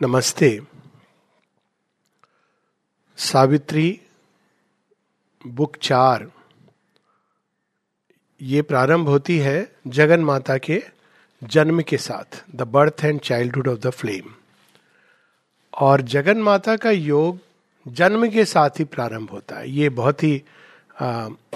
[0.00, 0.48] नमस्ते।
[3.18, 4.00] सावित्री,
[5.46, 6.26] बुक चार।
[8.40, 10.82] ये प्रारंभ होती है जगन माता के
[11.42, 14.30] जन्म के साथ the birth and childhood of the flame
[15.72, 17.38] और जगन माता का योग
[17.86, 20.42] जन्म के साथ ही प्रारंभ होता है। ये बहुत ही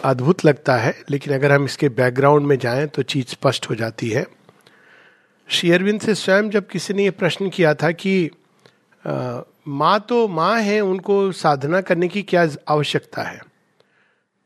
[0.04, 4.10] अद्भुत लगता है, लेकिन अगर हम इसके बैकग्राउंड में जाएँ तो चीज़ स्पष्ट हो जाती
[4.10, 4.26] है।
[5.48, 8.30] श्री अरविंद से स्वयं जब किसी ने यह प्रश्न किया था कि
[9.68, 13.40] माँ तो माँ है, उनको साधना करने की क्या आवश्यकता है?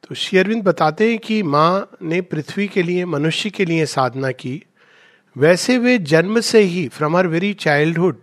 [0.05, 4.31] तो श्री अरविंद बताते हैं कि माँ ने पृथ्वी के लिए, मनुष्य के लिए साधना
[4.33, 4.63] की।
[5.37, 8.17] वैसे वे जन्म से ही from her very childhood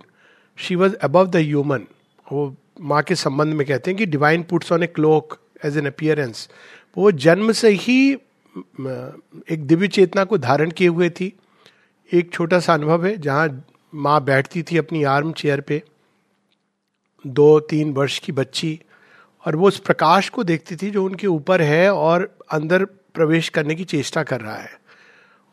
[0.58, 1.86] she was above the human
[2.32, 5.88] वो माँ के संबंध में कहते हैं कि divine puts on a cloak as an
[5.88, 6.50] appearance
[6.98, 11.32] वो जन्म से ही एक दिव्य चेतना को धारण किए हुए थी।
[12.14, 15.84] एक छोटा सा अनुभव है, जहाँ माँ बैठती थी अपनी आर्म चेयर पे,
[17.28, 18.80] दो, तीन वर्ष की बच्ची,
[19.46, 23.76] और वो उस प्रकाश को देखती थी जो उनके ऊपर है और अंदर प्रवेश करने
[23.76, 24.80] की चेष्टा कर रहा है।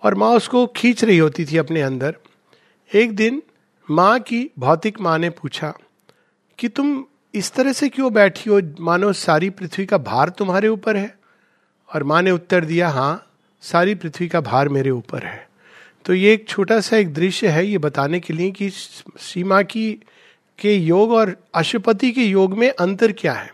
[0.03, 2.16] और माँ उसको खींच रही होती थी अपने अंदर।
[2.94, 3.42] एक दिन
[3.91, 5.75] माँ की भौतिक माँ ने पूछा,
[6.58, 8.61] कि तुम इस तरह से क्यों बैठी हो?
[8.81, 11.19] मानो सारी पृथ्वी का भार तुम्हारे ऊपर है?
[11.94, 13.27] और माँ ने उत्तर दिया हाँ
[13.61, 15.50] सारी पृथ्वी का भार मेरे ऊपर है।
[16.05, 19.93] तो ये एक छोटा सा एक दृश्य है ये बताने के लिए कि सीमा की,
[20.59, 23.53] के योग और अशुपति के योग में अंतर क्या है।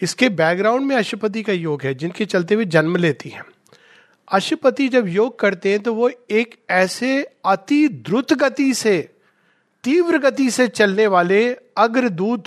[0.00, 3.44] इसके बैकग्राउंड में अशुपति का योग है, जिनके चलते हुए जन्म लेती हैं।
[4.28, 8.98] अशुपति जब योग करते हैं तो वो एक ऐसे अति द्रुत गति से,
[9.84, 12.44] तीव्र गति से चलने वाले अग्रदूत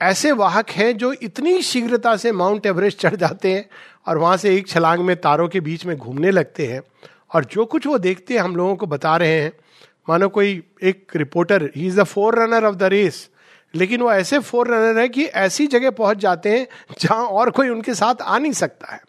[0.00, 3.68] ऐसे वाहक हैं जो इतनी शीघ्रता से माउंट एवरेस्ट चढ़ जाते हैं
[4.06, 6.80] और वहाँ से एक छलांग में तारों के बीच में घूमने लगते हैं।
[7.34, 9.52] और जो कुछ वो देखते हैं, हम लोगों को बता रहे हैं।
[10.08, 12.04] मानो कोई एक reporter he is the
[12.38, 13.28] forerunner of the race
[13.74, 16.66] लेकिन वो ऐसे फोर रनर है कि ऐसी जगह पहुँच जाते हैं
[17.00, 19.00] जहाँ और कोई उनके साथ आ नहीं सकता है।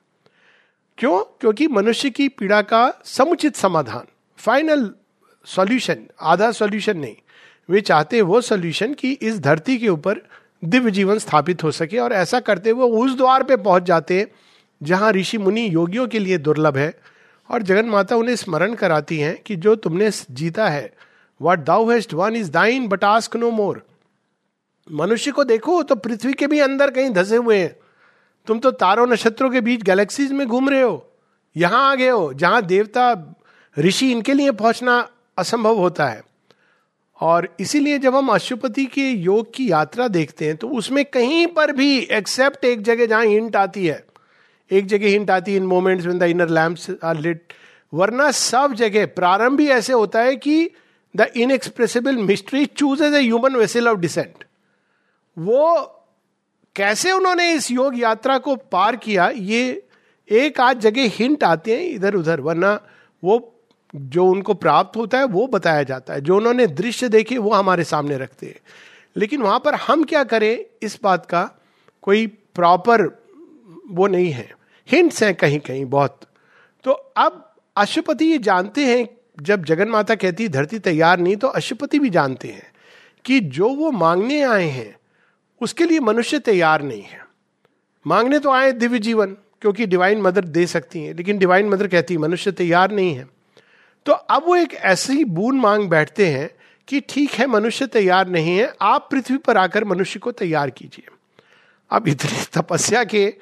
[0.98, 1.20] क्यों?
[1.40, 4.90] क्योंकि मनुष्य की पीड़ा का समुचित समाधान फाइनल
[5.46, 7.16] सॉल्यूशन आधा सॉल्यूशन नहीं।
[7.70, 10.22] वे चाहते वो सॉल्यूशन कि इस धरती के ऊपर
[10.66, 14.28] दिव्य जीवन स्थापित हो सके और ऐसा करते हुए उस द्वार पे पहुँच जाते हैं
[14.84, 16.94] जहाँ ऋषि मुनि योगियों के लिए दुर्लभ है।
[17.50, 20.94] और जगन माता उन्हें स्मरण कराती हैं कि जो तुमने जीता है
[21.42, 23.84] what thou hast won is thine but ask no more
[24.88, 27.76] मनुष्य को देखो तो पृथ्वी के भी अंदर कहीं धसे हुए हैं।
[28.48, 31.12] तुम तो तारों नक्षत्रों के बीच गैलेक्सीज में घूम रहे हो।
[31.56, 33.36] यहाँ आ गए हो, जहाँ देवता,
[33.78, 34.98] ऋषि इनके लिए पहुँचना
[35.38, 36.24] असंभव होता है।
[37.22, 41.72] और इसीलिए जब हम अशुपति के योग की यात्रा देखते हैं तो उसमें कहीं पर
[41.72, 44.04] भी एक्सेप्ट एक जगह जहाँ इंट आती है
[44.72, 47.54] एक जगह हिंट आती है in moments when the inner lamps are lit
[47.94, 50.72] वरना सब जगह, प्रारंभ ही ऐसे होता है कि
[51.16, 54.44] the inexpressible mystery choose as human vessel of descent
[55.38, 55.92] वो
[56.76, 59.84] कैसे उन्होंने इस योग यात्रा को पार किया, ये
[60.30, 62.82] एक आध जगह हिंट आते हैं इधर उधर। वरना
[63.24, 63.52] वो
[63.96, 67.84] जो उनको प्राप्त होता है, वो बताया जाता है। जो उन्होंने दृश्य देखे, वो हमारे
[67.84, 68.60] सामने रखते हैं।
[69.18, 70.66] लेकिन वहाँ पर हम क्या करें?
[70.82, 71.50] इस बात का
[72.02, 73.25] कोई प्रॉपर
[73.92, 74.52] वो नहीं है।
[74.90, 76.20] हिंट्स हैं कहीं कहीं बहुत।
[76.84, 79.08] तो अब अशुपति ये जानते हैं,
[79.42, 82.72] जब जगन माता कहती धरती तैयार नहीं तो अशुपति भी जानते हैं
[83.26, 84.96] कि जो वो मांगने आए हैं,
[85.62, 87.26] उसके लिए मनुष्य तैयार नहीं है।
[88.08, 92.14] मांगने तो आए दिव्य जीवन, क्योंकि डिवाइन मदर दे सकती हैं, लेकिन डिवाइन मदर कहती
[92.14, 93.28] है, मनुष्य तैयार नहीं है।
[94.06, 96.50] तो अब वो एक ऐसी बून मांग बैठते हैं
[96.88, 101.06] कि ठीक है, मनुष्य तैयार नहीं है, आप पृथ्वी पर आकर मनुष्य को तैयार कीजिए।
[101.92, 103.34] अब इतनी तपस्या के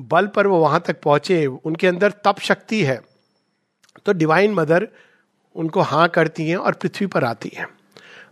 [0.00, 3.00] बल पर वो वहाँ तक पहुँचे, उनके अंदर तप शक्ति है।
[4.06, 4.88] तो डिवाइन मदर
[5.56, 7.66] उनको हाँ करती हैं और पृथ्वी पर आती हैं।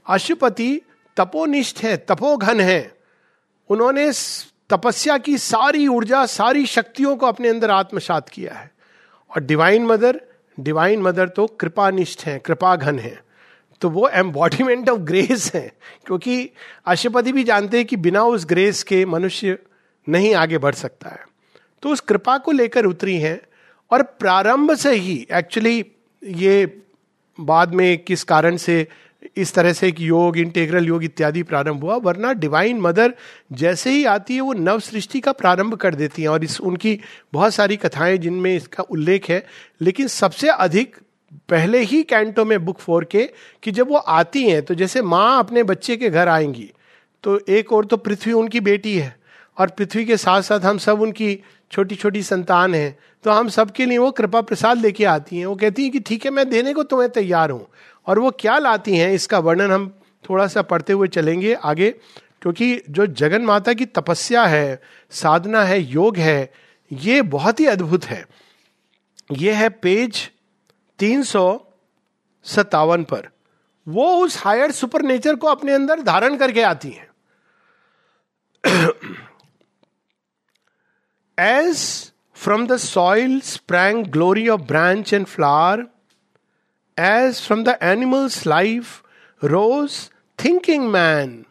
[0.07, 0.81] अशुपति
[1.17, 2.97] तपोनिष्ठ है, तपोघन है।
[3.69, 4.13] उन्होंने
[4.71, 8.71] तपस्या की सारी ऊर्जा, सारी शक्तियों को अपने अंदर आत्मसात किया है।
[9.37, 10.21] और डिवाइन मदर
[10.61, 13.23] डिवाइन मदर तो कृपानिष्ठ है, कृपाघन है।
[13.81, 15.73] तो वो एम्बॉडीमेंट ऑफ़ ग्रेस है,
[16.07, 16.51] क्योंकि
[16.87, 19.59] अशुपति भी जानते हैं कि बिना उस ग्रेस के मनुष्य
[20.09, 21.21] नहीं आगे बढ़ सकता है।
[21.83, 23.41] तो उस कृपा को लेकर उतरी हैं
[23.91, 25.85] और प्रारंभ से ही एक्चुअली
[26.23, 26.83] ये
[27.39, 28.87] बाद में किस कारण से
[29.37, 33.15] इस तरह से एक योग इंटेग्रल योग इत्यादि प्रारंभ हुआ, वरना डिवाइन मदर
[33.53, 37.01] जैसे ही आती है वो नव सृष्टि का प्रारंभ कर देती हैं और इस, उनकी
[37.33, 39.47] बहुत सारी कथाएँ जिनमें इसका उल्लेख है।
[39.81, 40.97] लेकिन सबसे अधिक
[41.51, 43.25] पहले ही कैंटो में बुक फोर के
[43.63, 46.71] कि जब वो आती हैं तो जैसे माँ अपने बच्चे के घर आएँगी
[47.25, 49.18] तो एक और तो पृथ्वी उनकी बेटी है।
[49.59, 51.39] और पृथ्वी के साथ साथ हम सब उनकी
[51.71, 55.55] छोटी छोटी संतान हैं तो हम सबके लिए वो कृपा प्रसाद लेके आती हैं। वो
[55.57, 57.67] कहती हैं कि ठीक है, मैं देने को तुम्हें तैयार हूँ।
[58.07, 59.89] और वो क्या लाती हैं, इसका वर्णन हम
[60.25, 61.91] थोड़ा सा पढ़ते हुए चलेंगे आगे,
[62.43, 64.81] क्योंकि जो जगन माता की तपस्या है,
[65.13, 66.53] साधना है, योग है,
[66.91, 68.25] ये बहुत ही अद्भुत है।
[69.33, 70.31] ये है पेज
[70.99, 71.45] तीन सौ
[72.47, 73.29] सत्तावन पर।
[73.87, 77.07] वो उस हायर सुपर नेचर को अपने अंदर धारण करके आती हैं।
[81.41, 85.87] As from the soil sprang glory of branch and flower
[86.99, 89.03] as from the animals life
[89.45, 90.11] rose
[90.45, 91.45] thinking man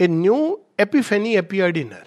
[0.00, 2.06] a new epiphany appeared inner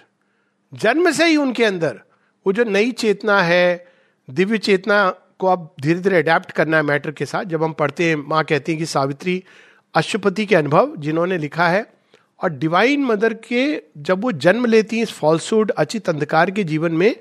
[0.74, 2.00] जन्म से ही उनके अंदर
[2.46, 3.86] वो जो नई चेतना है,
[4.30, 8.08] दिव्य चेतना को अब धीरे धीरे अडेप्ट करना है मैटर के साथ, जब हम पढ़ते
[8.08, 9.44] हैं, माँ कहती हैं कि सावित्री
[9.94, 11.95] अशुपति के अनुभव जिन्होंने लिखा है
[12.42, 16.92] और डिवाइन मदर के जब वो जन्म लेती हैं इस फॉल्सूड अचित अंधकार के जीवन
[16.92, 17.14] में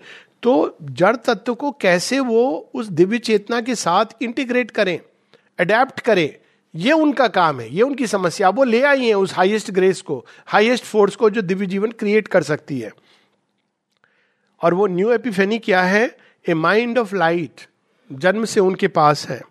[0.44, 5.00] तो जड़ तत्व को कैसे वो उस दिव्य चेतना के साथ इंटीग्रेट करें
[5.60, 6.36] अडेप्ट करें,
[6.76, 10.26] ये उनका काम है, ये उनकी समस्या। वो ले आई है उस हाईएस्ट ग्रेस को
[10.46, 12.92] हाईएस्ट फोर्स को जो दिव्य जीवन क्रिएट कर सकती है।
[14.62, 16.18] और वो न्यू एपिफेनी क्या है?
[16.50, 17.62] ए माइंड ऑफ़ लाइट
[18.12, 19.42] जन्म से उनके पास है।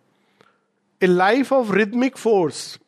[1.02, 2.78] A life of rhythmic force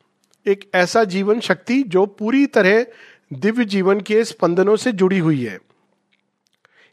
[0.47, 2.85] एक ऐसा जीवन शक्ति जो पूरी तरह
[3.33, 5.59] दिव्य जीवन के स्पंदनों से जुड़ी हुई है।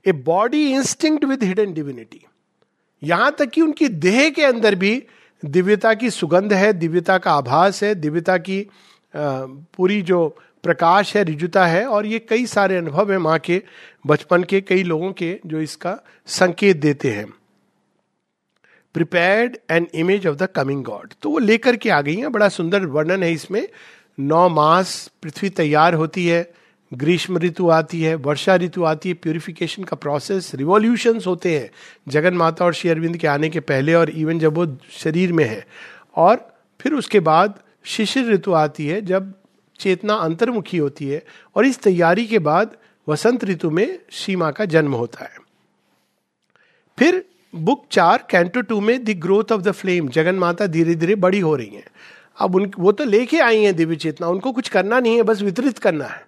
[0.06, 2.24] A body instinct with hidden divinity
[3.02, 5.02] यहाँ तक कि उनकी देह के अंदर भी
[5.42, 8.66] दिव्यता की सुगंध है, दिव्यता का आभास है, दिव्यता की
[9.14, 10.26] पूरी जो
[10.64, 13.62] प्रकाश है, रिजुता है, और ये कई सारे अनुभव है माँ के,
[14.06, 17.26] बचपन के, कई लोगों के जो इसका संकेत देते हैं।
[18.94, 22.48] Prepared an image of the coming god तो वो लेकर के आ गई है, बड़ा
[22.48, 23.68] सुंदर वर्णन है इसमें।
[24.18, 26.52] नौ मास पृथ्वी तैयार होती है,
[26.94, 31.70] ग्रीष्म ऋतु आती है, वर्षा ऋतु आती है प्योरिफिकेशन का प्रोसेस रिवॉल्यूशन होते हैं।
[32.08, 35.44] जगन माता और श्री अरविंद के आने के पहले और इवन जब वो शरीर में
[35.44, 35.66] है।
[36.16, 39.32] और फिर उसके बाद शिशिर ऋतु आती है, जब
[39.80, 41.22] चेतना अंतर्मुखी होती है
[41.56, 42.76] और इस तैयारी के बाद
[43.08, 45.38] वसंत ऋतु में सीमा का जन्म होता है।
[46.98, 51.14] फिर बुक चार, कैंटो टू में the growth of the flame, Jagan Mata धीरे धीरे
[51.14, 51.84] बड़ी हो रही है।
[52.38, 55.42] अब उन, वो तो लेके आई हैं दिव्य चेतना, उनको कुछ करना नहीं है, बस
[55.42, 56.26] वितरित करना है।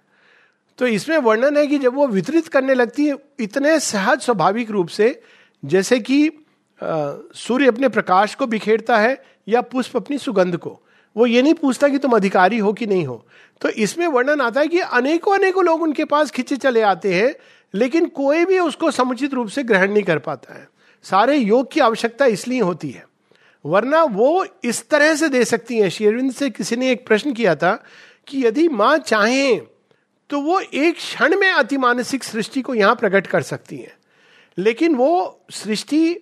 [0.77, 4.87] तो इसमें वर्णन है कि जब वो वितरित करने लगती है, इतने सहज स्वाभाविक रूप
[4.87, 5.21] से,
[5.65, 6.29] जैसे कि
[6.81, 10.79] सूर्य अपने प्रकाश को बिखेरता है, या पुष्प अपनी सुगंध को।
[11.15, 13.25] वो ये नहीं पूछता कि तुम अधिकारी हो कि नहीं हो।
[13.61, 17.33] तो इसमें वर्णन आता है कि अनेकों अनेकों लोग उनके पास खिंचे चले आते हैं,
[17.73, 20.67] लेकिन कोई भी उसको समुचित रूप से ग्रहण नहीं कर पाता है।
[21.03, 23.05] सारे योग की आवश्यकता इसलिए होती है।
[23.65, 27.55] वरना वो इस तरह से दे सकती हैं। शेरविंद से किसी ने एक प्रश्न किया
[27.55, 27.83] था
[28.27, 29.61] कि यदि माँ चाहें
[30.29, 33.93] तो वो एक क्षण में अतिमानसिक सृष्टि को यहाँ प्रकट कर सकती हैं।
[34.57, 36.15] लेकिन वो सृष्टि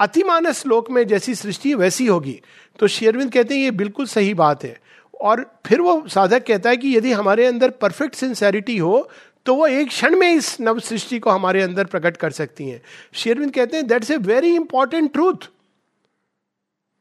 [0.00, 2.40] अतिमानस लोक में जैसी सृष्टि वैसी होगी।
[2.78, 4.80] तो शेरविंद कहते हैं, ये बिल्कुल सही बात है।
[5.20, 9.10] और फिर वो साधक कहता है कि यदि हमारे अंदर परफेक्ट सिंसेरिटी हो
[9.46, 12.80] तो वो एक क्षण में इस नव सृष्टि को हमारे अंदर प्रकट कर सकती हैं।
[13.14, 15.48] शेरविंद कहते हैं that's a very important truth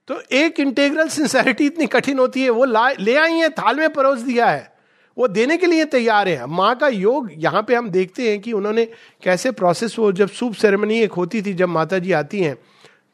[0.08, 4.20] तो एक इंटेग्रल सिंसेरिटी इतनी कठिन होती है, वो ले आई है, थाल में परोस
[4.20, 4.70] दिया है।
[5.18, 8.52] वो देने के लिए तैयार है। माँ का योग, यहाँ पे हम देखते हैं कि
[8.54, 8.86] उन्होंने
[9.24, 12.58] कैसे प्रोसेस वो जब सूप सेरेमनी एक होती थी, जब माता जी आती हैं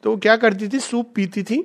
[0.04, 0.80] तो क्या करती थी?
[0.80, 1.64] सूप पीती थी।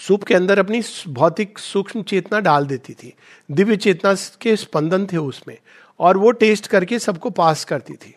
[0.00, 3.12] सूप के अंदर अपनी भौतिक सूक्ष्म चेतना डाल देती थी।
[3.50, 5.56] दिव्य चेतना के स्पंदन थे उसमें।
[6.00, 8.14] और वो टेस्ट करके सबको पास करती थी।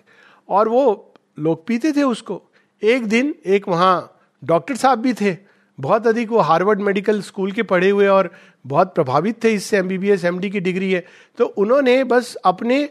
[0.49, 2.41] और वो लोग पीते थे उसको।
[2.81, 5.35] एक दिन एक वहाँ डॉक्टर साहब भी थे।
[5.79, 8.31] बहुत अधिक वो हार्वर्ड मेडिकल स्कूल के पढ़े हुए और
[8.65, 11.05] बहुत प्रभावित थे इससे एमबीबीएस एमडी की डिग्री है।
[11.37, 12.89] तो उन्होंने बस अपने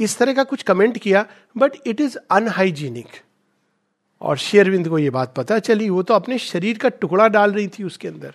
[0.00, 1.24] इस तरह का कुछ कमेंट किया
[1.56, 3.06] बट इट इज़ अनहाइजीनिक
[4.20, 7.52] और श्री अरविंद को ये बात पता चली। वो तो अपने शरीर का टुकड़ा डाल
[7.52, 8.34] रही थी उसके अंदर।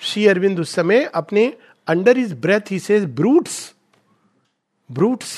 [0.00, 1.52] श्री अरविंद उस समय अपने
[1.86, 3.74] अंडर इज़ ब्रेथ ही से ब्रूट्स
[4.92, 5.36] ब्रूट्स।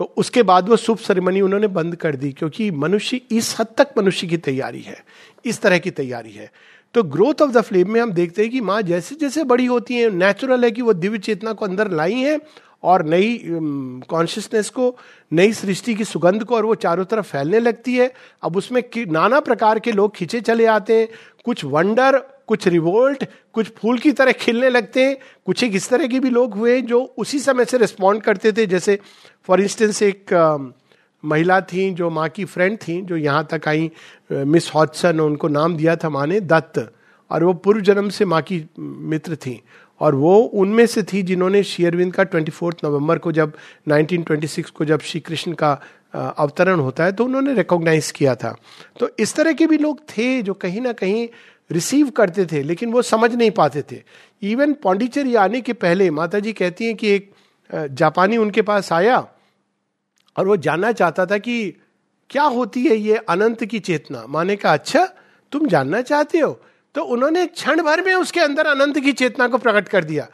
[0.00, 3.94] तो उसके बाद वो शुभ सेरेमनी उन्होंने बंद कर दी, क्योंकि मनुष्य इस हद तक
[3.98, 4.96] मनुष्य की तैयारी है,
[5.44, 6.50] इस तरह की तैयारी है।
[6.94, 9.94] तो ग्रोथ ऑफ़ द फ्लेम में हम देखते हैं कि माँ जैसे जैसे बड़ी होती
[9.94, 12.38] है नेचुरल है कि वो दिव्य चेतना को अंदर लाई है,
[12.84, 13.40] और नई
[14.08, 14.96] कॉन्शियसनेस को,
[15.32, 18.12] नई सृष्टि की सुगंध को, और वो चारों तरफ़ फैलने लगती है।
[18.42, 21.08] अब उसमें नाना प्रकार के लोग खींचे चले आते हैं।
[21.44, 23.24] कुछ वंडर कुछ रिवोल्ट
[23.54, 26.74] कुछ फूल की तरह खिलने लगते हैं। कुछ एक इस तरह के भी लोग हुए
[26.74, 28.98] हैं जो उसी समय से रिस्पॉन्ड करते थे। जैसे
[29.48, 30.34] फॉर इंस्टेंस एक
[31.24, 33.90] महिला थी जो माँ की फ्रेंड थी, जो यहाँ तक आई
[34.30, 36.92] मिस हॉटसन उनको नाम दिया था माँ ने, दत्त।
[37.30, 39.60] और वो पूर्व जन्म से माँ की मित्र थी।
[40.00, 43.52] और वो उनमें से थी जिन्होंने शेयरविंद का ट्वेंटी फोर्थ नवंबर को जब
[43.86, 45.70] 1926 को जब श्री कृष्ण का
[46.14, 48.54] अवतरण होता है तो उन्होंने रिकॉग्नाइज किया था।
[49.00, 51.26] तो इस तरह के भी लोग थे जो कहीं ना कहीं
[51.70, 54.02] रिसीव करते थे लेकिन वो समझ नहीं पाते थे।
[54.42, 57.30] इवन पौंडीचेरी आने के पहले माता जी कहती हैं कि एक
[57.70, 59.18] जापानी उनके पास आया
[60.36, 61.56] और वो जानना चाहता था कि
[62.30, 65.04] क्या होती है ये अनंत की चेतना। माने का अच्छा
[65.52, 66.50] तुम जानना चाहते हो?
[66.94, 70.26] तो उन्होंने क्षण भर में उसके अंदर अनंत की चेतना को प्रकट कर दिया।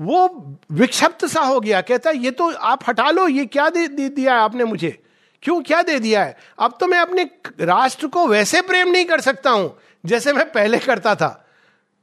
[0.00, 4.08] वो विक्षिप्त सा हो गया कहता ये तो आप हटा लो ये क्या दे, दे
[4.08, 4.98] दिया है आपने मुझे?
[5.42, 6.36] क्यों क्या दे दिया है?
[6.58, 7.24] अब तो मैं अपने
[7.60, 9.76] राष्ट्र को वैसे प्रेम नहीं कर सकता हूँ।
[10.06, 11.28] जैसे मैं पहले करता था।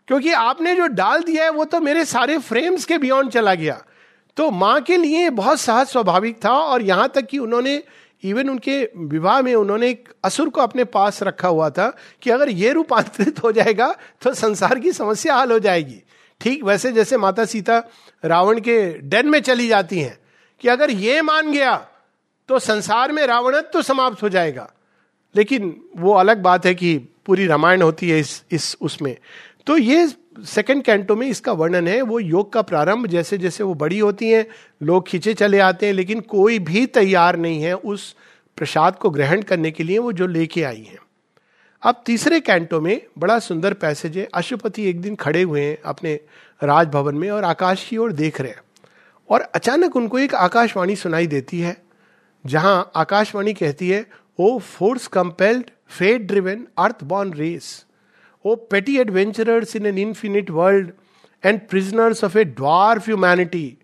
[0.08, 3.84] क्योंकि आपने जो डाल दिया है, वो तो मेरे सारे फ्रेम्स के बियॉन्ड चला गया।
[4.38, 7.82] तो माँ के लिए बहुत सहज स्वाभाविक था और यहाँ तक कि उन्होंने
[8.24, 11.88] इवन उनके विवाह में उन्होंने एक असुर को अपने पास रखा हुआ था
[12.22, 13.92] कि अगर ये रूपांतरित हो जाएगा
[14.22, 16.02] तो संसार की समस्या हल हो जाएगी।
[16.42, 17.82] ठीक वैसे जैसे माता सीता
[18.24, 20.18] रावण के डेन में चली जाती हैं
[20.62, 21.76] कि अगर ये मान गया
[22.50, 24.70] तो संसार में रावणत्व तो समाप्त हो जाएगा।
[25.36, 29.18] लेकिन वो अलग बात है कि पूरी रामायण होती है इस इस उसमें।
[29.68, 30.08] तो ये
[30.46, 34.30] सेकंड कैंटो में इसका वर्णन है, वो योग का प्रारंभ जैसे जैसे वो बड़ी होती
[34.30, 34.46] हैं,
[34.84, 38.16] लोग खींचे चले आते हैं, लेकिन कोई भी तैयार नहीं है उस
[38.58, 40.98] प्रसाद को ग्रहण करने के लिए, वो जो लेके आई हैं।
[41.84, 46.20] अब तीसरे कैंटो में बड़ा सुंदर पैसेज है अशुपति एक दिन खड़े हुए हैं अपने
[46.64, 48.62] राजभवन में और आकाश की ओर देख रहे हैं।
[49.30, 51.78] और अचानक उनको एक आकाशवाणी सुनाई देती है,
[52.46, 54.06] जहाँ आकाशवाणी कहती है
[54.40, 55.66] O force compelled
[55.98, 57.86] fate driven earth born race
[58.46, 60.92] O petty adventure in an infinite world
[61.46, 63.78] and prisoners of a dwarf humanity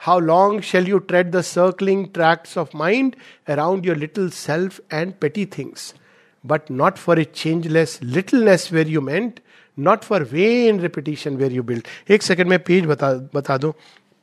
[0.00, 3.16] how long shall you tread the circling tracts of mind
[3.48, 5.94] around your little self and petty things
[6.46, 9.40] but not for a changeless littleness were you meant
[9.78, 13.74] not for vain repetition were you built एक second में page बता बता दू।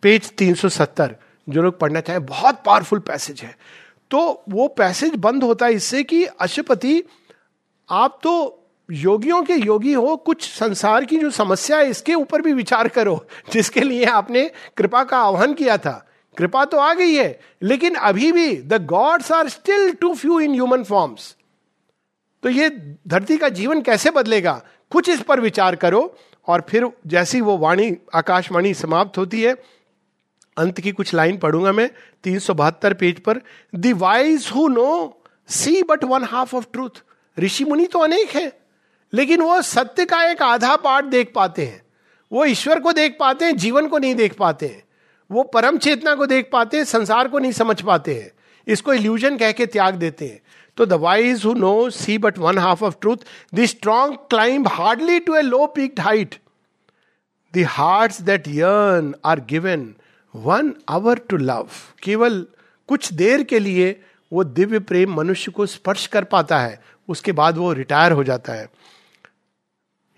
[0.03, 1.15] Page तीन सौ सत्तर,
[1.49, 3.55] जो लोग पढ़ना चाहें, बहुत पावरफुल पैसेज है।
[4.11, 7.03] तो वो पैसेज बंद होता है इससे कि अशुपति,
[7.89, 8.57] आप तो
[8.89, 13.25] योगियों के योगी हो, कुछ संसार की जो समस्या है, इसके ऊपर भी विचार करो,
[13.51, 15.93] जिसके लिए आपने कृपा का आह्वान किया था।
[16.37, 20.53] कृपा तो आ गई है, लेकिन अभी भी the gods are still too few in
[20.53, 21.35] human forms
[22.43, 22.69] तो ये
[23.07, 24.61] धरती का जीवन कैसे बदलेगा?
[24.91, 26.15] कुछ इस पर विचार करो,
[26.47, 29.55] और फिर जैसी वो वाणी, आकाशवाणी समाप्त होती है
[30.61, 31.89] अंत की कुछ लाइन पढ़ूँगा मैं,
[32.23, 33.41] तीन सौ बहत्तर पेज पर
[33.73, 37.03] the wise who know see but one half of truth
[37.37, 38.51] ऋषि मुनि तो अनेक है,
[39.13, 41.81] लेकिन वो सत्य का एक आधा पार्ट देख पाते हैं।
[42.31, 44.83] वो ईश्वर को देख पाते हैं, जीवन को नहीं देख पाते हैं।
[45.29, 48.31] वो परम चेतना को देख पाते हैं, संसार को नहीं समझ पाते हैं।
[48.67, 50.39] इसको इल्यूजन कह के त्याग देते हैं।
[50.77, 53.17] तो the wise who know see but one half of truth
[53.55, 56.35] the strong climb hardly to a low peaked height
[57.53, 59.93] the heart that yearn are given
[60.35, 61.67] one hour to love
[62.03, 62.45] केवल
[62.89, 63.99] कुछ देर के लिए
[64.31, 68.53] वो दिव्य प्रेम मनुष्य को स्पर्श कर पाता है, उसके बाद वो रिटायर हो जाता
[68.53, 68.69] है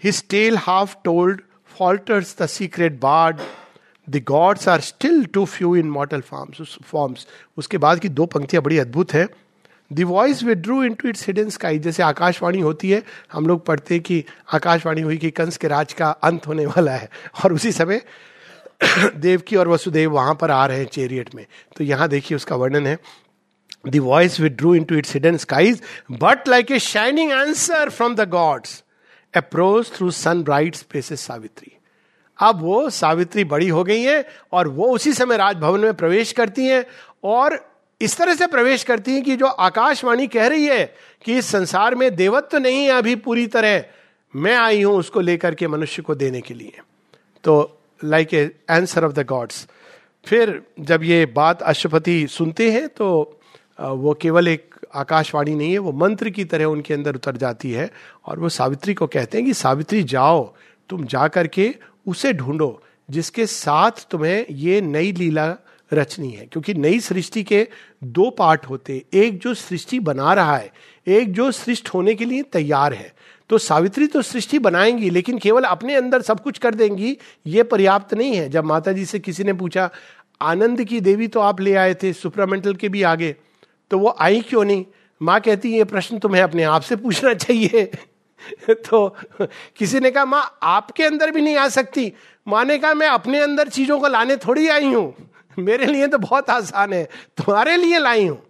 [0.03, 1.41] His tale half told
[1.75, 3.41] falters the secret bard.
[4.08, 6.60] The gods are still too few in mortal forms.
[6.91, 7.25] forms.
[7.58, 9.27] उसके बाद की दो पंक्तियाँ बड़ी अद्भुत है
[9.91, 13.01] the voice withdrew into its hidden sky जैसे आकाशवाणी होती है,
[13.32, 16.91] हम लोग पढ़ते हैं कि आकाशवाणी हुई कि कंस के राज का अंत होने वाला
[16.91, 17.10] है
[17.43, 18.01] और उसी समय
[19.16, 21.46] देवकी और वसुदेव वहाँ पर आ रहे हैं चेरियट में।
[21.78, 22.98] तो यहाँ देखिए उसका वर्णन है।
[23.88, 28.84] The voice withdrew into its hidden skies but like a shining answer from the gods
[29.34, 31.72] approach through sun bright spaces Savitri
[32.40, 36.66] अब वो सावित्री बड़ी हो गई है और वो उसी समय राजभवन में प्रवेश करती
[36.66, 36.86] हैं
[37.24, 37.60] और
[38.02, 41.96] इस तरह से प्रवेश करती हैं कि जो आकाशवाणी कह रही है कि इस संसार
[41.96, 43.84] में देवत्व नहीं है अभी पूरी तरह,
[44.36, 46.80] मैं आई हूँ उसको लेकर के मनुष्य को देने के लिए।
[47.44, 49.68] तो like a answer of the gods
[50.26, 53.40] फिर जब ये बात अशुपति सुनते हैं तो
[53.80, 57.92] वो केवल एक आकाशवाणी नहीं है, वो मंत्र की तरह उनके अंदर उतर जाती है
[58.26, 60.56] और वो सावित्री को कहते हैं कि, सावित्री, जाओ,
[60.90, 61.76] तुम जा करके
[62.08, 65.56] उसे ढूंढो, जिसके साथ तुम्हें ये नई लीला
[65.94, 67.68] रचनी है। क्योंकि नई सृष्टि के
[68.04, 70.72] दो पार्ट होते एक जो सृष्टि बना रहा है,
[71.08, 73.14] एक जो सृष्ट होने के लिए तैयार है।
[73.50, 78.14] तो सावित्री तो सृष्टि बनाएँगी, लेकिन केवल अपने अंदर सब कुछ कर देंगी, ये पर्याप्त
[78.14, 79.90] नहीं है। जब माता जी से किसी ने पूछा,
[80.42, 83.36] आनंद की देवी तो आप ले आए थे, सुपरामेंटल के भी आगे?
[83.92, 84.86] तो वो, आई क्यों नहीं?
[85.22, 87.92] माँ कहती, ये प्रश्न तुम्हें अपने आप से पूछना चाहिए।
[88.70, 89.16] तो
[89.78, 92.14] किसी ने कहा, माँ, आपके अंदर भी नहीं आ सकती।
[92.48, 95.16] माँ ने कहा, मैं अपने अंदर चीज़ों को लाने थोड़ी आई हूँ।
[95.60, 97.04] मेरे लिए तो बहुत आसान है,
[97.38, 98.44] तुम्हारे लिए लाई हूँ।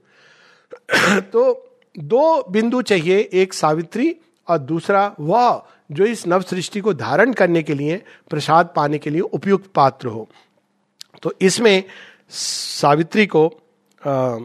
[1.19, 1.69] तो
[1.99, 4.15] दो बिंदु चाहिए, एक सावित्री
[4.47, 9.09] और दूसरा वह जो इस नव सृष्टि को धारण करने के लिए प्रसाद पाने के
[9.09, 10.27] लिए उपयुक्त पात्र हो।
[11.23, 11.83] तो इसमें
[12.29, 13.47] सावित्री को
[14.01, 14.37] आ,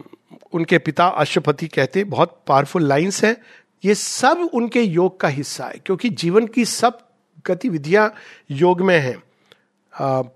[0.53, 3.35] उनके पिता अश्वपति कहते बहुत पावरफुल लाइंस है।
[3.83, 6.99] ये सब उनके योग का हिस्सा है क्योंकि जीवन की सब
[7.45, 8.13] गतिविधियाँ
[8.51, 9.21] योग में हैं।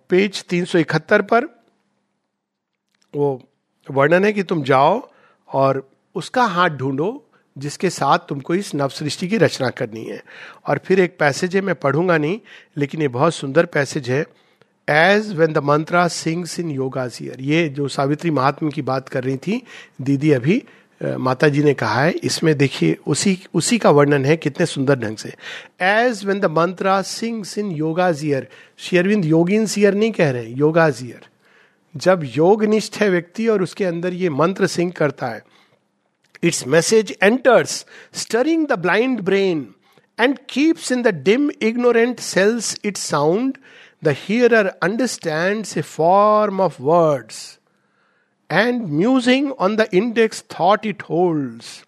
[0.09, 1.45] पेज तीन सौ इकहत्तर पर
[3.13, 3.39] वो
[3.87, 5.01] वर्णन है कि तुम जाओ
[5.49, 7.11] और उसका हाथ ढूंढो
[7.55, 10.21] जिसके साथ तुमको इस नव सृष्टि की रचना करनी है।
[10.67, 12.39] और फिर एक पैसेज है, मैं पढ़ूँगा नहीं,
[12.77, 14.25] लेकिन ये बहुत सुंदर पैसेज है।
[14.87, 19.37] As when the mantra sings in yoga's ear ये जो सावित्री महात्मा की बात कर रही
[19.37, 19.61] थी,
[20.01, 20.61] दीदी अभी
[21.01, 25.17] माता जी ने कहा है, इसमें देखिए, उसी उसी का वर्णन है, कितने सुंदर ढंग
[25.17, 25.33] से।
[25.81, 28.47] As when the mantra sings in yoga's ear
[28.79, 31.27] शेयरविंद योगिन सियर नहीं कह रहे योगाजियर
[31.95, 35.41] जब योग निष्ठ है व्यक्ति और उसके अंदर ये मंत्र सिंह करता है
[36.43, 39.73] its message enters stirring the blind brain
[40.19, 43.57] and keeps in the dim ignorant cells it sound
[44.03, 47.59] the hearer understand a form of words
[48.51, 51.83] and musing on the index thought it holds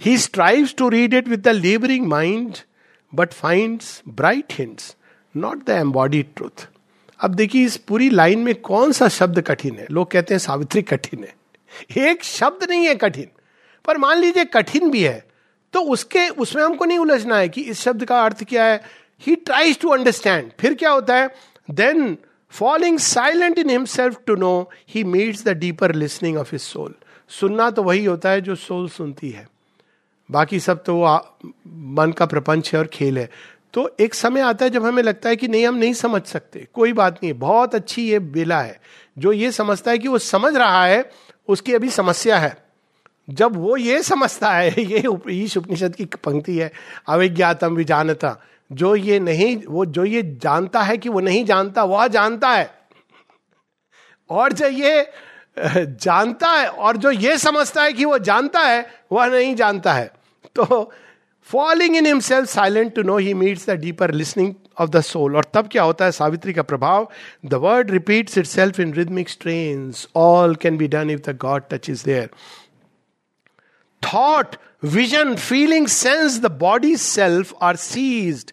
[0.00, 2.54] he strives to read it with the labouring mind
[3.14, 4.96] but finds bright hints
[5.36, 6.68] not the embodied truth
[7.20, 9.86] अब देखिए इस पूरी line में कौन सा शब्द कठिन है?
[9.90, 11.34] लोग कहते हैं सावित्री कठिन है।
[11.98, 13.28] एक शब्द नहीं है कठिन।
[13.84, 15.24] पर मान लीजिए कठिन भी है
[15.74, 18.80] तो उसके, उसमें हमको नहीं उलझना है कि इस शब्द का अर्थ क्या है।
[19.20, 21.34] ही ट्राइज टू अंडरस्टैंड फिर क्या होता है?
[21.70, 22.16] Then
[22.52, 26.94] following silent in himself to know he meets the deeper listening of his soul
[27.30, 29.46] सुनना तो वही होता है जो सोल सुनती है।
[30.30, 31.16] बाकी सब तो वो
[31.96, 33.28] मन का प्रपंच है और खेल है।
[33.74, 36.66] तो एक समय आता है जब हमें लगता है कि नहीं, हम नहीं समझ सकते।
[36.74, 38.80] कोई बात नहीं, बहुत अच्छी ये बेला है।
[39.18, 41.10] जो ये समझता है कि वो समझ रहा है
[41.48, 42.66] उसकी अभी समस्या है।
[43.30, 46.72] जब वो ये समझता है, ये ईश उपनिषद की पंक्ति है,
[47.08, 52.06] अविज्ञातम विजानता, जो ये नहीं, वो जो ये जानता है कि वो नहीं जानता, वह
[52.06, 52.70] जानता है।
[54.30, 55.10] और जो ये
[55.84, 60.12] जानता है और जो ये समझता है कि वो जानता है, वह नहीं जानता है।
[60.54, 60.92] तो
[61.42, 65.46] falling in himself silent to know he meets the deeper listening of the soul और
[65.54, 66.12] तब क्या होता है?
[66.12, 67.08] सावित्री का प्रभाव
[67.46, 71.90] the word repeats itself in rhythmic strains all can be done if the God touch
[71.90, 72.30] is there
[74.02, 78.52] thought vision feeling sense the body self are seized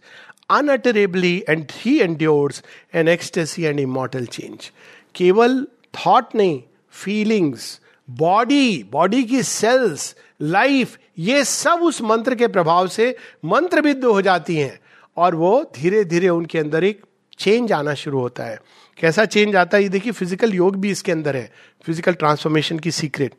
[0.49, 2.61] unutterably and he endures
[2.93, 4.71] an ecstasy and immortal change.
[5.15, 12.87] केवल thought नहीं feelings body body की cells life ये सब उस मंत्र के प्रभाव
[12.87, 14.79] से मंत्रबिद्ध हो जाती हैं
[15.17, 17.01] और वो धीरे धीरे उनके अंदर एक
[17.39, 18.59] चेंज आना शुरू होता है।
[18.99, 19.83] कैसा चेंज आता है?
[19.83, 21.51] ये देखिए फ़िज़िकल योग भी इसके अंदर है।
[21.85, 23.35] फ़िज़िकल ट्रांसफॉर्मेशन की सीक्रेट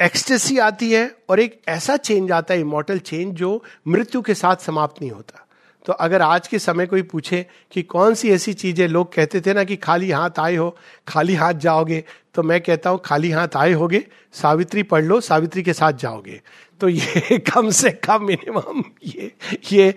[0.00, 4.56] एक्सटेसी आती है और एक ऐसा चेंज आता है इमोटल चेंज जो मृत्यु के साथ
[4.56, 5.44] समाप्त नहीं होता।
[5.84, 9.52] तो अगर आज के समय कोई पूछे कि कौन सी ऐसी चीज़ें लोग कहते थे
[9.54, 10.76] ना कि खाली हाथ आए हो,
[11.08, 12.02] खाली हाथ जाओगे
[12.34, 16.40] तो मैं कहता हूँ, खाली हाथ आए होगे, सावित्री पढ़ लो, सावित्री के साथ जाओगे।
[16.80, 19.32] तो ये कम से कम मिनिमम ये
[19.72, 19.94] ये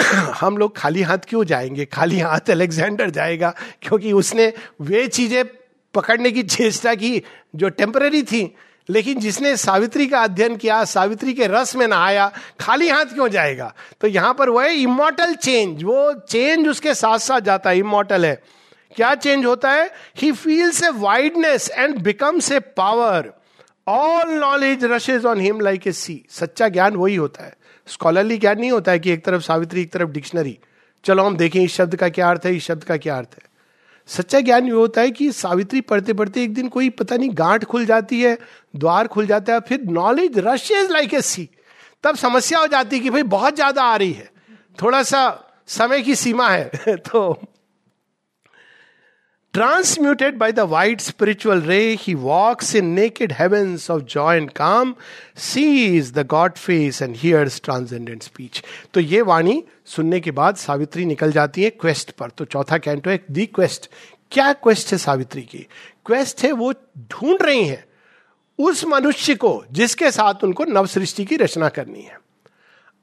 [0.40, 1.84] हम लोग खाली हाथ क्यों जाएँगे?
[1.84, 5.44] खाली हाथ अलेक्जेंडर जाएगा क्योंकि उसने वे चीज़ें
[5.94, 7.22] पकड़ने की चेष्टा की
[7.56, 8.54] जो टेम्पररी थी,
[8.88, 13.74] लेकिन जिसने सावित्री का अध्ययन किया, सावित्री के रस में नहाया खाली हाथ क्यों जाएगा?
[14.00, 18.42] तो यहाँ पर वह इमोटल चेंज वो चेंज उसके साथ साथ जाता है इमोटल है।
[18.96, 19.90] क्या चेंज होता है?
[20.16, 23.32] He feels a wideness and becomes a power
[23.86, 27.54] all knowledge rushes on him like a sea सच्चा ज्ञान वही होता है।
[27.86, 30.58] स्कॉलरली ज्ञान नहीं होता है कि एक तरफ़ सावित्री, एक तरफ़ डिक्शनरी
[31.04, 33.48] चलो हम देखें इस शब्द का क्या अर्थ है, इस शब्द का क्या अर्थ है।
[34.06, 37.64] सच्चा ज्ञान ये होता है कि सावित्री पढ़ते पढ़ते एक दिन कोई पता नहीं गांठ
[37.64, 38.38] खुल जाती है,
[38.76, 41.48] द्वार खुल जाता है, फिर knowledge rush is like a sea
[42.04, 44.30] तब समस्या हो जाती है कि भाई बहुत ज़्यादा आ रही है।
[44.82, 47.42] थोड़ा सा समय की सीमा है। तो
[49.52, 54.96] Transmuted by the white spiritual ray, he walks in naked heavens of joy and calm,
[55.34, 58.62] sees the God face and hears transcendent speech.
[58.94, 63.10] तो ये वाणी सुनने के बाद सावित्री निकल जाती है क्वेस्ट पर। तो चौथा कैंटो
[63.10, 63.90] है दी क्वेस्ट
[64.30, 65.66] क्या क्वेस्ट है सावित्री की?
[66.06, 67.84] क्वेस्ट है वो ढूंढ रही है
[68.58, 72.18] उस मनुष्य को जिसके साथ उनको नव सृष्टि की रचना करनी है।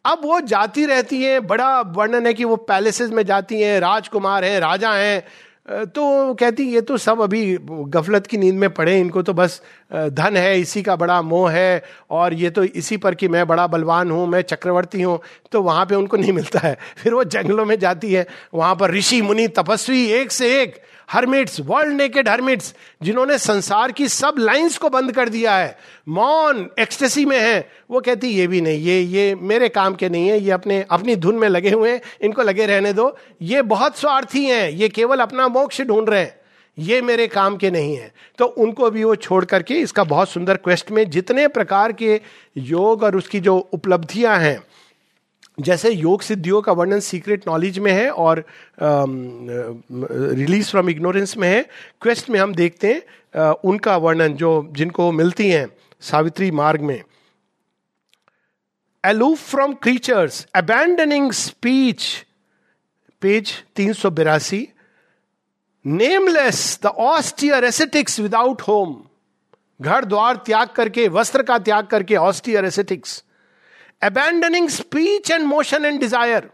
[0.05, 4.45] अब वो जाती रहती है बड़ा वर्णन है कि वो पैलेसेस में जाती हैं राजकुमार
[4.45, 5.23] हैं राजा हैं
[5.67, 9.61] तो कहती, ये तो सब अभी गफलत की नींद में पड़े, इनको तो बस
[9.93, 13.67] धन है, इसी का बड़ा मोह है, और ये तो इसी पर कि मैं बड़ा
[13.67, 15.19] बलवान हूँ, मैं चक्रवर्ती हूँ।
[15.51, 18.91] तो वहाँ पे उनको नहीं मिलता है। फिर वो जंगलों में जाती है, वहाँ पर
[18.91, 20.79] ऋषि, मुनि, तपस्वी, एक से एक
[21.11, 26.69] हरमिट्स वर्ल्ड नेकेड हरमिट्स, जिन्होंने संसार की सब लाइंस को बंद कर दिया है। मौन
[26.79, 30.39] एक्सटेसी में है। वो कहती, ये भी नहीं, ये ये मेरे काम के नहीं है,
[30.39, 34.45] ये अपने, अपनी धुन में लगे हुए हैं, इनको लगे रहने दो। ये बहुत स्वार्थी
[34.45, 36.37] हैं, ये केवल अपना मोक्ष ढूंढ रहे हैं।
[36.79, 40.57] ये मेरे काम के नहीं है। तो उनको भी वो छोड़ करके इसका बहुत सुंदर
[40.57, 42.21] क्वेस्ट में जितने प्रकार के
[42.57, 44.63] योग और उसकी जो उपलब्धियाँ हैं
[45.57, 48.43] जैसे योग सिद्धियों का वर्णन सीक्रेट नॉलेज में है और
[50.39, 51.61] रिलीज़ फ्रॉम इग्नोरेंस में है
[52.01, 55.67] क्वेस्ट में हम देखते हैं uh, उनका वर्णन जो जिनको मिलती हैं
[56.01, 57.01] सावित्री मार्ग में
[59.03, 62.25] aloof from creatures, abandoning speech.
[63.21, 64.71] Page 382.
[65.85, 68.95] Nameless, the austere ascetics without home
[69.79, 73.23] घर द्वार त्याग करके वस्त्र का त्याग करके austere ascetics
[74.01, 76.49] abandoning speech and motion and desire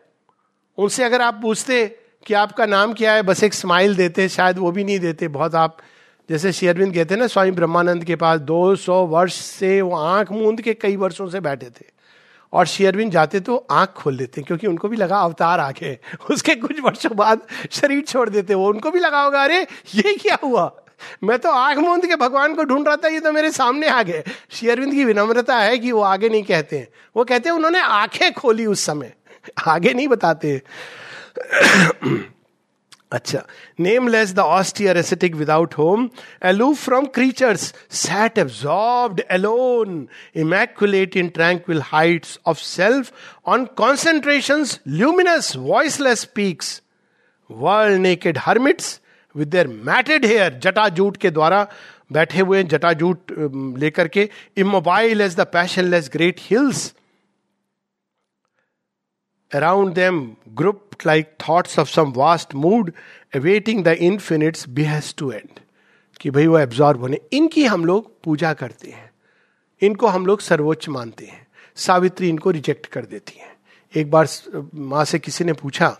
[0.77, 4.71] उनसे अगर आप पूछते कि आपका नाम क्या है, बस एक स्माइल देते, शायद वो
[4.71, 5.77] भी नहीं देते, बहुत आप,
[6.29, 10.73] जैसे शेयरविंद कहते ना, स्वामी ब्रह्मानंद के पास 200 वर्ष से वो आँख मूंद के
[10.73, 11.85] कई वर्षों से बैठे थे।
[12.53, 15.99] और शेयरविन जाते तो आँख खोल देते, क्योंकि उनको भी लगा अवतार आ गए
[16.31, 20.37] उसके कुछ वर्षों बाद शरीर छोड़ देते, वो उनको भी लगा होगा, अरे, ये क्या
[20.43, 20.82] हुआ?
[21.23, 24.03] मैं तो आँख मूंद के भगवान को ढूंढ रहा था, ये तो मेरे सामने आ
[24.03, 27.79] गए। श्री की विनम्रता है कि वो आगे नहीं कहते हैं। वो कहते हैं, उन्होंने
[27.79, 29.13] आँखें खोली उस समय।
[29.67, 30.61] आगे नहीं बताते
[33.11, 33.41] अच्छा
[33.79, 36.09] nameless the austere ascetic without home
[36.45, 43.11] aloof from creatures sat absorbed alone immaculate in tranquil height of self
[43.45, 46.81] on concentration luminous voiceless peaks
[47.51, 48.99] world naked hermits
[49.37, 51.67] with their matted hair जटाजूट के द्वारा
[52.11, 53.31] बैठे हुए जटाजूट
[53.79, 56.93] लेकर के immobile as the passionless great hills
[59.51, 60.15] Around them,
[60.55, 62.87] grouped like thoughts of some vast mood,
[63.33, 65.59] awaiting the infinite's behest to end.
[66.21, 69.11] कि भाई वो एब्जॉर्ब होने इनकी हम लोग पूजा करते हैं।
[69.81, 73.55] इनको हम लोग सर्वोच्च मानते हैं। सावित्री इनको रिजेक्ट कर देती है।
[73.95, 74.27] एक बार
[74.75, 75.97] माँ से किसी ने पूछा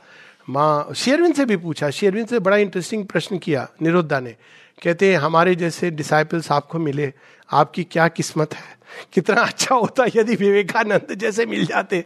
[0.48, 4.36] माँ शेरविन से भी पूछा शेरविन से बड़ा इंटरेस्टिंग प्रश्न किया निरुद्धा ने।
[4.82, 7.12] कहते हमारे जैसे डिसाइपल्स आपको मिले,
[7.50, 8.78] आपकी क्या किस्मत है?
[9.14, 12.04] कितना अच्छा होता यदि विवेकानंद जैसे मिल जाते।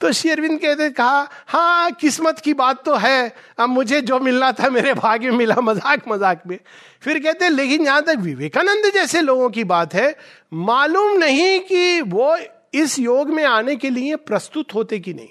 [0.00, 4.68] तो शेरविंद कहते कहा हाँ किस्मत की बात तो है। अब मुझे जो मिलना था,
[4.70, 6.58] मेरे भाग्य में मिला मज़ाक मज़ाक में।
[7.02, 10.14] फिर कहते लेकिन जहाँ तक विवेकानंद जैसे लोगों की बात है,
[10.52, 12.36] मालूम नहीं कि वो
[12.74, 15.28] इस योग में आने के लिए प्रस्तुत होते कि नहीं।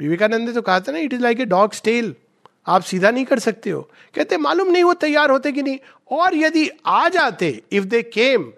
[0.00, 2.14] विवेकानंद ने तो कहा था ना it is like a dog's tail
[2.66, 3.80] आप सीधा नहीं कर सकते हो।
[4.14, 5.78] कहते मालूम नहीं वो तैयार होते कि नहीं।
[6.10, 8.52] और यदि आ जाते if they came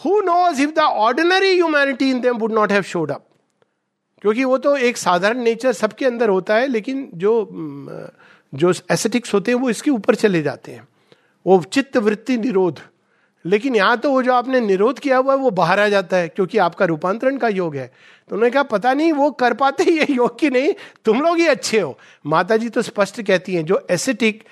[0.00, 3.24] who knows if the ordinary humanity in them would not have showed up
[4.22, 7.32] क्योंकि वो तो एक साधारण नेचर सबके अंदर होता है, लेकिन जो
[8.52, 10.86] जो एसेटिक्स होते हैं, वो इसके ऊपर चले जाते हैं।
[11.46, 12.80] वो चित्त वृत्ति निरोध।
[13.44, 16.28] लेकिन यहाँ तो वो जो आपने निरोध किया हुआ है, वो बाहर आ जाता है,
[16.28, 17.86] क्योंकि आपका रूपांतरण का योग है।
[18.30, 20.72] तो उन्होंने कहा, पता नहीं, वो कर पाते ये योग की नहीं?
[21.04, 24.44] तुम लोग ही अच्छे हो। माता जी तो स्पष्ट कहती हैं, जो एसेटिक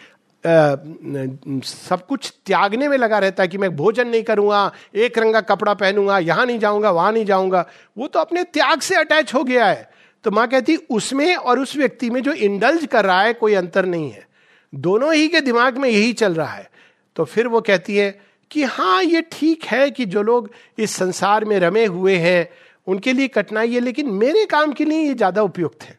[0.44, 5.75] सब कुछ त्यागने में लगा रहता है कि मैं भोजन नहीं करूँगा, एक रंगा कपड़ा
[5.75, 7.64] पहनूँगा, यहाँ नहीं जाऊँगा, वहाँ नहीं जाऊँगा,
[7.96, 9.90] वो तो अपने त्याग से अटैच हो गया है।
[10.25, 13.87] तो माँ कहती, उसमें और उस व्यक्ति में जो इंडल्ज कर रहा है, कोई अंतर
[13.87, 14.27] नहीं है।
[14.72, 16.68] दोनों ही के दिमाग में यही चल रहा है।
[17.16, 21.44] तो फिर वो कहती है कि हाँ ये ठीक है कि जो लोग इस संसार
[21.44, 22.48] में रमे हुए हैं,
[22.87, 25.98] उनके लिए कठिनाई है, लेकिन मेरे काम के लिए ये ज़्यादा उपयुक्त है।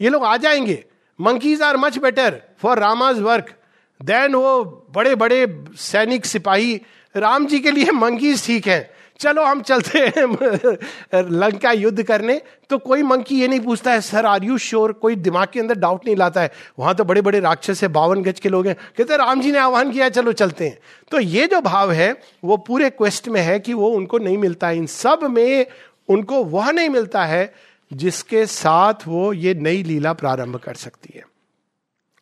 [0.00, 0.84] ये लोग आ जाएँगे।
[1.18, 3.54] Monkeys are much better for Rama's work
[4.00, 6.80] than वो बड़े बड़े सैनिक सिपाही।
[7.14, 10.38] राम जी के लिए मंकीज ठीक है। चलो हम चलते हैं
[11.14, 15.16] लंका युद्ध करने। तो कोई मंकी ये नहीं पूछता है, सर आर यू श्योर कोई
[15.16, 18.40] दिमाग के अंदर डाउट नहीं लाता है। वहाँ तो बड़े बड़े राक्षस है, बावन गज
[18.40, 20.78] के लोग हैं। कहते राम जी ने आह्वान किया चलो चलते हैं।
[21.10, 24.68] तो ये जो भाव है, वो पूरे क्वेस्ट में है कि वो उनको नहीं मिलता
[24.68, 25.66] है। इन सब में
[26.08, 27.54] उनको वह नहीं मिलता है
[27.92, 31.22] जिसके साथ वो ये नई लीला प्रारंभ कर सकती है।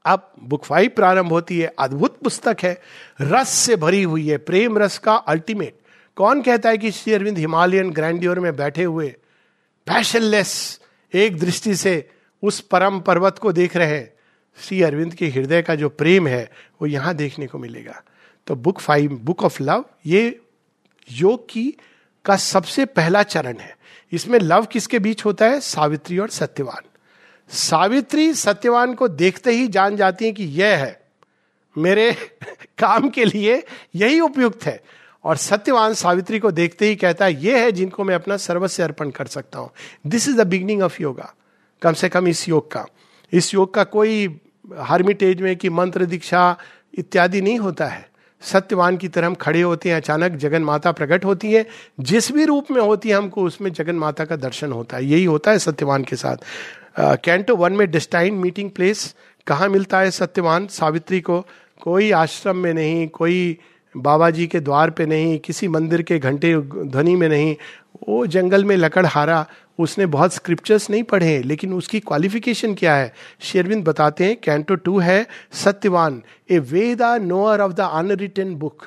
[0.05, 2.81] अब बुक फाइव प्रारंभ होती है। अद्भुत पुस्तक है।
[3.21, 5.77] रस से भरी हुई है। प्रेम रस का अल्टीमेट
[6.17, 9.09] कौन कहता है कि श्री अरविंद हिमालयन ग्रैंड्योर में बैठे हुए
[9.87, 10.81] पैशनलेस
[11.15, 12.11] एक दृष्टि से
[12.43, 14.15] उस परम पर्वत को देख रहे हैं?
[14.59, 16.51] श्री अरविंद के हृदय का जो प्रेम है,
[16.83, 18.03] वो यहाँ देखने को मिलेगा।
[18.47, 20.41] तो book five, book of love, ये
[21.13, 21.75] योग की,
[22.25, 23.77] का सबसे पहला चरण है।
[24.13, 25.61] इसमें लव किसके बीच होता है?
[25.61, 26.89] सावित्री और सत्यवान।
[27.49, 31.01] सावित्री सत्यवान को देखते ही जान जाती है कि यह है।
[31.79, 32.17] मेरे
[32.79, 34.83] काम के लिए यही उपयुक्त है।
[35.25, 39.11] और सत्यवान सावित्री को देखते ही कहता है यह है जिनको मैं अपना सर्वस्व अर्पण
[39.11, 39.71] कर सकता हूँ।
[40.07, 41.35] This is the beginning of yoga
[41.83, 42.87] कम से कम इस योग का।
[43.33, 44.41] इस योग का कोई
[44.79, 46.57] हार्मिटेज में कि मंत्र, दीक्षा
[46.99, 48.09] इत्यादि नहीं होता है।
[48.43, 51.67] सत्यवान की तरह हम खड़े होते हैं, अचानक जगन माता प्रकट होती है।
[52.01, 55.25] जिस भी रूप में होती है हमको, उसमें जगन माता का दर्शन होता है। यही
[55.25, 56.37] होता है सत्यवान के साथ।
[57.01, 59.15] कैंटो वन में डिस्टाइन मीटिंग प्लेस
[59.47, 61.47] कहाँ मिलता है सत्यवान सावित्री को?
[61.81, 63.59] कोई आश्रम में नहीं, कोई
[63.97, 67.57] बाबा जी के द्वार पे नहीं, किसी मंदिर के घंटे ध्वनि में नहीं,
[68.09, 69.47] वो जंगल में लकड़ हारा,
[69.79, 73.13] उसने बहुत स्क्रिप्चर्स नहीं पढ़े, लेकिन उसकी क्वालिफिकेशन क्या है?
[73.41, 78.87] शेरविंद बताते हैं कैंटो टू है, Satyavan, a Veda knower of the unwritten book.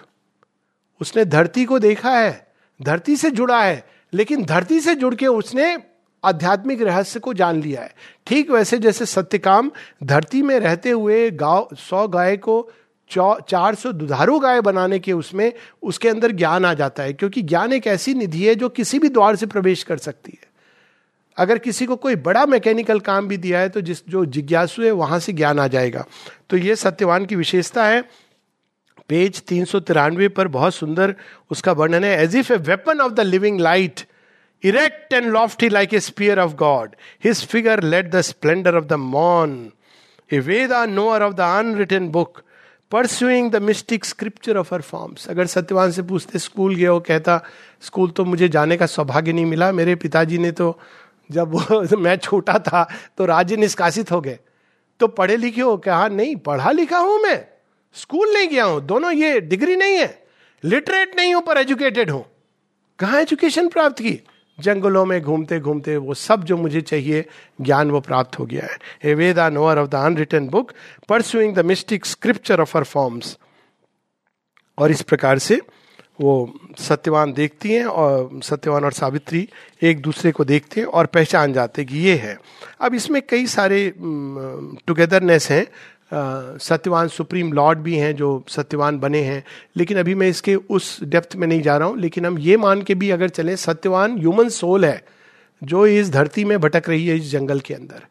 [1.01, 2.47] उसने धरती को देखा है,
[2.81, 5.77] धरती से जुड़ा है, लेकिन धरती से जुड़ के उसने
[6.23, 7.93] आध्यात्मिक रहस्य को जान लिया है।
[8.27, 9.71] ठीक वैसे जैसे सत्यकाम,
[10.03, 12.69] धरती में रहते हुए गाँव, सौ गाय को
[13.09, 15.51] चार सौ दुधारू गाय बनाने के उसमें
[15.83, 19.09] उसके अंदर ज्ञान आ जाता है, क्योंकि ज्ञान एक ऐसी निधि है जो किसी भी
[19.09, 20.45] द्वार से प्रवेश कर सकती है।
[21.37, 24.91] अगर किसी को कोई बड़ा मैकेनिकल काम भी दिया है तो जिस जो जिज्ञासु है,
[24.91, 26.05] वहाँ से ज्ञान आ जाएगा।
[26.49, 28.01] तो ये सत्यवान की विशेषता है।
[29.09, 31.15] पेज तीन सौ तिरानवे पर बहुत सुंदर
[31.51, 34.01] उसका वर्णन है। As if a weapon of the living light
[34.63, 38.93] erect and lofty like a spear of God his figure let the splendour of the
[38.93, 39.55] मॉन
[40.29, 42.41] a Veda knower of the unwritten book
[42.91, 47.41] pursuing the mystic scripture of her forms अगर सत्यवान से पूछते school गया वो कहता
[47.81, 50.79] school तो मुझे जाने का सौभाग्य नहीं मिला मेरे पिताजी ने तो
[51.31, 54.39] जब वो मैं छोटा था तो राज्य निष्कासित हो गए
[54.99, 57.45] तो पढ़े लिखे हो कहा नहीं पढ़ा लिखा हूँ मैं
[57.93, 60.27] स्कूल नहीं गया हूँ दोनों ये डिग्री नहीं है
[60.65, 62.25] लिटरेट नहीं हूँ पर एजुकेटेड हूँ
[62.99, 64.19] कहा एजुकेशन प्राप्त की?
[64.59, 67.25] जंगलों में घूमते घूमते वो सब जो मुझे चाहिए
[67.61, 70.71] ज्ञान वो प्राप्त हो गया है। A Veda knower of the unwritten book
[71.09, 73.37] pursuing the mystic scripture of her forms.
[74.77, 75.61] और इस प्रकार से
[76.21, 79.47] वो सत्यवान देखती हैं और सत्यवान और सावित्री
[79.81, 82.37] एक दूसरे को देखते हैं और पहचान जाते कि ये है।
[82.81, 83.93] अब इसमें कई सारे
[84.87, 85.65] टुगेदरनेस हैं।
[86.59, 89.43] सत्यवान सुप्रीम लॉर्ड भी हैं जो सत्यवान बने हैं।
[89.77, 92.81] लेकिन अभी मैं इसके उस डेप्थ में नहीं जा रहा हूँ। लेकिन हम ये मान
[92.81, 95.03] के भी अगर चले, सत्यवान ह्यूमन सोल है,
[95.63, 98.03] जो इस धरती में भटक रही है इस जंगल के अंदर।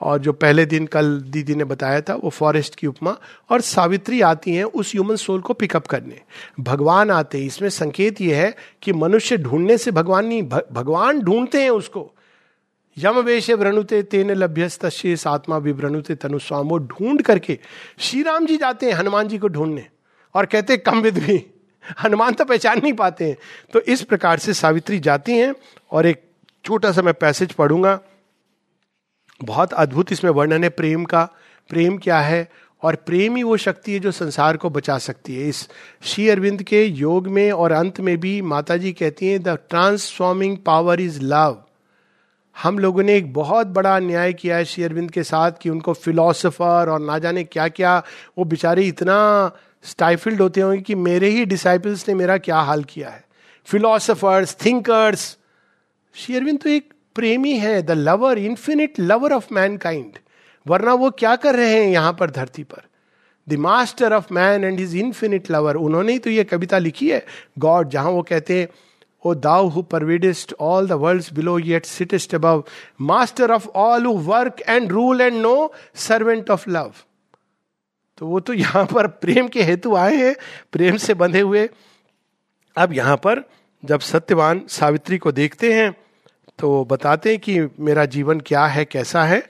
[0.00, 3.16] और जो पहले दिन कल दीदी ने बताया था, वो फॉरेस्ट की उपमा,
[3.50, 6.20] और सावित्री आती हैं उस ह्यूमन सोल को पिकअप करने।
[6.60, 11.70] भगवान आते इसमें संकेत ये है कि मनुष्य ढूँढने से भगवान नहीं भगवान ढूंढते हैं
[11.70, 12.12] उसको।
[12.96, 17.58] यम वेश व्रणुते तेन लभ्यस्तेष आत्मा विव्रणुते तनुस्वाम वो ढूंढ करके
[17.98, 19.86] श्री राम जी जाते हैं हनुमान जी को ढूँढने।
[20.34, 21.46] और कहते कम विद भी
[22.04, 23.36] हनुमान तो पहचान नहीं पाते हैं।
[23.72, 25.54] तो इस प्रकार से सावित्री जाती हैं
[25.90, 26.22] और एक
[26.64, 28.00] छोटा सा मैं पैसेज पढ़ूँगा।
[29.44, 31.24] बहुत अद्भुत इसमें वर्णन है, प्रेम का।
[31.68, 32.48] प्रेम क्या है?
[32.82, 35.68] और प्रेम ही वो शक्ति है जो संसार को बचा सकती है। इस
[36.02, 40.58] श्री अरविंद के योग में और अंत में भी माता जी कहती हैं, the transforming
[40.58, 41.62] power is love.
[42.56, 45.92] हम लोगों ने एक बहुत बड़ा अन्याय किया है श्री अरविंद के साथ कि उनको
[45.92, 48.02] फिलोसफर और ना जाने क्या क्या
[48.38, 49.16] वो बेचारे इतना
[49.84, 53.24] स्टाइफिल्ड होते होंगे कि मेरे ही डिसाइपल्स ने मेरा क्या हाल किया है।
[53.66, 55.36] फिलोसफर्स थिंकर्स
[56.14, 60.18] श्री अरविंद तो एक प्रेमी है the lover infinite lover of mankind
[60.66, 62.82] वरना वो क्या कर रहे हैं यहाँ पर धरती पर?
[63.48, 67.24] The master of man and his infinite lover उन्होंने ही तो ये कविता लिखी है।
[67.58, 68.68] गॉड जहाँ वो कहते हैं
[69.24, 74.12] O thou who pervadest all the worlds below, yet sittest above, master of all who
[74.12, 77.04] work and rule and know, servant of love.
[78.18, 80.34] तो वो तो यहाँ पर प्रेम के हेतु आए हैं
[80.72, 81.68] प्रेम से बंधे हुए
[82.76, 83.42] अब यहाँ पर
[83.82, 85.94] जब सत्यवान सावित्री को देखते हैं
[86.58, 89.42] तो बताते हैं कि मेरा जीवन क्या है कैसा है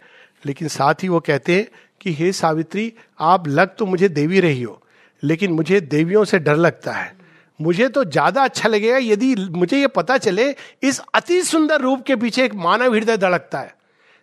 [0.47, 1.67] लेकिन साथ ही वो कहते हैं
[2.01, 4.81] कि हे सावित्री आप लग तो मुझे देवी रही हो
[5.23, 7.15] लेकिन मुझे देवियों से डर लगता है
[7.61, 12.17] मुझे तो ज़्यादा अच्छा लगेगा यदि मुझे ये पता चले इस अति सुंदर रूप के
[12.17, 13.75] पीछे एक मानव हृदय धड़कता है।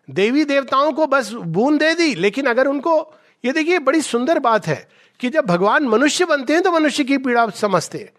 [0.08, 4.68] देवी देवताओं को बस बूंद दे दी, लेकिन अगर उनको, ये देखिए, बड़ी सुंदर बात
[4.68, 4.88] है
[5.20, 8.12] कि जब भगवान मनुष्य बनते हैं तो मनुष्य की पीड़ा समझते हैं।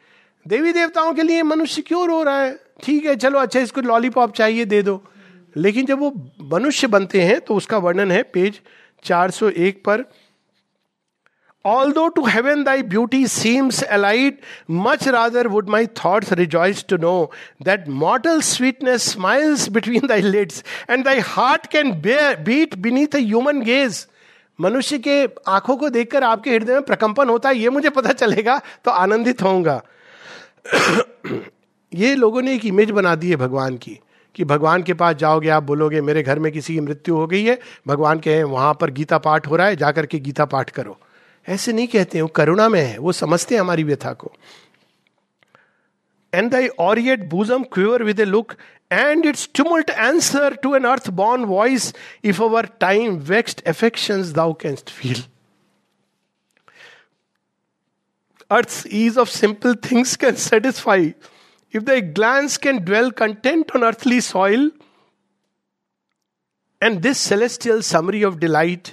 [0.46, 2.58] देवी देवताओं के लिए मनुष्य क्यों रो रहा है?
[2.82, 5.02] ठीक है, चलो अच्छा इसको लॉलीपॉप चाहिए, दे दो।
[5.56, 6.12] लेकिन जब वो
[6.52, 8.60] मनुष्य बनते हैं तो उसका वर्णन है, पेज
[9.04, 10.04] 401 पर
[11.92, 17.30] although to heaven thy beauty seems allied much rather would my thought rejoice to know
[17.62, 24.06] that mortal sweetness smiles between thy lids and thy heart can beat beneath human gaze
[24.60, 28.60] मनुष्य के आँखों को देखकर आपके हृदय में प्रकंपन होता है, ये मुझे पता चलेगा
[28.84, 29.82] तो आनंदित होऊँगा।
[31.94, 33.98] ये लोगों ने एक इमेज बना दी है भगवान की,
[34.34, 37.42] कि भगवान के पास जाओगे, आप बोलोगे, मेरे घर में किसी की मृत्यु हो गई
[37.44, 40.98] है, भगवान के वहाँ पर गीता पाठ हो रहा है, जाकर के गीता पाठ करो।
[41.48, 44.32] ऐसे नहीं कहते वो करुणा में है, वो समझते हैं हमारी व्यथा को।
[46.34, 48.52] And thy aureate bosom quiver with a look
[48.92, 51.92] and its tumult answer to an earth born voice
[52.24, 55.22] if our time vexed affection thou canst feel
[58.50, 61.12] earth ease of simple things can satisfy
[61.74, 64.70] if the glance can dwell content on earthly soil
[66.82, 68.88] and this celestial summary of delight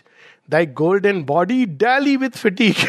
[0.51, 2.83] thy golden body dally with fatigue.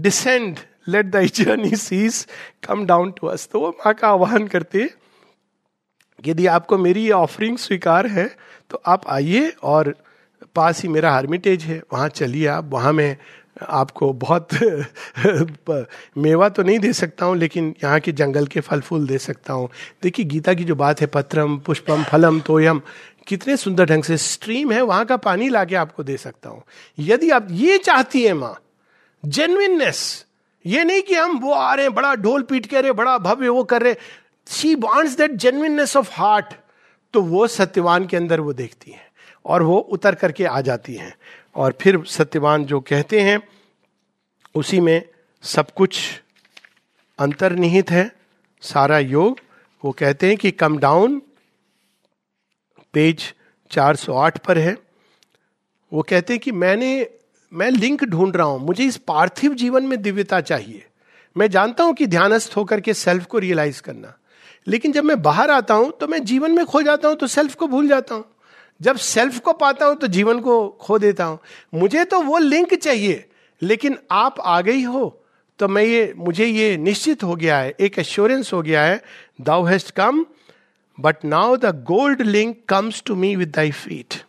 [0.00, 2.26] Descend let thy journey cease
[2.68, 4.90] come down to us तो वो माँ का आह्वान करते
[6.26, 8.36] यदि आपको मेरी ये ऑफरिंग स्वीकार है
[8.70, 9.94] तो आप आइए और
[10.54, 13.16] पास ही मेरा हार्मिटेज है। वहाँ चलिए आप। वहाँ मैं
[13.68, 14.48] आपको बहुत
[16.18, 19.52] मेवा तो नहीं दे सकता हूँ, लेकिन यहाँ के जंगल के फल फूल दे सकता
[19.52, 19.68] हूँ।
[20.02, 22.80] देखिए, गीता की जो बात है, पत्रम, पुष्पम, फलम, तोयम
[23.26, 26.62] कितने सुंदर ढंग से स्ट्रीम है, वहाँ का पानी लाके आपको दे सकता हूँ।
[26.98, 28.56] यदि आप ये चाहती है माँ
[29.24, 30.24] जेन्यननेस
[30.64, 33.48] ये नहीं कि हम वो आ रहे हैं, बड़ा ढोल पीट के रहे बड़ा भव्य
[33.48, 33.94] वो कर रहे
[34.46, 36.54] she wants that genuineness of heart
[37.14, 39.04] तो वो सत्यवान के अंदर वो देखती है
[39.44, 41.14] और वो उतर करके आ जाती हैं।
[41.56, 43.40] और फिर सत्यवान जो कहते हैं,
[44.54, 45.02] उसी में
[45.44, 45.98] सब कुछ
[47.18, 48.10] अंतर्निहित है,
[48.62, 49.38] सारा योग।
[49.84, 51.20] वो कहते हैं कि कम डाउन
[52.96, 53.22] पेज
[53.70, 54.76] 408 पर है।
[55.92, 57.08] वो कहते हैं कि मैंने,
[57.52, 60.84] मैं लिंक ढूंढ रहा हूँ, मुझे इस पार्थिव जीवन में दिव्यता चाहिए।
[61.36, 64.16] मैं जानता हूँ कि ध्यानस्थ होकर के सेल्फ को रियलाइज़ करना।
[64.66, 67.54] लेकिन जब मैं बाहर आता हूँ तो मैं जीवन में खो जाता हूँ तो सेल्फ
[67.54, 68.24] को भूल जाता हूँ।
[68.80, 71.38] जब सेल्फ को पाता हूँ तो जीवन को खो देता हूँ।
[71.74, 73.24] मुझे तो वो लिंक चाहिए,
[73.62, 75.22] लेकिन आप आ गई हो
[75.58, 79.02] तो मैं ये, मुझे ये निश्चित हो गया है, एक एश्योरेंस हो गया है
[79.40, 80.24] thou hast come
[80.97, 84.23] But now the gold link comes to me with thy feet.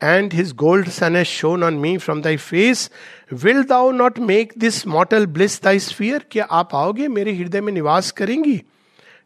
[0.00, 2.90] And his gold sun has shone on me from thy face.
[3.30, 6.20] Will thou not make this mortal bliss thy sphere?
[6.30, 8.62] क्या आप आओगे मेरे हृदय में निवास करेंगी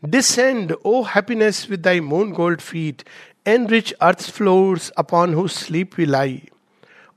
[0.04, 3.02] Descend, O happiness, with thy moon gold feet.
[3.46, 6.42] Enrich earth's floors upon whose sleep we lie.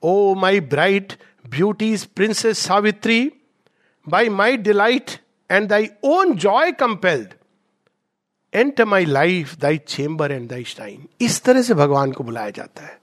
[0.02, 1.18] O my bright
[1.50, 3.32] beauty's princess Savitri,
[4.06, 7.36] by my delight and thy own joy compelled,
[8.55, 12.83] enter my life thy chamber and thy shrine इस तरह से भगवान को बुलाया जाता
[12.83, 12.99] है।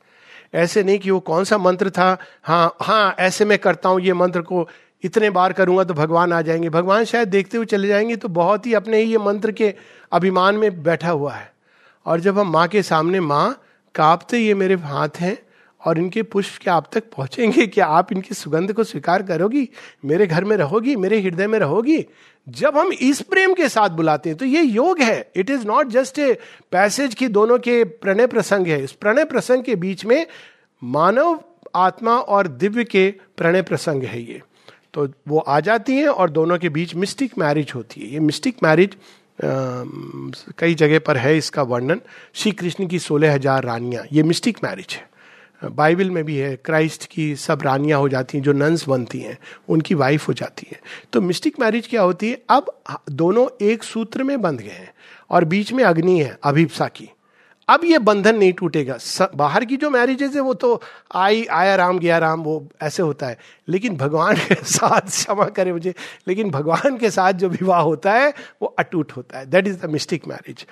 [0.54, 2.18] ऐसे नहीं कि वो कौन सा मंत्र था?
[2.44, 4.68] हाँ हाँ ऐसे मैं करता हूँ, ये मंत्र को
[5.04, 8.66] इतने बार करूँगा तो भगवान आ जाएँगे। भगवान शायद देखते हुए चले जाएँगे तो बहुत
[8.66, 9.74] ही अपने ही ये मंत्र के
[10.12, 11.52] अभिमान में बैठा हुआ है।
[12.06, 13.62] और जब हम माँ के सामने माँ,
[13.96, 15.38] कांपते ये मेरे हाथ हैं
[15.86, 17.66] और इनके पुष्प क्या आप तक पहुँचेंगे?
[17.68, 19.68] क्या आप इनकी सुगंध को स्वीकार करोगी?
[20.06, 20.96] मेरे घर में रहोगी?
[20.96, 22.06] मेरे हृदय में रहोगी?
[22.48, 25.88] जब हम इस प्रेम के साथ बुलाते हैं तो ये योग है। It is not
[25.90, 26.34] just a
[26.72, 30.26] passage की दोनों के प्रणय प्रसंग है। इस प्रणय प्रसंग के बीच में
[30.82, 31.40] मानव
[31.76, 34.42] आत्मा और दिव्य के प्रणय प्रसंग है ये।
[34.94, 38.64] तो वो आ जाती हैं और दोनों के बीच मिस्टिक मैरिज होती है। ये मिस्टिक
[38.64, 38.98] मैरिज
[40.60, 42.02] कई जगह पर है इसका वर्णन।
[42.34, 45.10] श्री कृष्ण की सोलह हज़ार रानियाँ। ये मिस्टिक मैरिज है।
[45.66, 49.38] बाइबल में भी है, क्राइस्ट की सब रानियाँ हो जाती हैं, जो नंस बनती हैं,
[49.70, 50.80] उनकी वाइफ हो जाती है।
[51.14, 52.42] तो मिस्टिक मैरिज क्या होती है?
[52.50, 52.80] अब
[53.12, 54.94] दोनों एक सूत्र में बंध गए हैं
[55.30, 57.10] और बीच में अग्नि है, अभिप्सा की।
[57.70, 58.98] अब ये बंधन नहीं टूटेगा।
[59.36, 60.82] बाहर की जो मैरिजेज है, वो तो
[61.16, 63.38] आई, आया राम, गया राम, वो ऐसे होता है।
[63.70, 65.94] लेकिन भगवान के साथ क्षमा करे मुझे।
[66.28, 69.90] लेकिन भगवान के साथ जो विवाह होता है, वो अटूट होता है। That is the
[69.90, 70.66] mystic marriage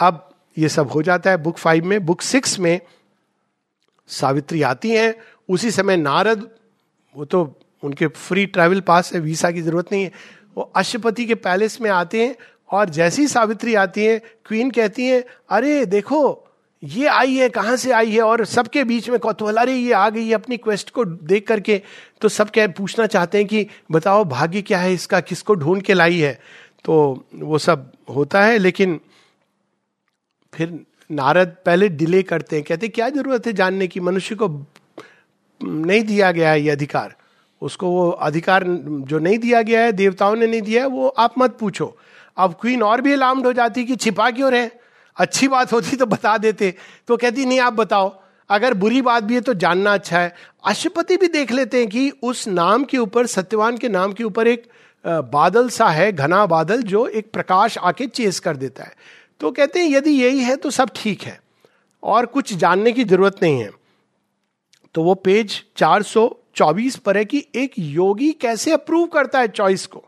[0.00, 2.80] अब ये सब हो जाता है बुक फाइव में बुक सिक्स में
[4.12, 5.14] सावित्री आती हैं,
[5.48, 6.50] उसी समय नारद,
[7.16, 10.12] वो तो उनके फ्री ट्रैवल पास है वीसा की ज़रूरत नहीं है,
[10.56, 12.36] वो अशुपति के पैलेस में आते हैं
[12.70, 16.48] और जैसी सावित्री आती है क्वीन कहती है, अरे देखो,
[16.84, 18.22] ये आई है, कहाँ से आई है?
[18.22, 21.82] और सबके बीच में कौतूहल, अरे, ये आ गई है अपनी क्वेस्ट को देख करके।
[22.20, 25.20] तो सब क्या पूछना चाहते हैं कि, बताओ, भाग्य क्या है इसका?
[25.20, 26.40] किसको ढूंढ के लाई है?
[26.84, 29.00] तो वो सब होता है, लेकिन
[30.54, 34.00] फिर नारद पहले डिले करते हैं, कहते क्या ज़रूरत है जानने की?
[34.00, 34.48] मनुष्य को
[35.60, 37.14] नहीं दिया गया है ये अधिकार।
[37.62, 41.34] उसको वो अधिकार जो नहीं दिया गया है, देवताओं ने नहीं दिया है, वो आप
[41.38, 41.96] मत पूछो।
[42.36, 44.68] अब क्वीन और भी अलार्म्ड हो जाती कि छिपा क्यों रहे?
[45.16, 46.74] अच्छी बात होती तो बता देते।
[47.08, 48.14] तो कहती, नहीं, आप बताओ।
[48.50, 52.10] अगर बुरी बात भी है तो जानना अच्छा है। अशुपति भी देख लेते हैं कि
[52.22, 54.66] उस नाम के ऊपर, सत्यवान के नाम के ऊपर एक
[55.04, 58.94] बादल सा है, घना बादल, जो एक प्रकाश आके चेस कर देता है।
[59.40, 61.38] तो कहते हैं, यदि यही है तो सब ठीक है,
[62.02, 63.70] और कुछ जानने की ज़रूरत नहीं है।
[64.94, 70.04] तो वो पेज 424 पर है कि एक योगी कैसे अप्रूव करता है चॉइस को।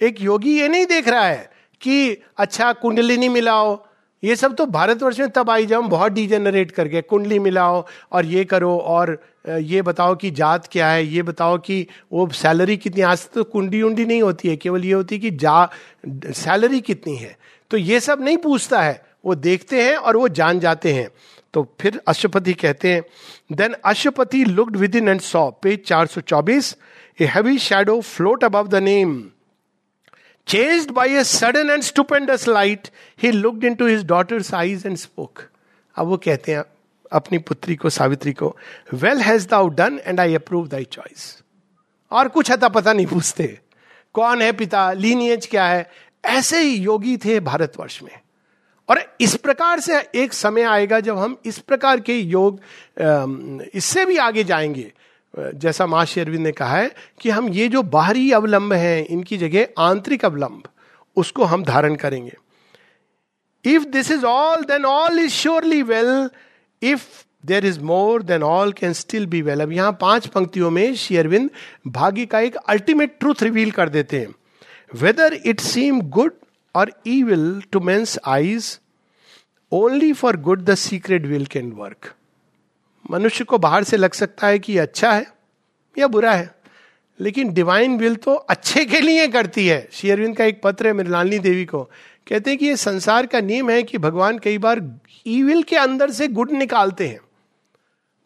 [0.00, 3.76] एक योगी ये नहीं देख रहा है कि अच्छा कुंडलिनी मिलाओ,
[4.22, 8.26] ये सब तो भारतवर्ष में तब आई जब हम बहुत डिजेनरेट करके कुंडली मिलाओ और
[8.26, 13.02] ये करो और ये बताओ कि जात क्या है, ये बताओ कि वो सैलरी कितनी,
[13.02, 15.68] आज तो कुंडी उंडी नहीं होती है, केवल ये होती है कि जा
[16.06, 17.36] सैलरी कितनी है।
[17.70, 21.08] तो ये सब नहीं पूछता है। वो देखते हैं और वो जान जाते हैं।
[21.54, 23.02] तो फिर अशुपति कहते हैं
[23.52, 26.76] then Aswapati looked within and saw page चार सौ चौबीस
[27.20, 29.30] a heavy shadow float above the name
[30.46, 32.88] chased by a sudden and stupendous light
[33.22, 35.42] he looked into his daughter's eyes and spoke
[35.96, 36.62] अब वो कहते हैं,
[37.12, 38.56] अपनी पुत्री को, सावित्री को
[38.94, 41.42] well has thou done and I approve thy choice
[42.12, 43.58] और कुछ अता पता नहीं पूछते।
[44.14, 44.92] कौन है पिता?
[44.92, 45.90] लीनियज क्या है?
[46.24, 48.18] ऐसे ही योगी थे भारतवर्ष में।
[48.88, 52.60] और इस प्रकार से एक समय आएगा जब हम इस प्रकार के योग
[53.74, 54.92] इससे भी आगे जाएँगे।
[55.34, 56.90] जैसा माँ शेरविंद ने कहा है
[57.20, 60.62] कि हम ये जो बाहरी अवलंब हैं, इनकी जगह आंतरिक अवलंब,
[61.16, 62.36] उसको हम धारण करेंगे।
[63.64, 66.28] If this is all then all is surely well
[66.82, 67.06] if
[67.46, 71.50] there is more than all can still be well अब यहाँ पाँच पंक्तियों में शेयरविंद
[71.86, 74.34] भाग्य का एक अल्टीमेट ट्रूथ रिवील कर देते हैं।
[74.92, 76.32] Whether it seem good
[76.74, 78.78] or evil to men's eyes
[79.72, 82.12] only for good the secret will can work
[83.10, 85.26] मनुष्य को बाहर से लग सकता है कि अच्छा है
[85.96, 86.50] या बुरा है,
[87.20, 91.38] लेकिन डिवाइन विल तो अच्छे के लिए करती है। शेयरविंद का एक पत्र है मृणालिनी
[91.38, 91.82] देवी को।
[92.26, 94.82] कहते हैं कि ये संसार का नियम है कि भगवान कई बार
[95.26, 97.20] ईविल के अंदर से गुड निकालते हैं।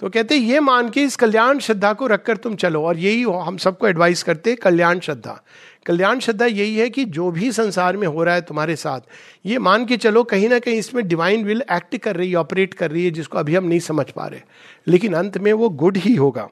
[0.00, 3.22] तो कहते हैं, ये मान के इस कल्याण श्रद्धा को रखकर तुम चलो और यही
[3.22, 5.42] हम सबको एडवाइस करते हैं, कल्याण श्रद्धा।
[5.86, 9.00] कल्याण श्रद्धा यही है कि जो भी संसार में हो रहा है तुम्हारे साथ,
[9.46, 12.74] ये मान के चलो कहीं ना कहीं इसमें डिवाइन विल एक्ट कर रही है ऑपरेट
[12.74, 14.40] कर रही है, जिसको अभी हम नहीं समझ पा रहे।
[14.86, 16.48] लेकिन अंत में वो गुड ही होगा।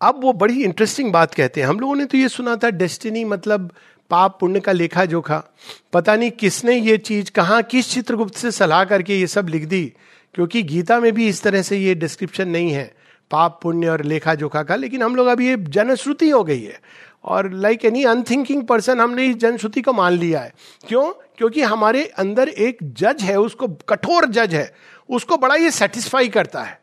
[0.00, 3.24] अब वो बड़ी इंटरेस्टिंग बात कहते हैं। हम लोगों ने तो ये सुना था डेस्टिनी
[3.24, 3.70] मतलब
[4.10, 5.44] पाप, पुण्य का लेखा जोखा
[5.92, 9.92] पता नहीं किसने ये चीज़, कहा, किस चित्रगुप्त से सलाह करके ये सब लिख दी?
[10.34, 12.94] क्योंकि गीता में भी इस तरह से ये डिस्क्रिप्शन नहीं है,
[13.30, 16.80] पाप, पुण्य और लेखा जोखा का। लेकिन हम लोग अभी ये जनश्रुति हो गई है।
[17.24, 20.52] और लाइक एनी अनथिंकिंग पर्सन हमने इस जनश्रुति को मान लिया है।
[20.88, 21.10] क्यों?
[21.38, 24.74] क्योंकि हमारे अंदर एक जज है, उसको कठोर जज है,
[25.08, 26.80] उसको बड़ा ये सेटिस्फाई करता है।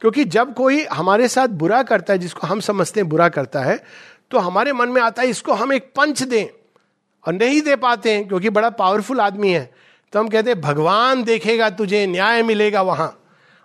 [0.00, 3.82] क्योंकि जब कोई हमारे साथ बुरा करता है, जिसको हम समझते हैं बुरा करता है
[4.30, 6.46] तो हमारे मन में आता है, इसको हम एक पंच दें
[7.26, 9.70] और नहीं दे पाते हैं, क्योंकि बड़ा पावरफुल आदमी है।
[10.12, 13.22] तो हम कहते हैं, भगवान देखेगा तुझे, न्याय मिलेगा वहाँ।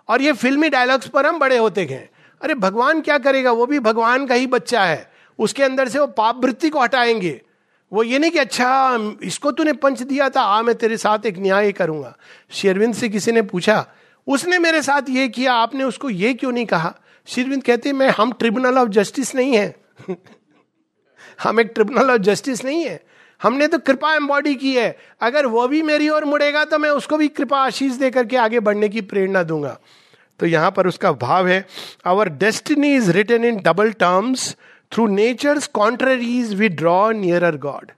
[0.08, 2.08] और ये फिल्मी डायलॉग्स पर हम बड़े होते गए
[2.40, 3.52] अरे, भगवान क्या करेगा?
[3.52, 5.11] वो भी भगवान का ही बच्चा है।
[5.42, 7.42] उसके अंदर से वो पाप वृत्ति को हटाएँगे।
[7.92, 11.38] वो ये नहीं कि अच्छा इसको तूने पंच दिया था, आ, मैं तेरे साथ एक
[11.38, 12.16] न्याय करूँगा।
[12.50, 13.86] शेरविंद से किसी ने पूछा,
[14.26, 16.94] उसने मेरे साथ ये किया, आपने उसको ये क्यों नहीं कहा?
[17.26, 19.76] शेरविंद कहते, मैं, हम ट्रिब्यूनल ऑफ़ जस्टिस नहीं है।
[21.42, 23.04] हम एक ट्रिब्यूनल ऑफ़ जस्टिस नहीं है।
[23.42, 27.16] हमने तो कृपा एम्बॉडी की है। अगर वो भी मेरी ओर मुड़ेगा तो मैं उसको
[27.16, 29.78] भी कृपा आशीष दे करके आगे बढ़ने की प्रेरणा दूँगा।
[30.40, 31.66] तो यहाँ पर उसका भाव है
[32.06, 34.56] our destiny is written in double terms
[34.92, 37.90] through nature's contraries we draw near God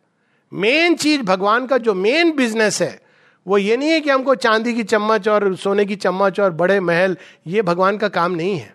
[0.52, 3.00] main चीज़ भगवान का जो मेन बिज़नेस है,
[3.46, 6.78] वो ये नहीं है कि हमको चांदी की चम्मच और सोने की चम्मच और बड़े
[6.80, 7.16] महल,
[7.46, 8.72] ये भगवान का काम नहीं है।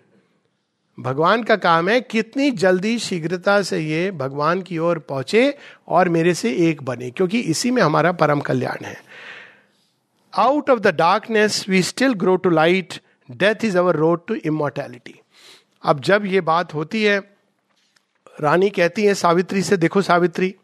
[0.98, 5.54] भगवान का काम है कितनी जल्दी शीघ्रता से ये भगवान की ओर पहुँचे
[5.88, 8.96] और मेरे से एक बने, क्योंकि इसी में हमारा परम कल्याण है।
[10.32, 13.00] Out of the darkness we still grow to light
[13.30, 15.20] death is our road to immortality
[15.84, 17.20] अब जब ये बात होती है
[18.40, 20.54] रानी कहती है, सावित्री से देखो सावित्री।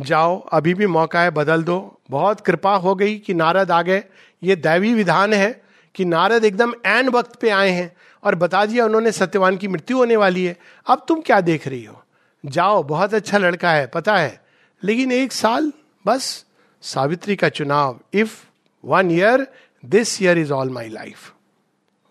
[0.00, 4.04] जाओ, अभी भी मौका है, बदल दो। बहुत कृपा हो गई कि नारद आ गए।
[4.42, 5.62] ये दैवी विधान है
[5.94, 9.96] कि नारद एकदम एन वक्त पे आए हैं और बता दिया उन्होंने सत्यवान की मृत्यु
[9.96, 10.56] होने वाली है।
[10.86, 12.02] अब तुम क्या देख रही हो?
[12.46, 14.44] जाओ, बहुत अच्छा लड़का है, पता है।
[14.84, 15.72] लेकिन एक साल,
[16.06, 16.44] बस।
[16.82, 18.44] सावित्री का चुनाव। If
[18.84, 19.46] one year
[19.84, 21.32] this year is all my life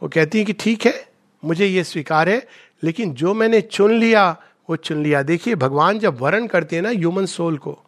[0.03, 1.07] वो कहती है कि ठीक है,
[1.45, 2.47] मुझे ये स्वीकार है,
[2.83, 6.89] लेकिन जो मैंने चुन लिया वो चुन लिया। देखिए, भगवान जब वर्ण करते हैं ना
[6.89, 7.79] ह्यूमन सोल को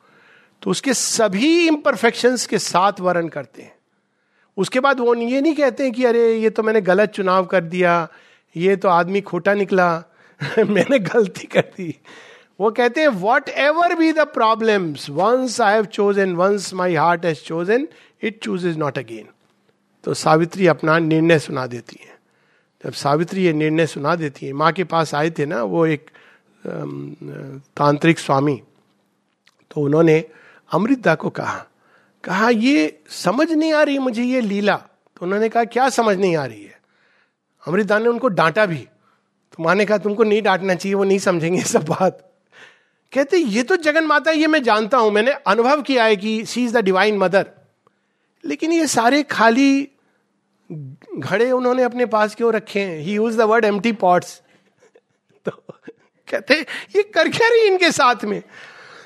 [0.61, 3.76] तो उसके सभी इम्परफेक्शंस के साथ वर्ण करते हैं।
[4.57, 7.63] उसके बाद वो ये नहीं कहते हैं कि, अरे, ये तो मैंने गलत चुनाव कर
[7.63, 8.07] दिया,
[8.57, 10.03] ये तो आदमी खोटा निकला,
[10.59, 11.99] मैंने गलती कर दी।
[12.59, 13.07] वो कहते हैं
[13.49, 17.88] whatever be the problem once I have chosen once my heart has chosen
[18.21, 19.26] it choose is not again
[20.03, 22.15] तो सावित्री अपना निर्णय सुना देती है।
[22.86, 26.09] जब सावित्री ये निर्णय सुना देती है, माँ के पास आए थे ना, वो एक
[26.66, 28.61] तांत्रिक स्वामी।
[29.72, 30.24] तो उन्होंने
[30.72, 31.66] अमृता को कहा
[32.24, 36.36] कहा, ये समझ नहीं आ रही मुझे ये लीला। तो उन्होंने कहा, क्या समझ नहीं
[36.36, 36.80] आ रही है?
[37.68, 41.20] अमृता ने उनको डांटा भी। तो माँ ने कहा, तुमको नहीं डांटना चाहिए, वो नहीं
[41.20, 42.22] समझेंगे सब बात।
[43.13, 46.63] कहते, ये तो जगन माता ये मैं जानता हूँ। मैंने अनुभव किया है कि she
[46.66, 47.49] is the divine mother
[48.43, 49.89] लेकिन ये सारे खाली
[50.70, 54.41] घड़े उन्होंने अपने पास क्यों रखे हैं। He use the word empty pots
[55.45, 55.51] तो
[56.32, 56.53] कहते,
[56.95, 58.43] ये कर क्या रही इनके साथ में?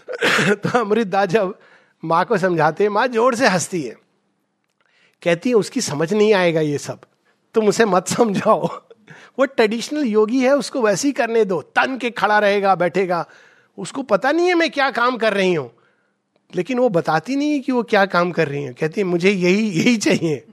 [0.56, 1.60] तो अमृता जब
[2.06, 3.96] माँ को समझाते, माँ, ज़ोर से हंसती है।
[5.24, 7.00] कहती है, उसकी समझ नहीं आएगा ये सब।
[7.54, 8.68] तुम उसे मत समझाओ।
[9.40, 13.26] वो ट्रेडिशनल योगी है, उसको वैसे ही करने दो। तन के खड़ा रहेगा, बैठेगा।
[13.78, 15.72] उसको पता नहीं है मैं क्या काम कर रही हूँ।
[16.56, 19.32] लेकिन वो बताती नहीं है कि वो क्या काम कर रही है। कहती है, मुझे
[19.32, 20.48] यही यही चाहिए।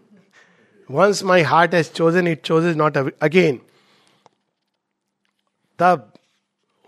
[0.90, 3.60] Once my heart has chosen it chose not again
[5.78, 6.12] तब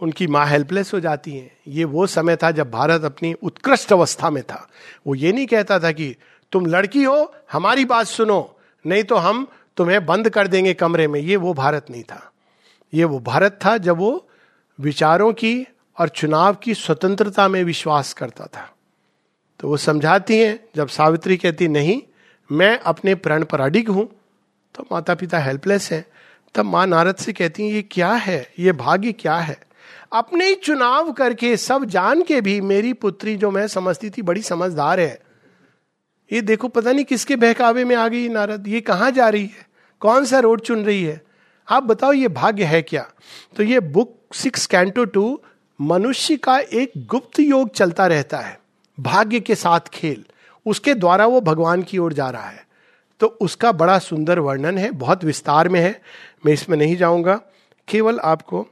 [0.02, 4.30] उनकी माँ हेल्पलेस हो जाती हैं। ये वो समय था जब भारत अपनी उत्कृष्ट अवस्था
[4.30, 4.68] में था।
[5.06, 6.16] वो ये नहीं कहता था कि
[6.52, 9.46] तुम लड़की हो, हमारी बात सुनो, नहीं तो हम
[9.76, 12.32] तुम्हें बंद कर देंगे कमरे में। ये वो भारत नहीं था।
[12.94, 14.28] ये वो भारत था जब वो
[14.80, 15.66] विचारों की
[15.98, 18.74] और चुनाव की स्वतंत्रता में विश्वास करता था।
[19.60, 22.02] तो वो समझाती हैं, जब सावित्री कहती, नहीं,
[22.52, 24.08] मैं अपने प्रण पर अडिग हूँ।
[24.74, 26.04] तो माता पिता हेल्पलेस हैं।
[26.54, 28.52] तब माँ नारद से कहती हैं, ये क्या है?
[28.58, 29.67] ये भाग्य क्या है?
[30.12, 34.42] अपने ही चुनाव करके सब जान के भी मेरी पुत्री, जो मैं समझती थी, बड़ी
[34.42, 35.18] समझदार है।
[36.32, 39.66] ये देखो, पता नहीं किसके बहकावे में आ गई नारद। ये कहाँ जा रही है?
[40.00, 41.20] कौन सा रोड चुन रही है?
[41.68, 43.06] आप बताओ, ये भाग्य है क्या?
[43.56, 45.40] तो ये बुक सिक्स कैंटो टू,
[45.80, 48.58] मनुष्य का एक गुप्त योग चलता रहता है,
[48.98, 50.24] भाग्य के साथ खेल।
[50.66, 52.66] उसके द्वारा वो भगवान की ओर जा रहा है।
[53.20, 56.00] तो उसका बड़ा सुंदर वर्णन है, बहुत विस्तार में है।
[56.46, 57.40] मैं इसमें नहीं जाऊँगा।
[57.88, 58.66] केवल आपको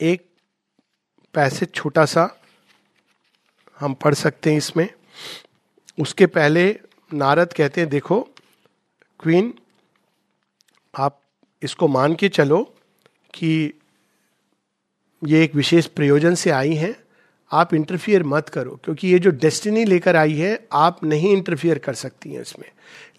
[0.00, 0.26] एक
[1.34, 2.40] पैसे छोटा सा
[3.80, 4.88] हम पढ़ सकते हैं इसमें।
[6.00, 6.80] उसके पहले
[7.14, 8.28] नारद कहते हैं, देखो,
[9.20, 9.54] क्वीन,
[10.96, 11.20] आप
[11.62, 12.74] इसको मान के चलो
[13.34, 13.72] कि
[15.26, 16.96] ये एक विशेष प्रयोजन से आई हैं।
[17.52, 21.94] आप इंटरफियर मत करो, क्योंकि ये जो डेस्टिनी लेकर आई है, आप नहीं इंटरफियर कर
[21.94, 22.70] सकती हैं इसमें।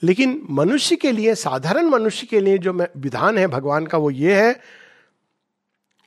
[0.03, 4.47] लेकिन मनुष्य के लिए, साधारण मनुष्य के लिए जो विधान है भगवान का, वो ये
[4.47, 4.84] है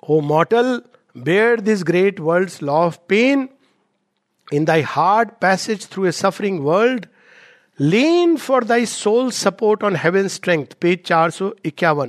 [0.02, 0.82] O mortal
[1.18, 3.48] bear this great world law of pain
[4.52, 7.06] in thy hard passage through a suffering world
[7.80, 12.08] lean for thy soul support on heaven strength page चार सौ इक्यावन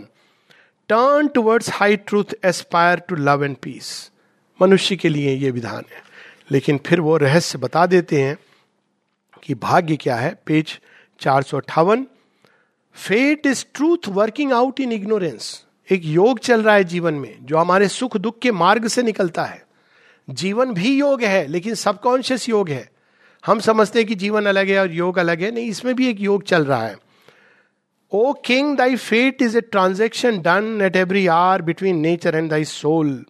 [0.89, 4.11] turn towards high truth aspire to love and peace
[4.61, 6.01] मनुष्य के लिए ये विधान है।
[6.51, 8.37] लेकिन फिर वो रहस्य बता देते हैं
[9.43, 10.79] कि भाग्य क्या है। पेज
[11.19, 12.07] चार सौ अट्ठावन
[12.93, 17.57] fate is truth working out in ignorance एक योग चल रहा है जीवन में, जो
[17.57, 19.65] हमारे सुख दुख के मार्ग से निकलता है।
[20.29, 22.89] जीवन भी योग है, लेकिन सबकॉन्शियस योग है।
[23.45, 26.19] हम समझते हैं कि जीवन अलग है और योग अलग है, नहीं, इसमें भी एक
[26.19, 26.97] योग चल रहा है।
[28.11, 32.65] O king thy fate is a transaction done at every hour between nature and thy
[32.65, 33.25] soul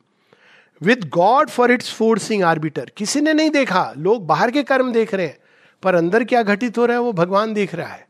[0.81, 3.93] with God for its foreseeing arbiter किसी ने नहीं देखा?
[3.97, 5.37] लोग बाहर के कर्म देख रहे हैं,
[5.83, 8.07] पर अंदर क्या घटित हो रहा है वो भगवान देख रहा है।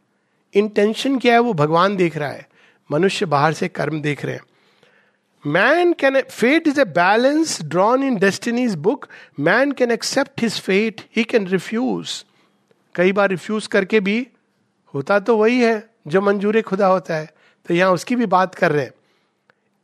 [0.54, 2.49] इंटेंशन क्या है वो भगवान देख रहा है।
[2.92, 4.42] मनुष्य बाहर से कर्म देख रहे हैं।
[5.44, 9.08] Man can fate is a balance drawn in destiny's book
[9.40, 12.24] man can accept his fate he can refuse
[12.96, 14.28] कई बार रिफ्यूज करके भी
[14.94, 17.30] होता तो वही है, जो मंजूर खुदा होता है।
[17.66, 18.94] तो यहाँ उसकी भी बात कर रहे हैं।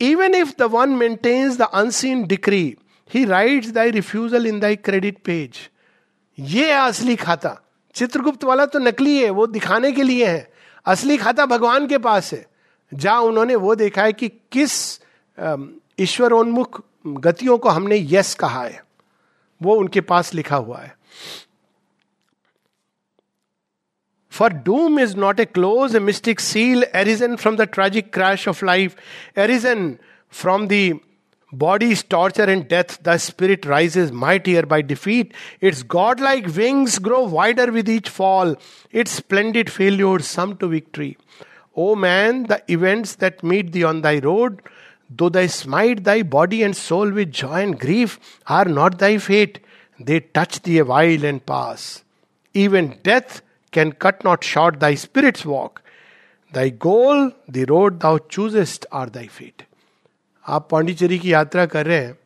[0.02, 2.76] Even if the one maintains the unseen decree
[3.10, 5.58] he writes thy refusal in thy credit page
[6.38, 7.56] ये है असली खाता।
[7.96, 10.52] चित्रगुप्त वाला तो नकली है, वो दिखाने के लिए है।
[10.86, 12.46] असली खाता भगवान के पास है।
[12.94, 14.74] जहाँ उन्होंने वो देखा है कि किस
[16.00, 18.84] ईश्वरोन्मुख गतियों को हमने यस कहा है
[19.62, 20.96] वो उनके पास लिखा हुआ है
[24.32, 28.66] for doom is not a close a mystic seal arisen from the tragic crash of
[28.66, 28.96] life
[29.38, 29.96] arisen
[30.42, 31.00] from the
[31.54, 35.34] Body's torture and death, the spirit rises mightier by defeat.
[35.62, 38.56] Its godlike wings grow wider with each fall.
[38.92, 41.18] Its splendid failures sum to victory.
[41.78, 44.62] O man the events that meet thee on thy road
[45.12, 48.20] though thy smite thy body and soul with joy and grief
[48.50, 49.62] are not thy fate
[50.00, 52.04] they touch thee while and pass
[52.56, 53.42] even death
[53.74, 55.80] can cut not short thy spirit's walk
[56.54, 59.64] thy goal the road thou choosest are thy fate
[60.46, 62.18] आप पांडिचेरी की यात्रा कर रहे हैं।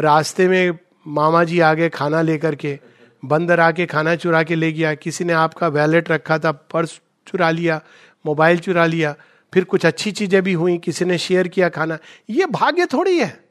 [0.00, 2.78] रास्ते में मामा जी आ गए खाना लेकर के,
[3.22, 7.50] बंदर आके खाना चुरा के ले गया, किसी ने आपका वैलेट रखा था, पर्स चुरा
[7.50, 7.80] लिया
[8.24, 9.14] मोबाइल चुरा लिया,
[9.52, 11.98] फिर कुछ अच्छी चीज़ें भी हुई, किसी ने शेयर किया खाना।
[12.30, 13.44] ये भाग्य थोड़ी है।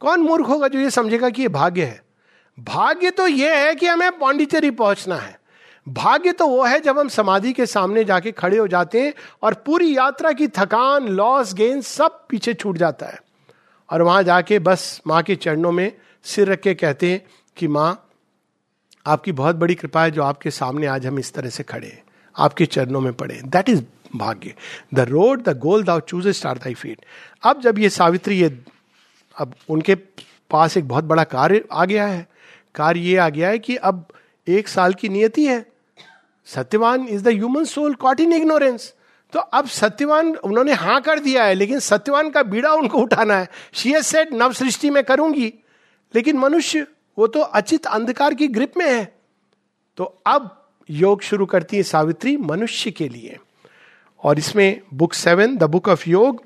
[0.00, 2.02] कौन मूर्ख होगा जो ये समझेगा कि ये भाग्य है?
[2.58, 5.38] भाग्य तो ये है कि हमें पांडिचेरी पहुँचना है।
[5.86, 9.54] भाग्य तो वो है जब हम समाधि के सामने जाके खड़े हो जाते हैं और
[9.54, 13.18] पूरी यात्रा की थकान लॉस गेन सब पीछे छूट जाता है।
[13.90, 15.92] और वहाँ जाके बस माँ के चरणों में
[16.24, 17.22] सिर रख के कहते हैं
[17.56, 18.08] कि माँ,
[19.06, 22.02] आपकी बहुत बड़ी कृपा है जो आपके सामने आज हम इस तरह से खड़े हैं।
[22.36, 23.82] आपके चरणों में पड़े। दैट इज़
[24.16, 24.54] भाग्य।
[24.94, 27.04] The road the goal thou choosest star thy feet
[27.42, 28.64] अब जब ये सावित्री, ये
[29.36, 29.94] अब उनके
[30.50, 32.26] पास एक बहुत बड़ा कार्य आ गया है।
[32.74, 34.06] कार्य ये आ गया है कि अब
[34.48, 35.64] एक साल की नियति है।
[36.46, 38.92] Satyavan is the human soul caught in ignorance
[39.32, 43.48] तो अब सत्यवान उन्होंने हाँ कर दिया है, लेकिन सत्यवान का बीड़ा उनको उठाना है।
[43.72, 45.52] शी एस सेट नव सृष्टि में करूँगी।
[46.14, 46.86] लेकिन मनुष्य,
[47.18, 49.04] वो तो अचित अंधकार की ग्रिप में है।
[49.96, 53.38] तो अब योग शुरू करती है सावित्री मनुष्य के लिए।
[54.24, 56.44] और इसमें book seven, the book of yoga,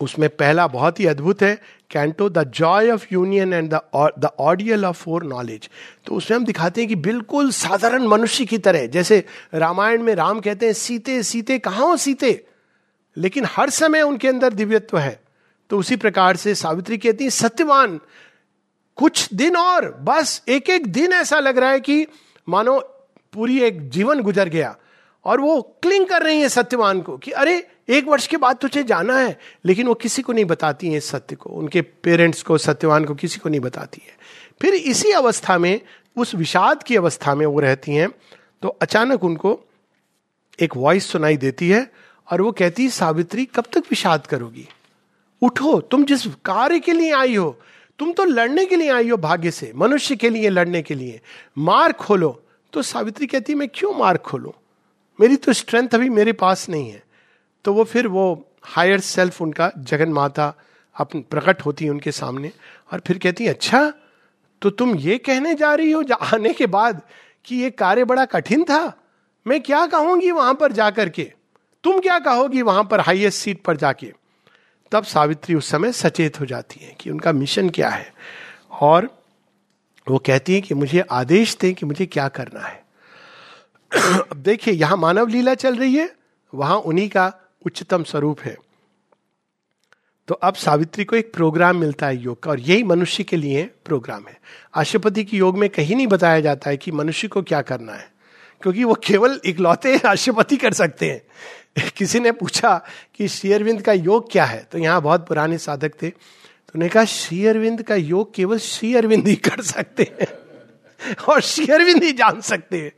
[0.00, 4.96] उसमें पहला बहुत ही अद्भुत है, canto, the joy of union and the ordeal of
[5.24, 5.70] foreknowledge.
[6.06, 9.24] तो उसमें हम दिखाते हैं कि बिल्कुल साधारण मनुष्य की तरह, जैसे
[9.54, 12.46] रामायण में राम कहते हैं, सीते सीते, कहा हो सीते?
[13.16, 15.20] लेकिन हर समय उनके अंदर दिव्यत्व है।
[15.70, 18.00] तो उसी प्रकार से सावित्री कहती है, सत्यवान,
[18.96, 22.06] कुछ दिन और, बस एक एक दिन ऐसा लग रहा है कि,
[22.48, 22.94] मानो
[23.38, 24.74] पूरी एक जीवन गुजर गया
[25.24, 28.82] और वो क्लिंग कर रही है सत्यवान को कि अरे, एक वर्ष के बाद तुझे
[28.84, 32.58] जाना है, लेकिन वो किसी को नहीं बताती है इस सत्य को। उनके पेरेंट्स को,
[32.58, 34.16] सत्यवान को किसी को नहीं बताती है।
[34.62, 35.80] फिर इसी अवस्था में,
[36.16, 38.08] उस विषाद की अवस्था में वो रहती हैं
[38.62, 39.58] तो अचानक उनको
[40.58, 41.86] एक वॉइस सुनाई देती है
[42.28, 44.66] और वो कहती है, सावित्री, कब तक विषाद करोगी?
[45.42, 47.50] उठो, तुम जिस कार्य के लिए आई हो,
[47.98, 51.20] तुम तो लड़ने के लिए आई हो भाग्य से, मनुष्य के लिए, लड़ने के लिए।
[51.58, 52.30] मार खोलो
[52.72, 54.54] तो सावित्री कहती मैं क्यों मार खोलू?
[55.20, 57.02] मेरी तो स्ट्रेंथ अभी मेरे पास नहीं है।
[57.64, 60.52] तो वो फिर वो हायर सेल्फ उनका जगन माता
[60.96, 62.52] अपन प्रकट होती है उनके सामने
[62.92, 63.92] और फिर कहती है अच्छा
[64.62, 67.00] तो तुम ये कहने जा रही हो आने के बाद
[67.44, 68.92] कि ये कार्य बड़ा कठिन था।
[69.46, 71.32] मैं क्या कहूँगी वहाँ पर जाकर के?
[71.84, 74.12] तुम क्या कहोगी वहाँ पर हाईएस्ट सीट पर जाके?
[74.92, 78.12] तब सावित्री उस समय सचेत हो जाती है कि उनका मिशन क्या है।
[78.70, 79.08] और
[80.10, 82.84] वो कहती है कि मुझे आदेश दें कि मुझे क्या करना है।
[84.18, 86.14] अब देखिए, यहाँ मानव लीला चल रही है,
[86.54, 87.32] वहाँ उन्हीं का
[87.66, 88.56] उच्चतम स्वरूप है।
[90.28, 93.70] तो अब सावित्री को एक प्रोग्राम मिलता है योग का, और यही मनुष्य के लिए
[93.84, 94.40] प्रोग्राम है।
[94.74, 98.12] आशुपति की योग में कहीं नहीं बताया जाता है कि मनुष्य को क्या करना है,
[98.62, 101.22] क्योंकि वो केवल इकलौते राष्ट्रपति कर सकते हैं।
[101.96, 102.84] किसी ने पूछा
[103.14, 104.68] कि शेयरविंद का योग क्या है?
[104.72, 106.12] तो यहाँ बहुत पुराने साधक थे।
[106.68, 110.26] तो उन्होंने कहा, श्री अरविंद का योग केवल श्री अरविंद ही कर सकते हैं
[111.28, 112.92] और श्री अरविंद ही जान सकते हैं।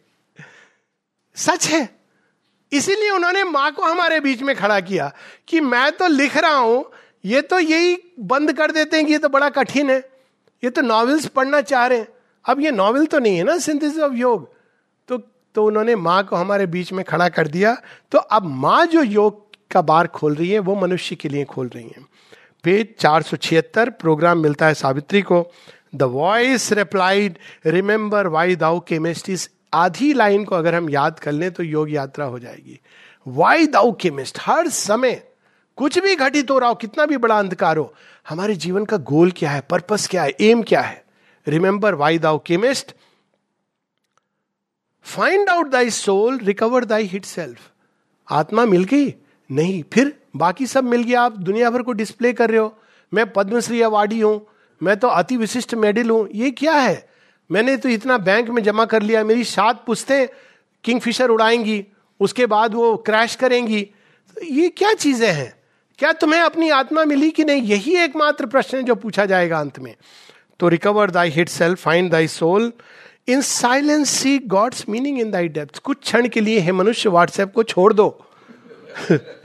[1.35, 2.01] सच है।
[2.73, 5.13] इसीलिए उन्होंने माँ को हमारे बीच में खड़ा किया
[5.49, 6.91] कि मैं तो लिख रहा हूँ,
[7.25, 10.11] ये तो यही बंद कर देते हैं कि ये तो बड़ा कठिन है।
[10.65, 12.09] ये तो नॉवेल्स पढ़ना चाह रहे हैं।
[12.45, 14.55] अब ये नॉवेल तो नहीं है ना, सिंथेसिस ऑफ़ योग।
[15.09, 15.19] तो
[15.55, 19.51] तो उन्होंने माँ को हमारे बीच में खड़ा कर दिया। तो अब माँ जो योग
[19.71, 22.10] का बार खोल रही है, वो मनुष्य के लिए खोल रही है।
[22.65, 25.47] पेज चार सौ छिहत्तर प्रोग्राम मिलता है सावित्री को।
[25.95, 31.33] The voice replied remember why thou camest is आधी लाइन को अगर हम याद कर
[31.33, 32.81] लें तो योग यात्रा हो जाएगी।
[33.27, 35.23] वाई दाउ केमिस्ट हर समय
[35.79, 37.95] कुछ भी घटित हो रहा हो, कितना भी बड़ा अंधकार हो,
[38.29, 41.05] हमारे जीवन का गोल क्या है पर्पस क्या है एम क्या है?
[41.47, 42.95] Remember why thou camest
[45.07, 47.71] find out thy soul recover thy hid self
[48.29, 49.15] आत्मा मिल गई?
[49.51, 52.79] नहीं, फिर बाकी सब मिल गया, आप दुनिया भर को डिस्प्ले कर रहे हो।
[53.15, 54.47] मैं पद्मश्री अवार्डी हूँ,
[54.83, 57.09] मैं तो अति विशिष्ट मेडल हूँ। ये क्या है?
[57.51, 60.29] मैंने तो इतना बैंक में जमा कर लिया, मेरी सात पुस्तें
[60.85, 61.87] किंगफिशर उड़ाएँगी,
[62.21, 63.83] उसके बाद वो क्रैश करेंगी।
[64.37, 65.55] तो ये क्या चीज़ें हैं?
[65.99, 67.63] क्या तुम्हें अपनी आत्मा मिली कि नहीं?
[67.63, 69.95] यही एकमात्र प्रश्न है जो पूछा जाएगा अंत में।
[70.61, 72.73] तो recover thy hid self find thy soul
[73.29, 77.53] in silence see God's meaning in thy depth कुछ क्षण के लिए है मनुष्य व्हाट्सएप
[77.53, 78.25] को छोड़ दो।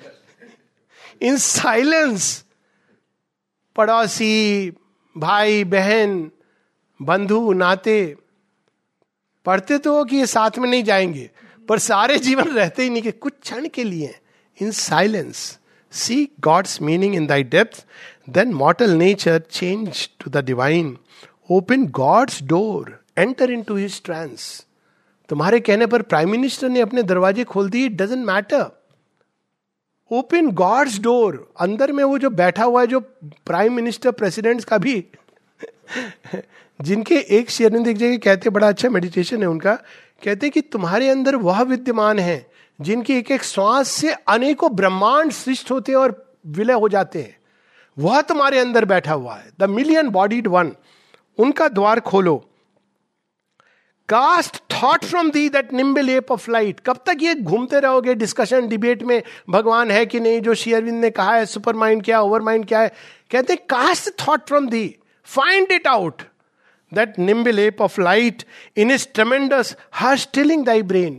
[1.21, 2.45] इन साइलेंस,
[3.75, 4.71] पड़ोसी,
[5.17, 6.31] भाई, बहन,
[7.01, 8.15] बंधु, नाते,
[9.45, 11.29] पढ़ते तो हो कि ये साथ में नहीं जाएँगे,
[11.69, 14.15] पर सारे जीवन रहते ही नहीं कि कुछ क्षण के लिए,
[14.61, 15.59] in silence
[15.91, 17.85] see God's meaning in thy depth
[18.29, 20.97] then mortal nature change to the divine
[21.51, 24.65] open God's door enter into his trance
[25.29, 28.84] तुम्हारे कहने पर प्राइम मिनिस्टर ने अपने दरवाजे खोल दिए it doesn't matter
[30.11, 32.99] open God's door, अंदर में वो जो बैठा हुआ है, जो
[33.45, 35.05] प्राइम मिनिस्टर प्रेसिडेंट का भी,
[36.81, 39.73] जिनके एक शेरनिंद एक जगह कहते बड़ा अच्छा मेडिटेशन है उनका,
[40.23, 42.45] कहते कि तुम्हारे अंदर वह विद्यमान है,
[42.81, 47.37] जिनके एक एक श्वास से अनेकों ब्रह्मांड सृष्ट होते हैं और विलय हो जाते हैं।
[47.97, 50.71] वह तुम्हारे अंदर बैठा हुआ है। द मिलियन बॉडीड वन
[51.37, 52.49] उनका द्वार खोलो।
[54.09, 56.79] Cast thought from thee that nimble ape of light.
[56.79, 61.09] कब तक ये घूमते रहोगे डिस्कशन डिबेट में, भगवान है कि नहीं, जो शेयरविंद ने
[61.09, 62.93] कहा है सुपर माइंड क्या ओवर माइंड क्या है?
[63.31, 66.21] कहते cast thought from thee find it out
[66.91, 68.43] that nimble ape of light
[68.77, 71.15] in his tremendous hush tilling thy brain.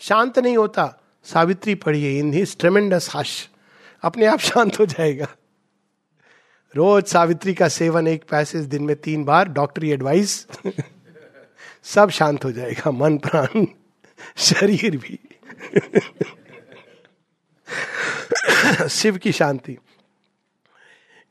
[0.00, 3.48] शांत नहीं होता, सावित्री पढ़िए इन हिज ट्रेमेंडस हश
[4.02, 5.26] अपने आप शांत हो जाएगा।
[6.74, 10.46] रोज सावित्री का सेवन एक पैसेज दिन में तीन बार डॉक्टरी एडवाइस
[11.84, 13.66] सब शांत हो जाएगा मन प्राण
[14.36, 15.18] शरीर भी।
[18.90, 19.76] शिव की शांति।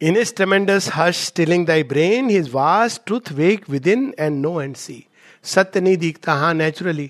[0.01, 4.77] In his tremendous hush, stilling thy brain, his vast truth wake within and know and
[4.77, 4.99] see.
[5.43, 7.09] सत्य नहीं दिखता हाँ नेचुरली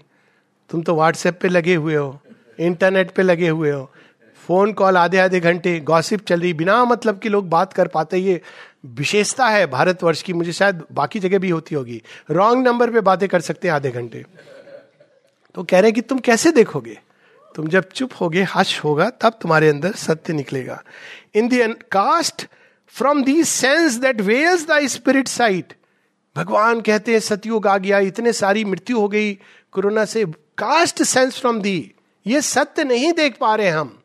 [0.69, 2.19] तुम तो व्हाट्सएप पे लगे हुए हो
[2.59, 3.89] इंटरनेट पे लगे हुए हो।
[4.47, 8.17] फ़ोन कॉल आधे आधे घंटे गॉसिप चल रही बिना मतलब कि लोग बात कर पाते
[8.17, 8.41] ये
[8.85, 13.29] विशेषता है भारतवर्ष की, मुझे शायद बाकी जगह भी होती होगी। रॉन्ग नंबर पे बातें
[13.29, 14.25] कर सकते हैं आधे घंटे।
[15.55, 16.99] तो कह रहे हैं कि तुम कैसे देखोगे?
[17.55, 20.83] तुम जब चुप होगे हश होगा, तब तुम्हारे अंदर सत्य निकलेगा।
[21.35, 22.47] In thee cast
[22.87, 25.73] from thee sense that wears the spirit sight
[26.35, 29.33] भगवान कहते हैं, सतयुग आ गया, इतने सारी मृत्यु हो गई,
[29.71, 30.25] कोरोना से
[30.57, 31.93] कास्ट सेंस फ्रॉम दी
[32.27, 33.99] ये सत्य नहीं देख पा रहे हम।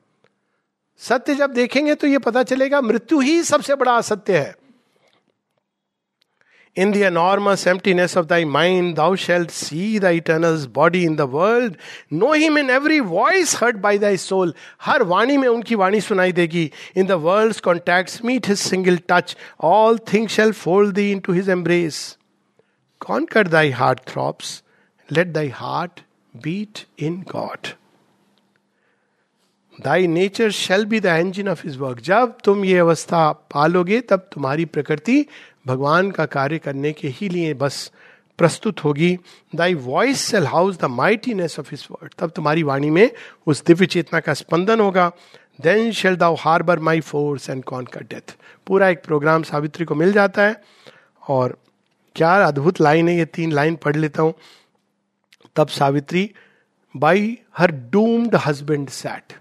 [0.98, 4.54] सत्य जब देखेंगे तो ये पता चलेगा, मृत्यु ही सबसे बड़ा असत्य है।
[6.77, 11.27] In the enormous emptiness of thy mind, thou shalt see the eternal's body in the
[11.27, 11.77] world,
[12.09, 14.53] know him in every voice heard by thy soul.
[14.81, 16.71] हर वाणी में उनकी वाणी सुनाई देगी.
[16.95, 19.35] In the world's contacts, meet his single touch.
[19.59, 22.17] All things shall fold thee into his embrace.
[22.99, 24.63] Conquer thy heart throbs.
[25.11, 26.01] Let thy heart
[26.41, 27.73] beat in God.
[29.81, 34.27] Thy nature shall be the engine of his work जब तुम ये अवस्था पालोगे तब
[34.33, 35.25] तुम्हारी प्रकृति
[35.68, 37.90] भगवान का कार्य करने के ही लिए बस
[38.38, 39.16] प्रस्तुत होगी।
[39.54, 43.10] Thy voice shall house the mightiness of his word तब तुम्हारी वाणी में
[43.46, 45.10] उस दिव्य चेतना का स्पंदन होगा।
[45.60, 50.12] Then shall thou harbour my force and conquer death पूरा एक प्रोग्राम सावित्री को मिल
[50.12, 50.62] जाता है।
[51.28, 51.58] और
[52.16, 54.34] क्या अद्भुत लाइन है ये, तीन लाइन पढ़ लेता हूँ।
[55.56, 56.30] तब Savitri,
[56.94, 59.32] by her doomed husband sat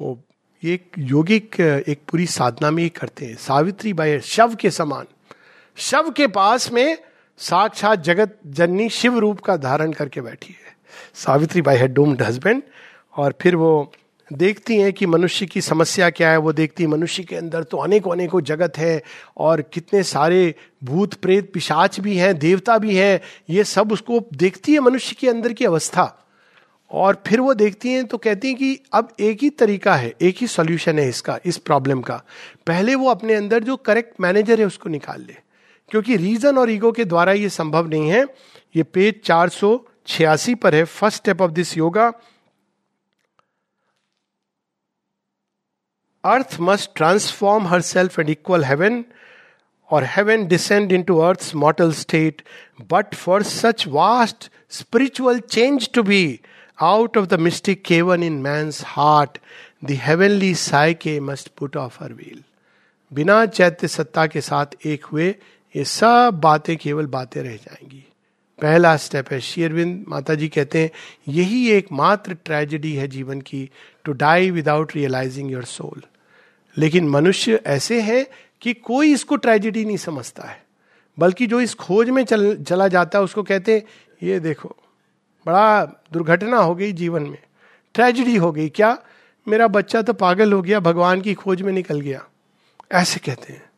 [0.00, 0.18] वो
[0.66, 5.04] ये एक योगिक, एक पूरी साधना में ही करते हैं। सावित्री बाई शव के समान।
[5.76, 6.98] शव के पास में
[7.38, 10.76] साक्षात जगत जननी शिव रूप का धारण करके बैठी है।
[11.14, 12.62] Savitri by her doomed husband.
[13.16, 13.92] और फिर वो
[14.32, 17.76] देखती हैं कि मनुष्य की समस्या क्या है। वो देखती है, मनुष्य के अंदर तो
[17.76, 19.02] अनेकों अनेकों जगत है
[19.36, 20.54] और कितने सारे
[20.84, 25.28] भूत प्रेत पिशाच भी हैं, देवता भी हैं। ये सब उसको देखती है मनुष्य के
[25.28, 26.25] अंदर की अवस्था।
[26.90, 30.36] और फिर वो देखती हैं तो कहती हैं कि अब एक ही तरीका है, एक
[30.40, 32.22] ही सॉल्यूशन है इसका, इस प्रॉब्लम का।
[32.66, 35.36] पहले वो अपने अंदर जो करेक्ट मैनेजर है उसको निकाल ले।
[35.90, 38.24] क्योंकि रीजन और ईगो के द्वारा ये संभव नहीं है।
[38.76, 42.12] ये पेज चार सौ छियासी पर है first step of this yoga
[46.24, 49.04] earth must transform herself and equal heaven
[49.90, 52.42] और heaven descend into earth mortal state
[52.92, 56.40] but for such vast spiritual change to be
[56.78, 59.38] Out of the mystic cavern in man's heart,
[59.82, 62.42] the heavenly psyche must put off her veil.
[63.12, 65.28] बिना चैत्य सत्ता के साथ एक हुए
[65.74, 68.04] ये सब बातें केवल बातें रह जाएँगी
[68.58, 70.90] पहला स्टेप है शेरविंद माता जी कहते हैं
[71.28, 73.68] यही एकमात्र ट्रेजेडी है जीवन की
[74.04, 76.02] to die without realising your soul
[76.76, 78.26] लेकिन मनुष्य ऐसे हैं
[78.62, 80.64] कि कोई इसको ट्रेजेडी नहीं समझता है
[81.18, 84.76] बल्कि जो इस खोज में चल चला जाता है उसको कहते हैं ये देखो
[85.46, 87.38] बड़ा दुर्घटना हो गई जीवन में।
[87.94, 88.98] ट्रेजिडी हो गई। क्या
[89.48, 92.24] मेरा बच्चा तो पागल हो गया, भगवान की खोज में निकल गया?
[92.92, 93.70] ऐसे कहते हैं।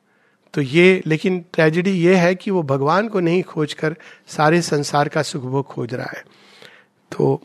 [0.54, 3.96] तो ये, लेकिन ट्रेजिडी ये है कि वो भगवान को नहीं खोज कर
[4.28, 6.24] सारे संसार का सुख खोज रहा है।
[7.16, 7.42] तो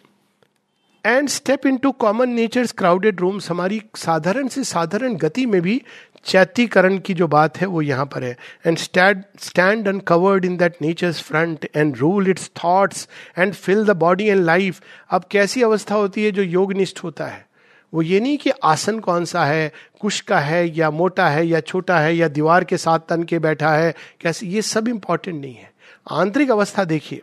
[1.06, 5.82] and step into common nature crowded rooms हमारी साधारण से साधारण गति में भी
[6.26, 10.76] चैतीकरण की जो बात है, वो यहाँ पर है। And stand stand uncovered in that
[10.82, 15.96] nature's front and rule its thoughts and fill the body and life अब कैसी अवस्था
[15.96, 17.46] होती है जो योगनिष्ठ होता है?
[17.94, 21.60] वो ये नहीं कि आसन कौन सा है, कुश का है, या मोटा है, या
[21.60, 24.48] छोटा है, या दीवार के साथ तन के बैठा है, कैसे?
[24.48, 25.72] ये सब इंपॉर्टेंट नहीं है।
[26.12, 27.22] आंतरिक अवस्था देखिए।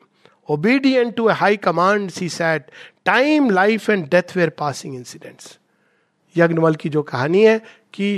[0.49, 2.71] Obedient to a high command she sat
[3.05, 5.59] time life and death were passing incidents
[6.37, 7.59] यज्ञवल की जो कहानी है
[7.95, 8.11] कि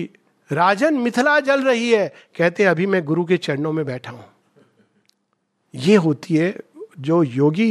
[0.50, 2.06] राजन मिथिला जल रही है
[2.36, 4.24] कहते अभी मैं गुरु के चरणों में बैठा हूँ
[5.74, 6.54] ये होती है
[7.00, 7.70] जो योगी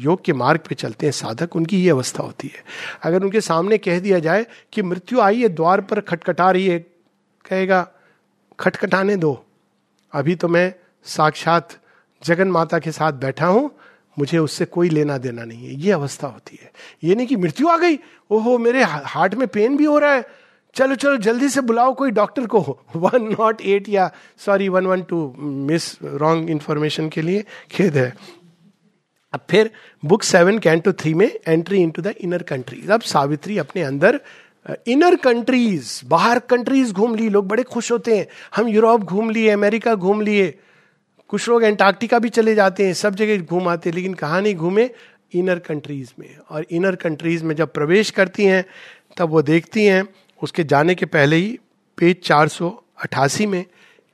[0.00, 2.64] योग के मार्ग पे चलते हैं साधक उनकी ये अवस्था होती है
[3.02, 6.78] अगर उनके सामने कह दिया जाए कि मृत्यु आई है द्वार पर खटखटा रही है
[7.44, 7.86] कहेगा
[8.58, 9.32] खटखटाने दो
[10.12, 10.72] अभी तो मैं
[11.06, 11.78] साक्षात
[12.22, 13.70] जगन माता के साथ बैठा हूँ
[14.20, 16.70] मुझे उससे कोई लेना देना नहीं है। ये अवस्था होती है।
[17.04, 17.98] ये नहीं कि मृत्यु आ गई
[18.30, 20.24] ओहो मेरे हार्ट में पेन भी हो रहा है।
[20.74, 22.60] चलो चलो जल्दी से बुलाओ कोई डॉक्टर को।
[22.96, 28.12] वन नॉट एट या sorry one one two miss wrong information के लिए खेद है।
[29.32, 29.70] अब फिर
[30.04, 34.20] बुक सेवन कैंटो थ्री में entry into the inner countries अब सावित्री अपने अंदर
[34.88, 39.30] इनर uh, कंट्रीज़ बाहर कंट्रीज़ घूम ली। लोग बड़े खुश होते हैं। हम यूरोप घूम
[39.30, 40.58] लिए अमेरिका घूम लिए।
[41.30, 44.54] कुछ लोग एंटार्क्टिका भी चले जाते हैं, सब जगह घूम आते हैं, लेकिन कहाँ नहीं
[44.54, 44.90] घूमे
[45.34, 48.64] इनर कंट्रीज़ में। और इनर कंट्रीज़ में जब प्रवेश करती हैं,
[49.16, 50.04] तब वो देखती हैं,
[50.42, 51.58] उसके जाने के पहले ही
[51.96, 53.64] पेज चार सौ अठासी में,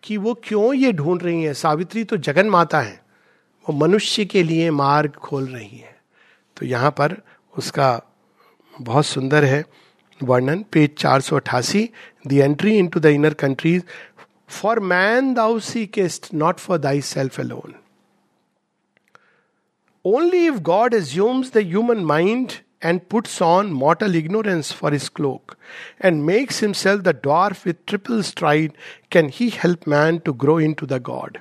[0.03, 1.55] कि वो क्यों ये ढूंढ रही हैं?
[1.55, 3.03] सावित्री तो जगन माता है।
[3.69, 5.97] वो मनुष्य के लिए मार्ग खोल रही है।
[6.57, 7.17] तो यहाँ पर
[7.59, 8.03] उसका
[8.81, 9.65] बहुत सुंदर है
[10.23, 11.91] वर्णन। पेज चार सौ अट्ठासी
[12.27, 13.83] the entry into the inner countries
[14.47, 17.77] For man thou seekest, not for thyself alone.
[20.05, 25.59] Only if God assumes the human mind and puts on mortal ignorance for his cloak
[25.99, 28.77] and makes himself the dwarf with triple stride
[29.11, 31.41] can he help man to grow into the God.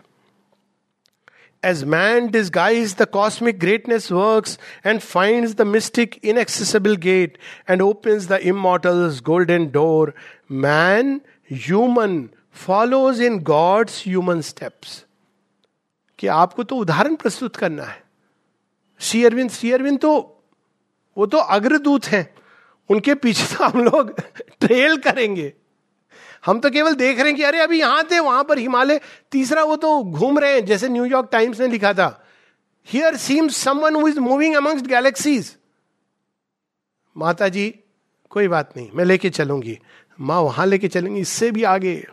[1.62, 7.38] As man disguised the cosmic greatness works and finds the mystic inaccessible gate
[7.68, 10.14] and opens the immortal's golden door,
[10.48, 15.06] man, human, follows in God's human steps
[16.20, 18.04] कि आपको तो उदाहरण प्रस्तुत करना है।
[19.00, 20.44] श्री अरविंद श्री अरविंद तो
[21.18, 22.36] वो तो अग्रदूत हैं।
[22.90, 24.20] उनके पीछे तो हम लोग
[24.60, 25.54] ट्रेल करेंगे।
[26.46, 29.00] हम तो केवल देख रहे हैं कि अरे अभी यहाँ थे, वहाँ पर हिमालय,
[29.32, 32.26] तीसरा वो तो घूम रहे हैं, जैसे न्यूयॉर्क टाइम्स ने लिखा था।
[32.88, 35.56] Here seems someone who is moving amongst galaxies
[37.18, 37.80] माता जी
[38.30, 39.80] कोई बात नहीं, मैं लेके चलूँगी।
[40.20, 42.08] माँ वहाँ लेके चलेंगी, इससे भी आगे।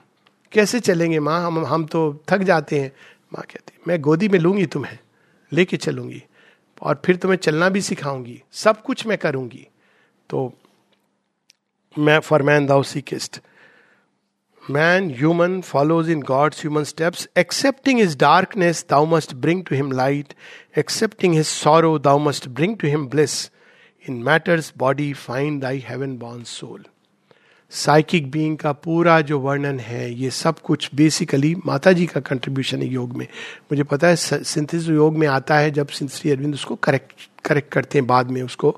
[0.52, 1.40] कैसे चलेंगे माँ?
[1.46, 2.90] हम हम तो थक जाते हैं।
[3.32, 4.98] माँ कहती, मैं गोदी में लूँगी तुम्हें,
[5.52, 6.22] लेके चलूँगी
[6.82, 9.66] और फिर तुम्हें चलना भी सिखाऊँगी, सब कुछ मैं करूँगी।
[10.30, 10.52] तो
[11.96, 13.40] मैं for man thou seekest
[14.62, 19.90] man human follows in God's human steps accepting his darkness thou must bring to him
[19.92, 20.34] light
[20.78, 23.34] accepting his sorrow thou must bring to him bliss
[24.04, 26.84] in matter's body find thy heaven born soul
[27.72, 32.82] psychic being का पूरा जो वर्णन है, ये सब कुछ basically माता जी का कंट्रीब्यूशन
[32.82, 33.26] है योग में।
[33.72, 37.12] मुझे पता है सिंथिस योग में आता है जब श्री अरविंद उसको करेक्ट
[37.44, 38.76] करेक्ट करते हैं, बाद में उसको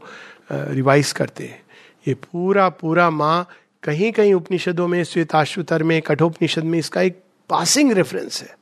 [0.52, 1.62] रिवाइज करते हैं।
[2.08, 3.48] ये पूरा पूरा माँ
[3.82, 7.20] कहीं कहीं उपनिषदों में, श्वेताश्वतर में, कठोपनिषद में इसका एक
[7.50, 8.56] पासिंग रेफरेंस है।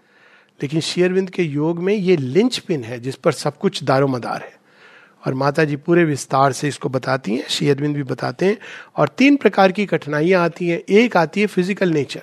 [0.62, 4.61] लेकिन शेयरविंद के योग में ये लिंच पिन है जिस पर सब कुछ दारोमदार है।
[5.22, 8.58] और माता जी पूरे विस्तार से इसको बताती हैं, श्री अरविंद भी बताते हैं,
[8.96, 12.22] और तीन प्रकार की कठिनाइयाँ आती हैं। एक आती है फ़िज़िकल नेचर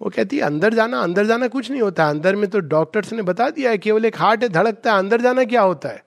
[0.00, 3.22] वो कहती है, अंदर जाना अंदर जाना कुछ नहीं होता अंदर में तो डॉक्टर्स ने
[3.22, 6.04] बता दिया है, केवल एक हार्ट है धड़कता है, अंदर जाना क्या होता है?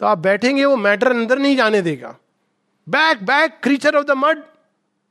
[0.00, 2.14] तो आप बैठेंगे, वो मैटर अंदर नहीं जाने देगा।
[2.86, 4.42] Back back creature of the mud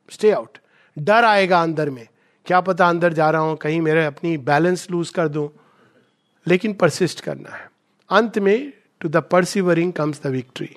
[0.09, 0.57] stay out
[0.97, 2.07] डर आएगा अंदर में।
[2.45, 5.49] क्या पता अंदर जा रहा हूँ, कहीं मेरे अपनी बैलेंस लूज कर दूँ।
[6.47, 7.69] लेकिन परसिस्ट करना है।
[8.09, 10.69] अंत में to the persevering comes the victory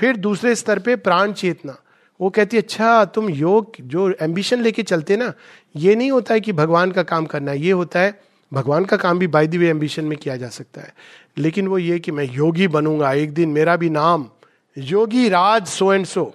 [0.00, 1.76] फिर दूसरे स्तर पे प्राण चेतना।
[2.20, 5.32] वो कहती है अच्छा तुम योग, जो एम्बिशन लेके चलते ना,
[5.76, 8.20] ये नहीं होता है कि भगवान का काम करना ये होता है,
[8.52, 10.92] भगवान का काम भी बाई दी वे एम्बिशन में किया जा सकता है।
[11.38, 14.28] लेकिन वो ये कि मैं योगी बनूँगा, एक दिन मेरा भी नाम
[14.76, 16.32] Yogiraj so and so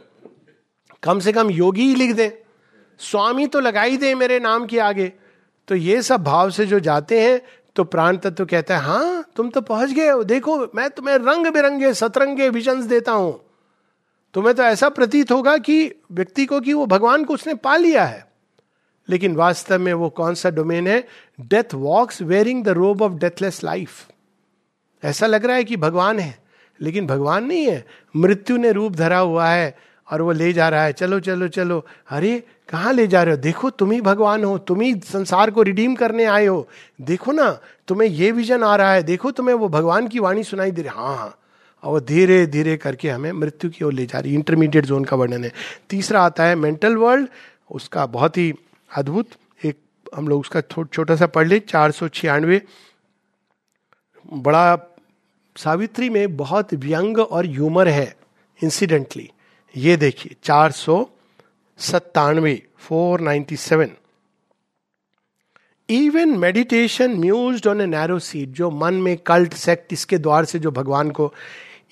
[1.04, 2.30] कम से कम योगी ही लिख दें।
[3.00, 5.12] स्वामी तो लगा ही दे मेरे नाम के आगे।
[5.68, 7.42] तो ये सब भाव से जो जाते हैं
[7.78, 11.47] तो प्राण तत्व कहता है हाँ तुम तो पहुँच गए हो। देखो, मैं तुम्हें रंग
[11.47, 13.39] बिरंगे सतरंगे विजन्स देता हूँ।
[14.34, 18.05] तुम्हें तो ऐसा प्रतीत होगा कि व्यक्ति को कि वो भगवान को उसने पा लिया
[18.05, 18.25] है।
[19.09, 21.07] लेकिन वास्तव में वो कौन सा डोमेन है?
[21.41, 24.07] Death walks wearing the robe of deathless life
[25.03, 26.38] ऐसा लग रहा है कि भगवान है,
[26.82, 29.78] लेकिन भगवान नहीं है। मृत्यु ने रूप धरा हुआ है
[30.11, 33.41] और वो ले जा रहा है। चलो चलो चलो। अरे कहाँ ले जा रहे हो?
[33.41, 36.68] देखो, तुम ही भगवान हो, तुम ही संसार को रिडीम करने आए हो।
[37.01, 37.49] देखो ना,
[37.88, 40.91] तुम्हें ये विजन आ रहा है, देखो तुम्हें वो भगवान की वाणी सुनाई दे रही
[40.91, 41.38] हाँ। हाँ
[41.84, 45.03] और वो धीरे धीरे करके हमें मृत्यु की ओर ले जा रही है। इंटरमीडिएट जोन
[45.05, 45.51] का वर्णन है।
[45.89, 47.28] तीसरा आता है मेंटल वर्ल्ड
[47.72, 48.53] उसका बहुत ही
[48.91, 49.28] अद्भुत
[49.65, 49.78] एक,
[50.15, 52.61] हम लोग उसका छोटा सा पढ़ ले, चार सौ छियानवे।
[54.34, 54.78] बड़ा
[55.55, 58.15] सावित्री में बहुत व्यंग और ह्यूमर है
[58.61, 59.30] इंसिडेंटली
[59.76, 61.07] ये देखिए, चार सौ
[61.78, 63.91] सत्तानवे four ninety seven
[65.89, 70.59] even meditation muse on a narrow seat जो मन में कल्ट सेक्ट इसके द्वार से
[70.59, 71.34] जो भगवान को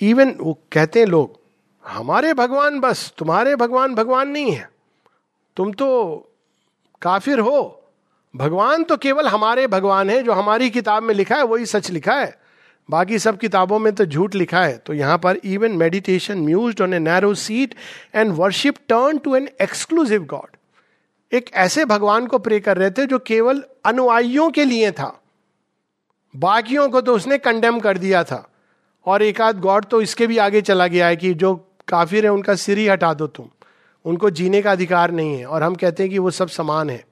[0.01, 1.39] इवन वो कहते हैं लोग,
[1.85, 4.69] हमारे भगवान बस, तुम्हारे भगवान भगवान नहीं है।
[5.55, 5.87] तुम तो
[7.01, 7.81] काफिर हो।
[8.35, 12.13] भगवान तो केवल हमारे भगवान है, जो हमारी किताब में लिखा है, वही सच लिखा
[12.13, 12.44] है।
[12.89, 16.93] बाकी सब किताबों में तो झूठ लिखा है। तो यहाँ पर even meditation muse on
[16.93, 17.75] a narrow seat
[18.15, 20.57] and worship turn to an exclusive god
[21.31, 25.21] एक ऐसे भगवान को प्रे कर रहे थे जो केवल अनुयायियों के लिए था।
[26.35, 28.49] बाकियों को तो उसने कंडेम कर दिया था।
[29.05, 31.55] और एक आध गॉड तो इसके भी आगे चला गया है कि जो
[31.87, 33.45] काफिर है, उनका सिर ही हटा दो तुम।
[34.05, 37.05] उनको जीने का अधिकार नहीं है। और हम कहते हैं कि वो सब समान है।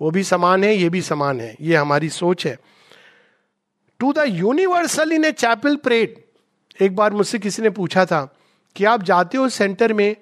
[0.00, 2.58] वो भी समान है, ये भी समान है। ये हमारी सोच है।
[4.00, 6.14] To the universal in a chapel prayed.
[6.82, 8.22] एक बार मुझसे किसी ने पूछा था
[8.76, 10.16] कि आप जाते हो सेंटर में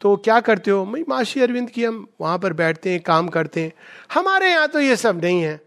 [0.00, 0.84] तो क्या करते हो?
[0.84, 3.72] मैं, माशी अरविंद की हम वहाँ पर बैठते हैं, काम करते हैं।
[4.14, 5.60] हमारे यहाँ तो ये सब नहीं है।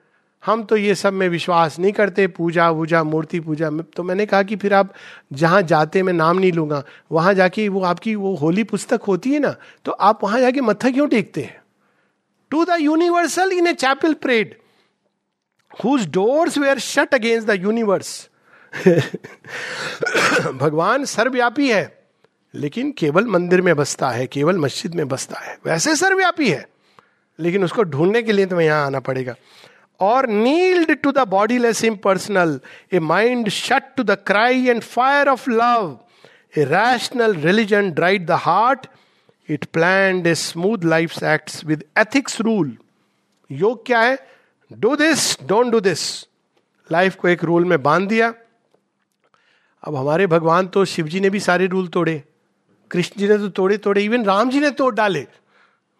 [0.43, 4.25] हम तो ये सब में विश्वास नहीं करते, पूजा, वूजा, मूर्ति पूजा। में तो मैंने
[4.25, 4.93] कहा कि फिर आप
[5.33, 9.39] जहाँ जाते मैं नाम नहीं लूँगा। वहाँ जाके वो आपकी वो होली पुस्तक होती है
[9.39, 11.61] ना तो आप वहाँ जाके मत्था क्यों टेकते हैं?
[12.51, 14.57] To the universal in a chapel prayed.
[15.73, 18.29] Whose doors were shut against the universe
[20.53, 21.83] भगवान सर्वव्यापी है,
[22.53, 26.65] लेकिन केवल मंदिर में बसता है, केवल मस्जिद में बसता है। वैसे सर्वव्यापी है,
[27.39, 29.35] लेकिन उसको ढूँढने के लिए तुम्हें यहाँ आना पड़ेगा।
[29.99, 32.59] और kneeled to the bodiless impersonal
[32.93, 35.97] a mind shut to the cry and fire of love
[36.57, 38.87] a rational religion dried the heart
[39.49, 42.77] it plan a smooth life act with ethics rule
[43.49, 44.17] योग क्या है?
[44.71, 46.27] Do this don't do this
[46.91, 48.33] life को एक rule में बाँध दिया।
[49.83, 52.23] अब हमारे भगवान तो शिव जी ने भी सारे रूल तोड़े।
[52.91, 55.27] कृष्ण जी ने तो तोड़े तोड़े। इवन राम जी ने तोड़ डाले।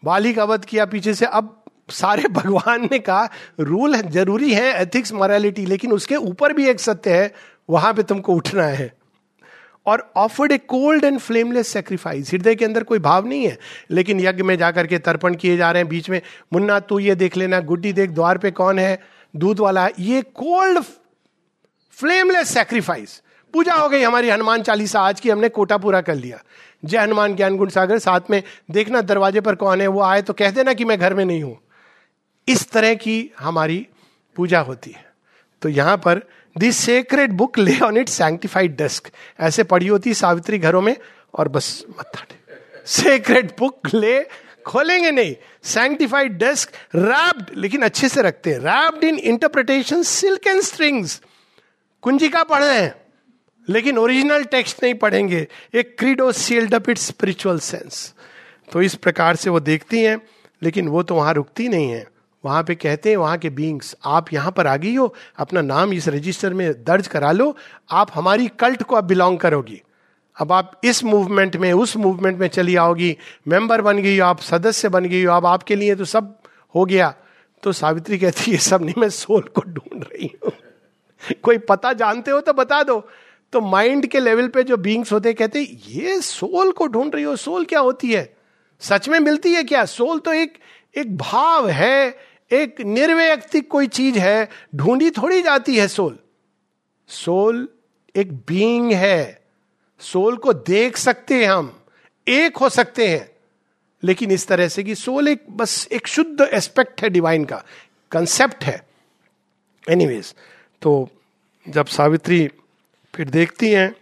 [0.06, 5.14] बाली का वध किया पीछे से। अब सारे भगवान ने कहा रूल ज़रूरी है एथिक्स
[5.14, 7.34] मॉरलिटी लेकिन उसके ऊपर भी एक सत्य है,
[7.70, 9.03] वहाँ पे तुमको उठना है।
[9.86, 13.58] और offered a cold and flameless sacrifice हृदय के अंदर कोई भाव नहीं है,
[13.92, 16.22] लेकिन यज्ञ में जाकर के तर्पण किए जा रहे हैं बीच में।
[16.54, 19.00] मुन्ना, तू ये देख लेना, गुड्डी देख, द्वार पे कौन है?
[19.34, 20.84] दूध वाला, ये कोल्ड
[21.98, 23.22] फ्लेमलेस सेक्रीफाइस
[23.54, 26.40] पूजा हो गई हमारी हनुमान चालीसा, आज की हमने कोटा पूरा कर लिया।
[26.86, 30.34] जय हनुमान ज्ञान गुण सागर, साथ में देखना दरवाजे पर कौन है, वो आए तो
[30.34, 31.58] कह देना कि मैं घर में नहीं हूँ।
[32.48, 33.88] इस तरह की हमारी
[34.36, 35.06] पूजा होती है।
[35.62, 36.22] तो यहाँ पर
[36.56, 39.10] this sacred book lay on it sanctified desk.
[39.40, 40.96] ऐसे पढ़ी होती सावित्री घरों में,
[41.34, 42.26] और बस मत्था
[42.88, 44.20] सेक्रेट बुक ले,
[44.66, 50.62] खोलेंगे नहीं। सैंक्टिफाइड डेस्क, रैप्ड, लेकिन अच्छे से रखते हैं। Wrapped in interpretation, silk and
[50.62, 51.22] strings.
[52.04, 52.94] Kunjika पढ़ रहे हैं,
[53.68, 58.14] लेकिन ओरिजिनल टेक्स्ट नहीं पढ़ेंगे। एक credo sealed up it spiritual sense
[58.68, 60.22] तो इस प्रकार से वो देखती हैं,
[60.62, 62.06] लेकिन वो तो वहाँ रुकती नहीं है।
[62.46, 65.94] वहाँ पे कहते हैं, वहाँ के बींग्स आप यहाँ पर आ गई हो, अपना नाम
[65.94, 67.56] इस रजिस्टर में दर्ज करा लो,
[67.92, 69.82] आप हमारी कल्ट को अब बिलोंग करोगी।
[70.38, 73.18] अब आप इस मूवमेंट में, उस मूवमेंट में चली आओगी
[73.48, 76.38] मेंबर बन गई हो आप, सदस्य बन गई हो अब आपके लिए तो सब
[76.76, 77.14] हो गया।
[77.64, 80.52] तो सावित्री कहती है सब नहीं, मैं सोल को ढूंढ रही हूँ।
[81.44, 83.00] कोई पता जानते हो तो बता दो।
[83.54, 87.36] तो माइंड के लेवल पे जो बींग्स होते कहते ये सोल को ढूंढ रही हो
[87.36, 88.36] सोल क्या होती है?
[88.82, 89.86] सच में मिलती है क्या?
[89.86, 90.58] सोल तो एक
[90.98, 92.18] एक भाव है
[92.54, 96.20] एक निर्वैयक्तिक कोई चीज़ है, ढूंढी थोड़ी जाती है सोल।
[97.08, 97.70] सोल
[98.16, 99.42] एक बीइंग है।
[100.00, 101.80] सोल को देख सकते हैं हम,
[102.28, 103.30] एक हो सकते हैं।
[104.04, 107.64] लेकिन इस तरह से कि सोल एक बस एक शुद्ध एस्पेक्ट है डिवाइन का
[108.12, 108.88] कंसेप्ट है।
[109.90, 110.36] एनीवेज
[110.82, 111.10] तो
[111.70, 112.50] जब सावित्री
[113.16, 113.96] फिर देखती हैं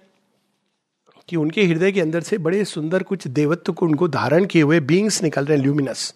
[1.28, 4.80] कि उनके हृदय के अंदर से बड़े सुंदर कुछ देवत्व को उनको धारण किए हुए
[4.80, 6.14] बींग्स निकल रहे हैं ल्यूमिनस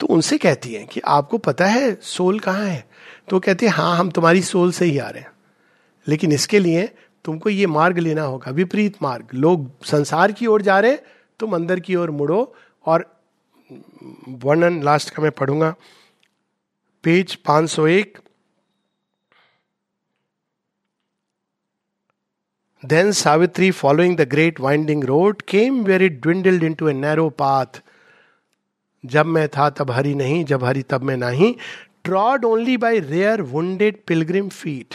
[0.00, 2.88] तो उनसे कहती हैं कि आपको पता है सोल कहाँ है?
[3.28, 5.32] तो कहते हैं हाँ हम तुम्हारी सोल से ही आ रहे हैं।
[6.08, 10.80] लेकिन इसके लिए तुमको ये मार्ग लेना होगा विपरीत मार्ग। लोग संसार की ओर जा
[10.80, 10.96] रहे
[11.38, 13.22] तुम अंदर की ओर मुड़ो और
[14.28, 15.74] वर्णन लास्ट का मैं पढ़ूँगा।
[17.02, 18.06] Page 501
[22.84, 27.80] Then Savitri, following the great winding road, came where it dwindled into a narrow path.
[29.04, 31.54] जब मैं था तब हरी नहीं, जब हरी तब मैं नहीं।
[32.04, 34.94] Trod only by rare wounded pilgrim feet.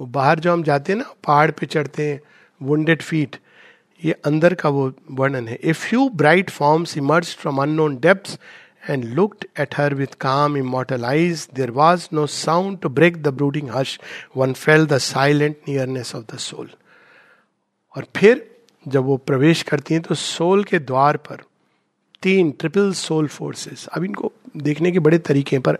[0.00, 2.20] वो बाहर जो हम जाते हैं ना, पहाड़ पे चढ़ते हैं,
[2.60, 3.36] वुंडेड फीट,
[4.02, 8.38] ये अंदर का वो वर्णन है। A few bright forms emerge from unknown depth
[8.90, 13.28] and looked at her with calm immortal eyes there was no sound to break the
[13.28, 13.98] brooding hush
[14.36, 16.70] one felt the silent nearness of the soul
[17.96, 18.46] और फिर
[18.86, 21.42] जब वो प्रवेश करती हैं तो soul के द्वार पर
[22.22, 25.78] तीन ट्रिपल सोल फोर्सेस अब इनको देखने के बड़े तरीके हैं, पर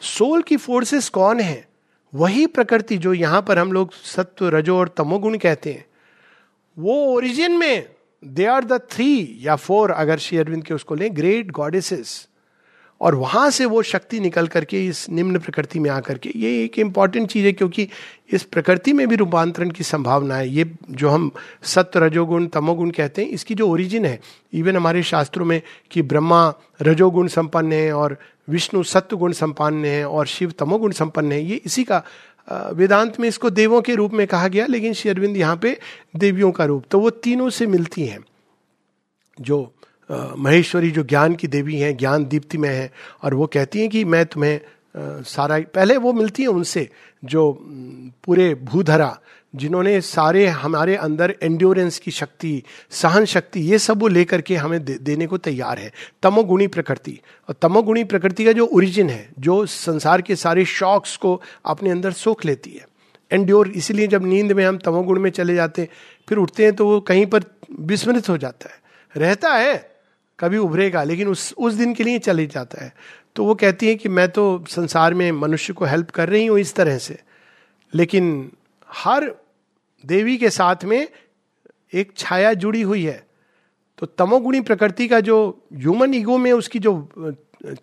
[0.00, 1.66] सोल की फोर्सेस कौन है?
[2.12, 5.84] वही प्रकृति जो यहाँ पर हम लोग सत्व, रजो और तमोगुण कहते हैं।
[6.76, 7.88] वो ओरिजिन में
[8.22, 12.28] दे आर द थ्री या फोर अगर श्री अरविंद के उसको लें ग्रेट गॉडेसेस
[13.04, 16.78] और वहाँ से वो शक्ति निकल करके इस निम्न प्रकृति में आकर के, ये एक
[16.78, 17.88] इंपॉर्टेंट चीज़ है क्योंकि
[18.32, 21.30] इस प्रकृति में भी रूपांतरण की संभावना है। ये जो हम
[21.64, 24.18] सत्य रजोगुण, तमोगुण कहते हैं, इसकी जो ओरिजिन है
[24.52, 26.52] इवन हमारे शास्त्रों में कि ब्रह्मा
[26.82, 28.16] रजोगुण संपन्न है और
[28.48, 32.02] विष्णु सत्य गुण संपन्न है और शिव तमोगुण संपन्न है, ये इसी का
[32.48, 35.78] वेदांत में इसको देवों के रूप में कहा गया, लेकिन श्री अरविंद यहाँ पे
[36.16, 38.24] देवियों का रूप। तो वो तीनों से मिलती हैं,
[39.38, 39.72] जो
[40.10, 42.92] महेश्वरी जो ज्ञान की देवी हैं ज्ञान दीप्ति में है
[43.22, 44.60] और वो कहती हैं कि मैं तुम्हें
[45.22, 46.88] सारा पहले वो मिलती है उनसे
[47.24, 47.52] जो
[48.24, 49.18] पूरे भूधरा
[49.54, 54.84] जिन्होंने सारे हमारे अंदर एंड्योरेंस की शक्ति सहन शक्ति ये सब वो लेकर के हमें
[54.84, 55.92] दे, देने को तैयार है।
[56.22, 61.42] तमोगुणी प्रकृति। और तमोगुणी प्रकृति का जो ओरिजिन है जो संसार के सारे शॉक्स को
[61.64, 62.86] अपने अंदर सोख लेती है।
[63.32, 65.88] एंड्योर इसीलिए जब नींद में हम तमोगुण में चले जाते हैं
[66.28, 67.44] फिर उठते हैं तो वो कहीं पर
[67.80, 68.82] विस्मृत हो जाता है।
[69.16, 69.93] रहता है
[70.38, 72.92] कभी उभरेगा, लेकिन उस उस दिन के लिए चले जाता है।
[73.36, 76.58] तो वो कहती है कि मैं तो संसार में मनुष्य को हेल्प कर रही हूँ
[76.58, 77.18] इस तरह से।
[77.92, 78.50] लेकिन
[78.88, 79.34] हर
[80.04, 81.08] देवी के साथ में
[81.92, 83.26] एक छाया जुड़ी हुई है।
[83.98, 85.36] तो तमोगुणी प्रकृति का जो
[85.74, 86.92] ह्यूमन ईगो में उसकी जो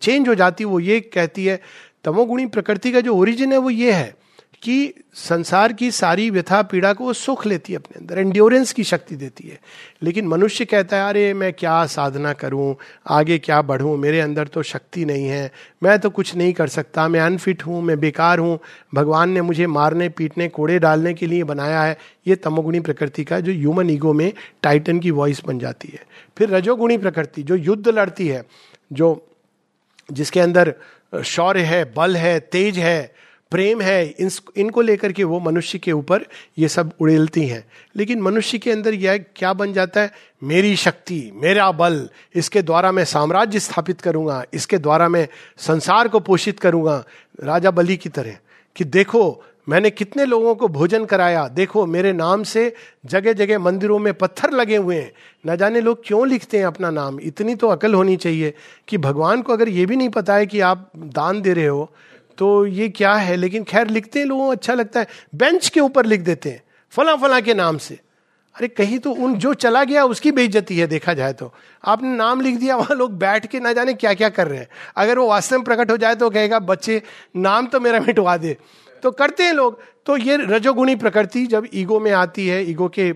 [0.00, 1.60] चेंज हो जाती है, वो ये कहती है,
[2.04, 4.14] तमोगुणी प्रकृति का जो ओरिजिन है, वो ये है
[4.62, 8.84] कि, संसार की सारी व्यथा पीड़ा को वो सुख लेती है अपने अंदर एंड्योरेंस की
[8.84, 9.60] शक्ति देती है।
[10.02, 12.76] लेकिन मनुष्य कहता है, अरे, मैं क्या साधना करूँ?
[13.08, 13.96] आगे क्या बढ़ूं?
[13.96, 15.52] मेरे अंदर तो शक्ति नहीं है।
[15.82, 18.58] मैं तो कुछ नहीं कर सकता। मैं अनफिट हूँ, मैं बेकार हूँ।
[18.94, 23.40] भगवान ने मुझे मारने, पीटने, कोड़े डालने के लिए बनाया है। ये तमोगुणी प्रकृति का
[23.40, 24.32] जो ह्यूमन ईगो में
[24.62, 26.02] टाइटन की वॉइस बन जाती है।
[26.38, 28.44] फिर रजोगुणी प्रकृति, जो युद्ध लड़ती है,
[28.92, 29.26] जो
[30.12, 30.74] जिसके अंदर
[31.24, 33.21] शौर्य है, बल है, तेज है
[33.52, 36.26] प्रेम है इन इनको लेकर के वो मनुष्य के ऊपर
[36.58, 37.64] ये सब उड़ेलती हैं।
[37.96, 40.12] लेकिन मनुष्य के अंदर यह क्या बन जाता है?
[40.42, 45.28] मेरी शक्ति, मेरा बल, इसके द्वारा मैं साम्राज्य स्थापित करूँगा, इसके द्वारा मैं
[45.58, 47.04] संसार को पोषित करूँगा।
[47.42, 48.36] राजा बलि की तरह
[48.76, 52.74] कि देखो, मैंने कितने लोगों को भोजन कराया, देखो, मेरे नाम से
[53.06, 55.12] जगह जगह मंदिरों में पत्थर लगे हुए हैं।
[55.46, 57.18] न जाने लोग क्यों लिखते हैं अपना नाम?
[57.20, 58.54] इतनी तो अकल होनी चाहिए
[58.88, 61.90] कि भगवान को अगर ये भी नहीं पता है कि आप दान दे रहे हो
[62.38, 63.36] तो ये क्या है?
[63.36, 66.62] लेकिन खैर लिखते हैं लोगों को अच्छा लगता है। बेंच के ऊपर लिख देते हैं
[66.90, 67.94] फला फला के नाम से।
[68.54, 71.54] अरे कहीं तो उन जो चला गया उसकी बेइज्जती है, देखा जाए तो।
[71.84, 74.68] आपने नाम लिख दिया, वहाँ लोग बैठ के ना जाने क्या क्या कर रहे हैं।
[74.96, 77.02] अगर वो वास्तव में प्रकट हो जाए तो कहेगा, बच्चे,
[77.36, 78.56] नाम तो मेरा मिटवा दे।
[79.02, 83.10] तो करते हैं लोग। तो ये रजोगुणी प्रकृति जब ईगो में आती है, ईगो के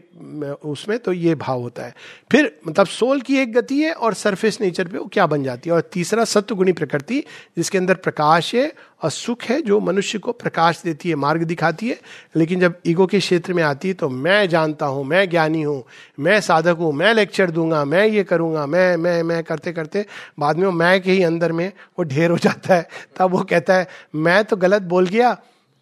[0.65, 1.95] उसमें तो ये भाव होता है।
[2.33, 5.71] फिर मतलब सोल की एक गति है और सरफेस नेचर पे वो क्या बन जाती
[5.71, 5.75] है?
[5.77, 7.23] और तीसरा सत्वगुणी प्रकृति,
[7.57, 8.73] जिसके अंदर प्रकाश है
[9.03, 11.99] और सुख है, जो मनुष्य को प्रकाश देती है, मार्ग दिखाती है।
[12.37, 15.83] लेकिन जब ईगो के क्षेत्र में आती है तो मैं जानता हूँ, मैं ज्ञानी हूँ,
[16.19, 20.07] मैं साधक हूँ, मैं लेक्चर दूँगा, मैं ये करूँगा, मैं मैं मैं करते करते
[20.39, 23.43] बाद में वो मैं के ही अंदर में वो ढेर हो जाता है। तब वो
[23.45, 25.37] कहता है, मैं तो गलत बोल गया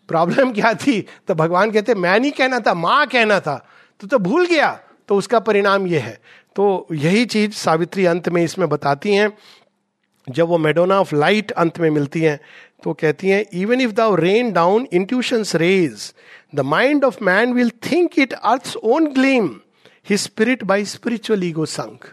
[0.09, 1.07] प्रॉब्लम क्या थी?
[1.29, 3.67] तो भगवान कहते, मैं नहीं कहना था, माँ कहना था।
[4.01, 6.21] तो तो भूल गया। तो उसका परिणाम यह है।
[6.57, 9.37] तो यही चीज़ सावित्री अंत में इसमें बताती हैं।
[10.29, 12.41] जब वो मेडोना ऑफ़ लाइट अंत में मिलती हैं
[12.83, 16.15] तो कहती हैं even if the rain down intuition raise
[16.55, 19.61] the mind of man will think it earth own gleam
[20.11, 22.05] he spirit by spiritual ego sunk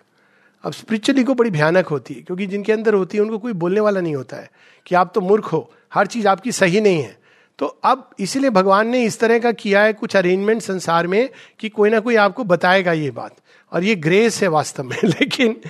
[0.64, 3.80] अब स्पिरिचुअल ईगो बड़ी भयानक होती है, क्योंकि जिनके अंदर होती है, उनको कोई बोलने
[3.80, 4.50] वाला नहीं होता है
[4.86, 7.21] कि आप तो मूर्ख हो। हर चीज़ आपकी सही नहीं है।
[7.62, 11.70] तो अब इसीलिए भगवान ने इस तरह का किया है कुछ अरेंजमेंट संसार में कि
[11.70, 13.36] कोई ना कोई आपको बताएगा ये बात।
[13.72, 15.62] और ये ग्रेस है वास्तव में, लेकिन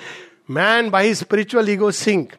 [0.49, 2.33] man by spiritual ego sink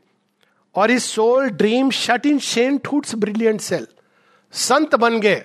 [0.75, 3.87] और इस soul dream shut in sheen thoughts brilliant cell
[4.53, 5.45] संत बन गए।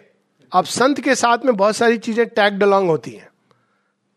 [0.52, 3.28] अब संत के साथ में बहुत सारी चीज़ें टैग डलॉन्ग होती हैं।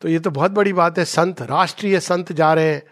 [0.01, 2.83] तो ये तो बहुत बड़ी बात है, संत, राष्ट्रीय संत जा रहे हैं।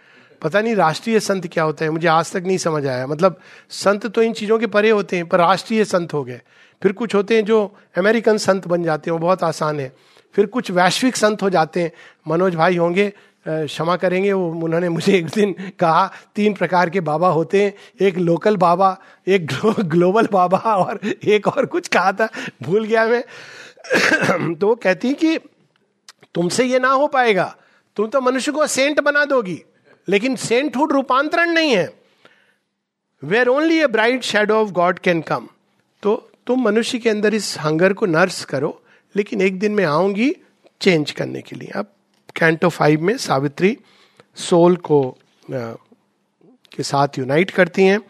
[0.42, 3.40] पता नहीं राष्ट्रीय संत क्या होता है, मुझे आज तक नहीं समझ आया। मतलब
[3.70, 6.40] संत तो इन चीज़ों के परे होते हैं, पर राष्ट्रीय संत हो गए।
[6.82, 7.64] फिर कुछ होते हैं जो
[7.98, 9.92] अमेरिकन संत बन जाते हैं वो बहुत आसान है।
[10.34, 11.92] फिर कुछ वैश्विक संत हो जाते हैं।
[12.28, 13.12] मनोज भाई होंगे
[13.46, 16.06] क्षमा करेंगे वो उन्होंने मुझे एक दिन कहा
[16.36, 18.96] तीन प्रकार के बाबा होते हैं। एक लोकल बाबा
[19.28, 22.28] एक ग्लो, ग्लोबल बाबा और एक और कुछ कहा था
[22.62, 23.22] भूल गया मैं।
[24.54, 25.38] तो कहती कि
[26.34, 27.54] तुमसे ये ना हो पाएगा।
[27.96, 29.62] तुम तो मनुष्य को सेंट बना दोगी
[30.08, 31.92] लेकिन सेंटहुड रूपांतरण नहीं है।
[33.22, 35.48] Where only a bright shadow of God can come
[36.02, 38.82] तो तुम मनुष्य के अंदर इस हंगर को नर्स करो
[39.16, 40.36] लेकिन एक दिन मैं आऊँगी
[40.80, 41.92] चेंज करने के लिए। अब
[42.36, 43.76] कैंटो फाइव में सावित्री
[44.36, 45.74] सोल को आ,
[46.76, 48.00] के साथ यूनाइट करती हैं।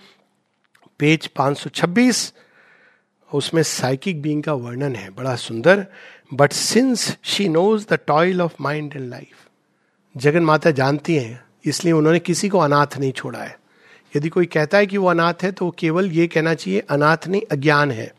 [0.98, 2.32] पेज 526
[3.32, 5.86] उसमें साइकिक बीइंग का वर्णन है बड़ा सुंदर।
[6.34, 9.48] But since she knows the toil of mind and life
[10.42, 13.58] Jaganmata जानती हैं इसलिए उन्होंने किसी को अनाथ नहीं छोड़ा है।
[14.16, 17.28] यदि कोई कहता है कि वो अनाथ है तो वो केवल ये कहना चाहिए अनाथ
[17.28, 18.17] नहीं अज्ञान है।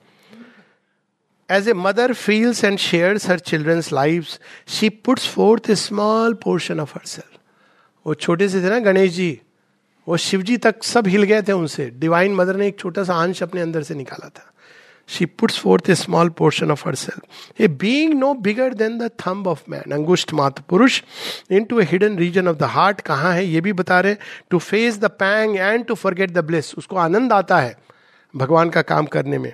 [1.50, 6.80] As a mother feels and shares her children's lives, she puts forth a small portion
[6.80, 7.40] of herself.
[8.06, 9.30] वो छोटे से थे ना गणेश जी
[10.08, 13.14] वो शिव जी तक सब हिल गए थे उनसे। डिवाइन मदर ने एक छोटा सा
[13.22, 14.46] अंश अपने अंदर से निकाला था।
[15.10, 19.48] She puts forth a small portion of herself a being no bigger than the thumb
[19.48, 21.02] of man अंगुष्ठ मात पुरुष
[21.64, 23.46] into a hidden region of the heart कहाँ है?
[23.46, 24.16] ये भी बता रहे
[24.50, 27.76] to face the pang and to forget the bliss उसको आनंद आता है
[28.34, 29.52] भगवान का काम करने में।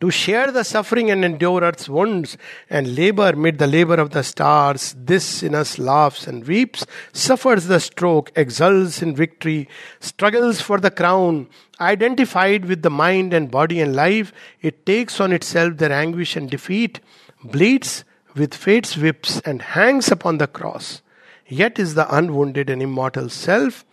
[0.00, 2.36] To share the suffering and endure earth's wounds
[2.68, 4.94] and labor mid the labor of the stars.
[4.98, 9.68] This in us laughs and weeps, suffers the stroke, exults in victory,
[10.00, 11.48] struggles for the crown.
[11.80, 16.50] Identified with the mind and body and life, it takes on itself their anguish and
[16.50, 17.00] defeat,
[17.42, 18.04] bleeds
[18.34, 21.02] with fate's whips, and hangs upon the cross.
[21.46, 23.84] Yet is the unwounded and immortal self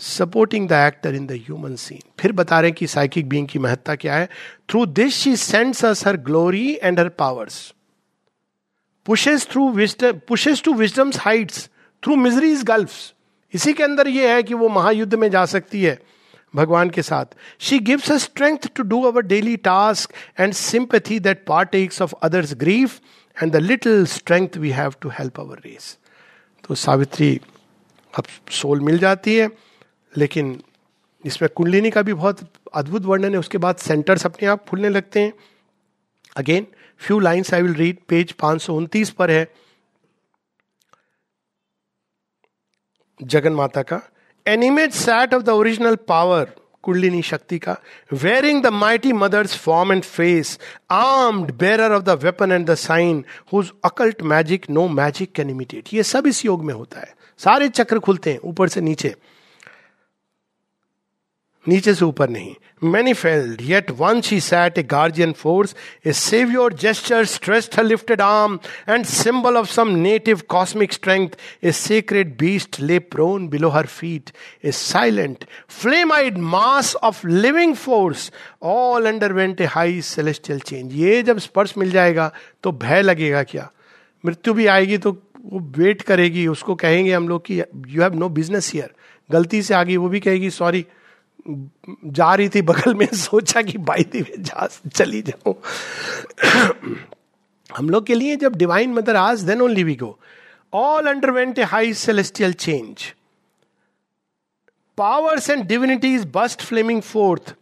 [0.00, 3.58] supporting the actor in the human scene फिर बता रहे हैं कि psychic being की
[3.58, 4.28] महत्ता क्या है?
[4.68, 7.72] Through this she sends us her glory and her powers
[9.06, 11.68] pushes through wisdom pushes to wisdom's heights
[12.02, 12.92] through miseries gulf
[13.54, 15.98] इसी के अंदर यह है कि वो महायुद्ध में जा सकती है
[16.54, 17.26] भगवान के साथ।
[17.58, 22.54] She gives a strength to do our daily task and sympathy that partakes of others
[22.54, 23.00] grief
[23.42, 25.96] and the little strength we have to help our race
[26.68, 27.40] तो सावित्री,
[28.14, 29.48] अब सोल मिल जाती है।
[30.16, 30.62] लेकिन
[31.24, 32.40] इसमें कुंडलिनी का भी बहुत
[32.74, 35.32] अद्भुत वर्णन है। उसके बाद सेंटर्स अपने आप खुलने लगते हैं।
[36.36, 36.66] Again
[36.98, 38.66] few lines I will read page पाँच
[39.10, 39.46] पर है।
[43.22, 44.00] जगन माता का
[44.46, 46.50] animate sat of the original power
[46.82, 47.76] Kundalini Shakti का
[48.12, 50.58] wearing the mighty mother's form and face
[50.90, 55.94] armed bearer of the weapon and the sign whose occult magic no magic can imitate
[55.94, 59.14] ये सब इस योग में होता है। सारे चक्र खुलते हैं, ऊपर से नीचे।
[61.68, 62.54] नीचे से ऊपर नहीं।
[63.14, 65.74] Manifold yet one she sat a guardian force
[66.06, 68.58] a saviour gesture stressed her lifted arm
[68.88, 74.30] and symbol of some native cosmic strength a secret beast lay prone below her feet
[74.64, 75.44] a silent
[75.80, 78.30] flame eyed mass of living force
[78.62, 82.30] all underwent a high celestial change ये जब स्पर्श मिल जाएगा
[82.62, 83.70] तो भय लगेगा क्या?
[84.24, 85.10] मृत्यु भी आएगी तो
[85.44, 88.90] वो वेट करेगी, उसको कहेंगे हम लोग कि you have no business here
[89.30, 90.84] गलती से आ गई वो भी कहेगी सॉरी
[91.48, 95.54] जा रही थी बगल में सोचा कि बाई दी में जा चली जाऊँ
[97.76, 100.18] हम लोग के लिए जब डिवाइन मदर आज then only we go
[100.74, 103.12] all underwent a high celestial change
[104.98, 107.54] powers and divinities burst flaming forth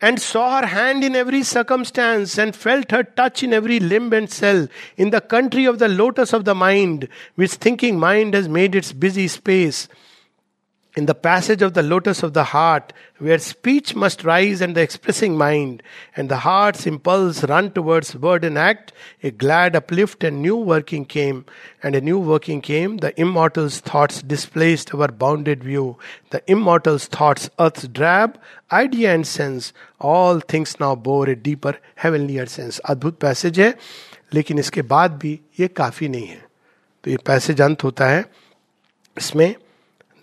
[0.00, 4.30] and saw her hand in every circumstance and felt her touch in every limb and
[4.30, 4.66] cell
[4.96, 8.92] in the country of the lotus of the mind, which thinking mind has made its
[8.92, 9.88] busy space
[10.96, 14.80] in the passage of the lotus of the heart, where speech must rise and the
[14.80, 15.82] expressing mind,
[16.16, 21.04] and the heart's impulse run towards word and act, a glad uplift and new working
[21.04, 21.44] came,
[21.82, 22.96] and a new working came.
[22.96, 25.98] The immortal's thoughts displaced our bounded view.
[26.30, 28.40] The immortal's thoughts, earth's drab,
[28.72, 32.80] idea and sense, all things now bore a deeper, heavenlier sense.
[32.88, 33.74] अद्भुत passage है
[34.34, 36.44] लेकिन इसके बाद भी ये काफ़ी नहीं है
[37.04, 38.24] तो ये पैसेज अंत होता है
[39.18, 39.54] इसमें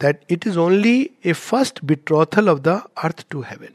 [0.04, 3.74] that it is only a first betrothal of the earth to heaven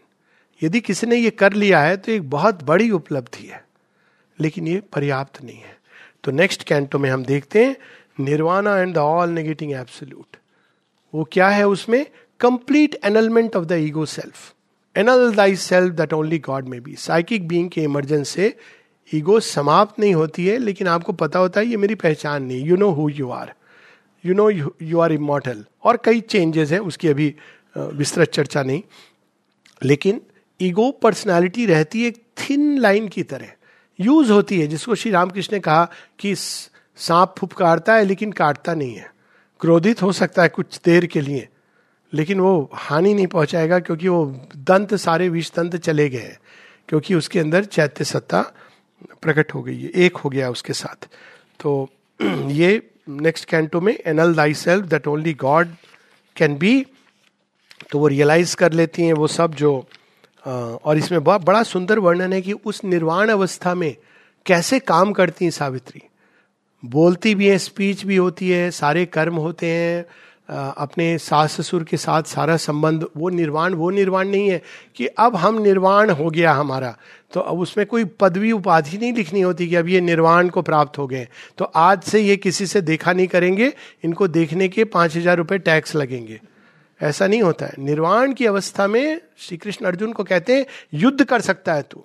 [0.63, 3.65] यदि किसी ने ये कर लिया है तो एक बहुत बड़ी उपलब्धि है,
[4.39, 5.77] लेकिन ये पर्याप्त नहीं है।
[6.25, 7.77] तो नेक्स्ट कैंटो में हम देखते हैं
[8.21, 10.37] nirvana and the all negating absolute
[11.15, 12.05] वो क्या है उसमें?
[12.41, 14.53] Complete annulment of the ego self
[14.97, 18.55] annul thy self that only God may be psychic being के इमरजेंस से
[19.11, 22.77] ईगो समाप्त नहीं होती है, लेकिन आपको पता होता है, ये मेरी पहचान नहीं। You
[22.77, 23.53] know who you are
[24.27, 24.51] you know
[24.83, 27.35] you are immortal और कई चेंजेस हैं, उसकी अभी
[27.79, 28.83] विस्तृत चर्चा नहीं।
[29.83, 30.21] लेकिन
[30.61, 33.53] ईगो पर्सनालिटी रहती है एक थिन लाइन की तरह।
[34.01, 38.95] यूज़ होती है, जिसको श्री रामकृष्ण ने कहा कि सांप फुपकारता है, लेकिन काटता नहीं
[38.95, 39.11] है।
[39.61, 41.49] क्रोधित हो सकता है कुछ देर के लिए,
[42.13, 44.27] लेकिन वो हानि नहीं पहुंचाएगा क्योंकि वो
[44.57, 46.39] दंत, सारे विष दंत चले गए हैं,
[46.89, 48.43] क्योंकि उसके अंदर चैत्य सत्ता
[49.23, 51.07] प्रकट हो गई है, एक हो गया उसके साथ।
[51.61, 51.89] तो
[52.47, 55.69] ये नेक्स्ट कैंटो में annul thy self that only God
[56.37, 56.87] can be
[57.91, 59.73] तो वो रियलाइज़ कर लेती हैं वो सब जो
[60.47, 63.95] और इसमें बहुत बड़ा सुंदर वर्णन है कि उस निर्वाण अवस्था में
[64.47, 66.03] कैसे काम करती हैं सावित्री।
[66.85, 70.05] बोलती भी है स्पीच भी होती है, सारे कर्म होते हैं
[70.49, 74.61] अपने सास ससुर के साथ सारा संबंध, वो निर्वाण वो निर्वाण नहीं है
[74.97, 76.95] कि अब हम निर्वाण हो गया हमारा।
[77.33, 80.99] तो अब उसमें कोई पदवी उपाधि नहीं लिखनी होती कि अब ये निर्वाण को प्राप्त
[80.99, 81.27] हो गए।
[81.59, 83.73] तो आज से ये किसी से देखा नहीं करेंगे,
[84.05, 86.41] इनको देखने के पाँच हज़ार रुपये टैक्स लगेंगे।
[87.01, 91.25] ऐसा नहीं होता है। निर्वाण की अवस्था में श्री कृष्ण अर्जुन को कहते हैं, युद्ध
[91.25, 92.05] कर सकता है तू।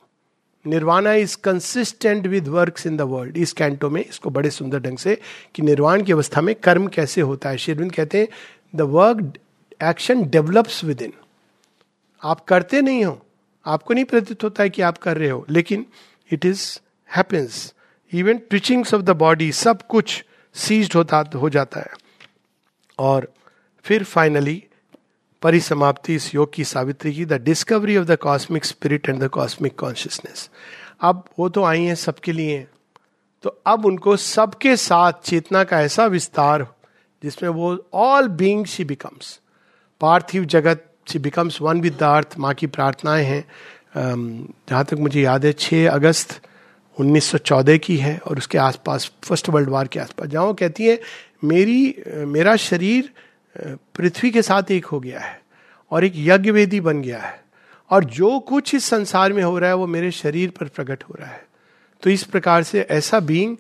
[0.66, 4.98] Nirvana is consistent with work in the world इस कैंटो में इसको बड़े सुंदर ढंग
[4.98, 5.18] से
[5.56, 8.28] कि निर्वाण की अवस्था में कर्म कैसे होता है। शेरविंद कहते हैं
[8.76, 9.34] the work
[9.84, 11.14] action develops within
[12.24, 13.26] आप करते नहीं हो,
[13.66, 15.86] आपको नहीं प्रतीत होता है कि आप कर रहे हो, लेकिन
[16.32, 16.80] it is
[17.16, 17.74] happens
[18.14, 20.24] even twitchings of the body सब कुछ
[20.56, 21.92] सीज्ड होता, हो जाता है।
[23.00, 23.32] और
[23.84, 24.64] फिर फाइनली
[25.44, 29.76] परिसमाप्ति इस योग की सावित्री की the discovery of the cosmic spirit and the cosmic
[29.80, 30.50] consciousness
[31.02, 32.66] अब वो तो आई हैं सबके लिए।
[33.44, 36.68] तो अब उनको सबके साथ चेतना का ऐसा विस्तार
[37.24, 39.40] जिसमें वो ऑल बींग शी बिकम्स
[40.02, 43.44] पार्थिव जगत she becomes one with the earth माँ की प्रार्थनाएँ हैं।
[44.70, 46.40] जहाँ तक मुझे याद है छः अगस्त
[46.98, 51.00] 1914 की है और उसके आसपास फ़र्स्ट वर्ल्ड वार के आसपास। जहाँ वो कहती है,
[51.44, 53.14] मेरी, मेरा शरीर
[53.96, 55.42] पृथ्वी के साथ एक हो गया है
[55.92, 57.44] और एक यज्ञ वेदी बन गया है।
[57.90, 61.16] और जो कुछ इस संसार में हो रहा है, वो मेरे शरीर पर प्रकट हो
[61.20, 61.48] रहा है।
[62.04, 63.58] तो इस प्रकार से ऐसा बींग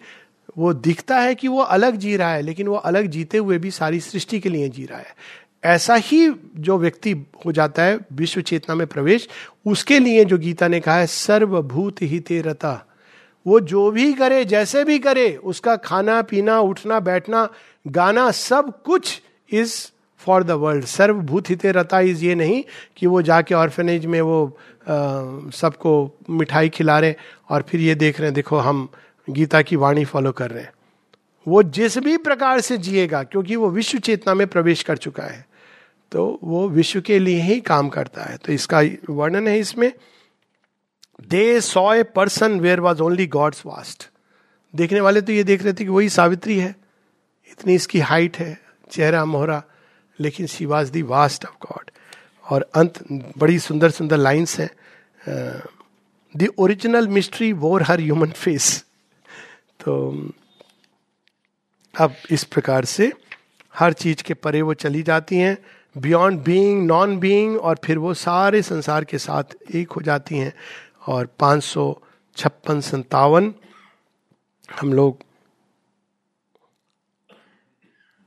[0.57, 3.71] वो दिखता है कि वो अलग जी रहा है, लेकिन वो अलग जीते हुए भी
[3.71, 5.15] सारी सृष्टि के लिए जी रहा है।
[5.63, 9.29] ऐसा ही जो व्यक्ति हो जाता है, विश्व चेतना में प्रवेश,
[9.65, 12.85] उसके लिए जो गीता ने कहा है, सर्वभूत हिते रता
[13.47, 17.49] वो जो भी करे, जैसे भी करे, उसका खाना, पीना, उठना, बैठना,
[17.87, 19.21] गाना, सब कुछ
[19.53, 19.75] इज़
[20.21, 22.63] फॉर द वर्ल्ड सर्वभूत हिते रता इज़ ये नहीं
[22.97, 24.39] कि वो जाके ऑर्फेनेज में वो
[25.53, 25.93] सबको
[26.31, 27.15] मिठाई खिला रहे
[27.49, 28.87] और फिर ये देख रहे हैं देखो हम
[29.27, 30.71] गीता की वाणी फॉलो कर रहे हैं
[31.47, 35.45] वो जिस भी प्रकार से जिएगा क्योंकि वो विश्व चेतना में प्रवेश कर चुका है
[36.11, 39.91] तो वो विश्व के लिए ही काम करता है तो इसका वर्णन है इसमें
[41.29, 44.09] they saw a person where was only God's vast
[44.73, 46.75] देखने वाले तो ये देख रहे थे कि वही सावित्री है
[47.51, 48.57] इतनी इसकी हाइट है
[48.91, 49.61] चेहरा मोहरा,
[50.19, 51.91] लेकिन she was the vast of God
[52.45, 53.03] और अंत,
[53.37, 54.69] बड़ी सुंदर सुंदर लाइन्स हैं।
[56.35, 58.85] The original mystery wore her human face
[59.79, 59.93] तो
[61.93, 63.11] अब इस प्रकार से
[63.75, 65.57] हर चीज़ के परे वो चली जाती हैं।
[65.95, 70.53] बियॉन्ड बीइंग नॉन बीइंग और फिर वो सारे संसार के साथ एक हो जाती हैं।
[71.07, 71.83] और पाँच सौ
[72.37, 73.53] छप्पन संतावन
[74.69, 75.23] हम लोग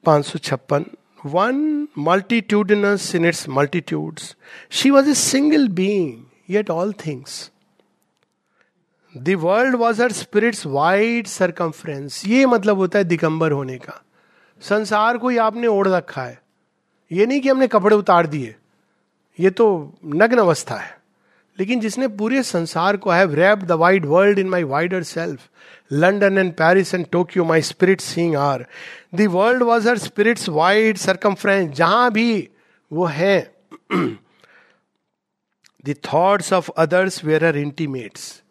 [0.06, 0.84] पाँच सौ छप्पन।
[1.26, 4.36] One multitudinous in its multitudes
[4.70, 7.50] she was a single being yet all things
[9.16, 14.02] world was her spirit's wide circumference ये मतलब होता है दिगंबर होने का।
[14.60, 16.42] संसार को ही आपने ओढ़ रखा है।
[17.12, 18.54] ये नहीं कि हमने कपड़े उतार दिए।
[19.40, 20.98] ये तो नग्न अवस्था है।
[21.58, 25.40] लेकिन जिसने पूरे संसार को have wrap the wide world in my wider self
[25.90, 28.66] London and Paris and Tokyo my spirit sing are
[29.14, 32.48] the world was her spirit's wide circumference जहाँ भी
[32.90, 33.38] वो है
[35.86, 38.42] the thoughts of others were her intimates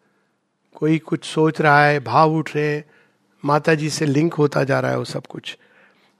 [0.74, 2.84] कोई कुछ सोच रहा है, भाव उठ रहे हैं
[3.44, 5.56] माता जी से लिंक होता जा रहा है वो सब कुछ।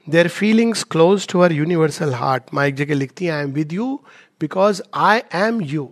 [0.07, 3.73] Their feelings close to her universal heart माँ एक जगह लिखती है I am with
[3.73, 3.99] you
[4.41, 5.89] because I am you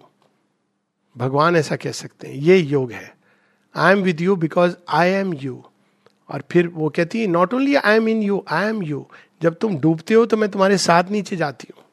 [1.15, 3.14] भगवान ऐसा कह सकते हैं, ये योग है।
[3.75, 5.63] I am with you because I am you
[6.29, 9.05] और फिर वो कहती है not only I am in you I am you
[9.41, 11.83] जब तुम डूबते हो तो मैं तुम्हारे साथ नीचे जाती हूँ।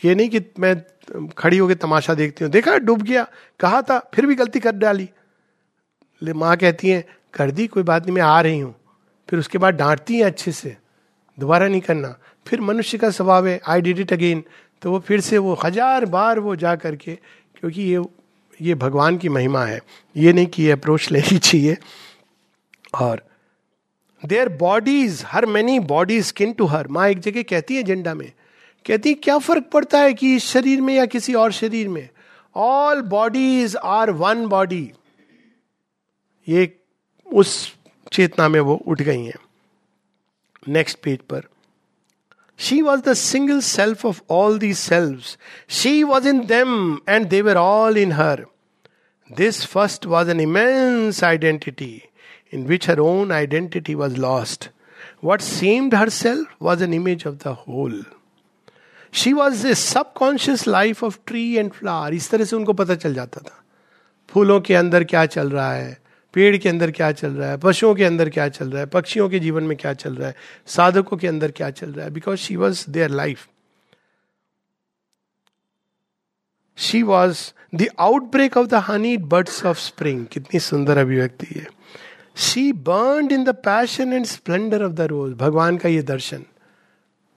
[0.00, 0.74] ये नहीं कि मैं
[1.38, 3.26] खड़ी होकर तमाशा देखती हूँ। देखा, डूब गया।
[3.60, 5.08] कहा था, फिर भी गलती कर डाली।
[6.22, 7.04] ले, माँ कहती है,
[7.34, 8.74] कर दी, कोई बात नहीं, मैं आ रही हूँ।
[9.28, 10.76] फिर उसके बाद डांटती हैं अच्छे से।
[11.38, 12.14] दोबारा नहीं करना।
[12.46, 14.42] फिर मनुष्य का स्वभाव है आई डिड इट अगेन
[14.82, 17.14] तो वो फिर से वो हज़ार बार वो जा करके,
[17.56, 17.98] क्योंकि ये
[18.62, 19.80] ये भगवान की महिमा है।
[20.16, 21.76] ये नहीं कि अप्रोच लेनी चाहिए
[22.94, 23.22] और
[24.22, 28.30] their bodies her many bodies skin to her माँ एक जगह कहती है एजेंडा में।
[28.86, 32.08] कहती है, क्या फ़र्क पड़ता है कि इस शरीर में या किसी और शरीर में?
[32.56, 34.90] All bodies are one body
[36.48, 36.72] ये
[37.26, 37.76] उस
[38.12, 39.38] चेतना में वो उठ गई हैं।
[40.68, 41.42] नेक्स्ट पेज पर।
[42.72, 45.22] Was the single self of all the self
[45.68, 48.46] she was in them and they were all in her
[49.32, 52.02] this first was an immense identity
[52.54, 54.70] in which her own identity was lost
[55.24, 58.04] what seemed her self was an image of the whole
[59.12, 63.14] she was a subconscious life of tree and flower इस तरह से उनको पता चल
[63.14, 63.64] जाता था।
[64.28, 66.07] फूलों के अंदर क्या चल रहा है?
[66.38, 67.56] पेड़ के अंदर क्या चल रहा है?
[67.58, 68.86] पशुओं के अंदर क्या चल रहा है?
[68.86, 70.34] पक्षियों के जीवन में क्या चल रहा है?
[70.66, 72.10] साधकों के अंदर क्या चल रहा है?
[72.10, 73.48] Because she was their life
[76.78, 77.38] she was
[77.74, 81.66] the outbreak of the honey birds of spring कितनी सुंदर अभिव्यक्ति है।
[82.36, 86.44] She burn in the passion and splendour of the rose भगवान का ये दर्शन।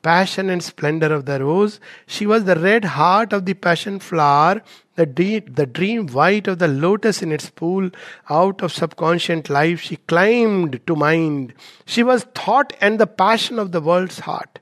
[0.01, 1.79] Passion and splendor of the rose.
[2.07, 4.61] She was the red heart of the passion flower,
[4.95, 7.89] the, de- the dream white of the lotus in its pool.
[8.29, 11.53] Out of subconscious life, she climbed to mind.
[11.85, 14.59] She was thought and the passion of the world's heart.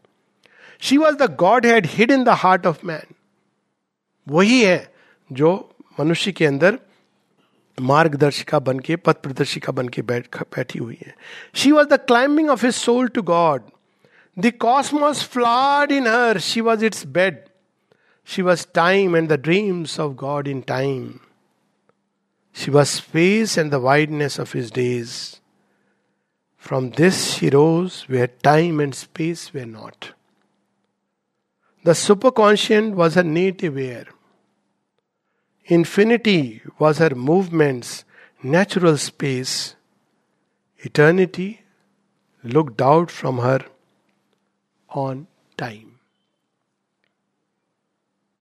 [0.79, 3.15] She was the Godhead hid in the heart of man.
[4.27, 4.93] वही है
[5.33, 5.49] जो
[5.99, 6.77] मनुष्य के अंदर
[7.81, 11.15] मार्गदर्शिका बन के पथ प्रदर्शिका बन के बैठ बैठी हुई है
[11.61, 13.61] she was the climbing of his soul to God
[14.39, 16.39] The cosmos flowed in her.
[16.39, 17.49] She was its bed.
[18.23, 21.19] She was time and the dreams of God in time.
[22.53, 25.41] She was space and the wideness of his days.
[26.55, 30.13] From this she rose where time and space were not.
[31.83, 34.05] The superconscient was her native air.
[35.65, 38.05] Infinity was her movement's
[38.41, 39.75] natural space.
[40.77, 41.59] Eternity
[42.41, 43.65] looked out from her
[44.91, 45.88] on time.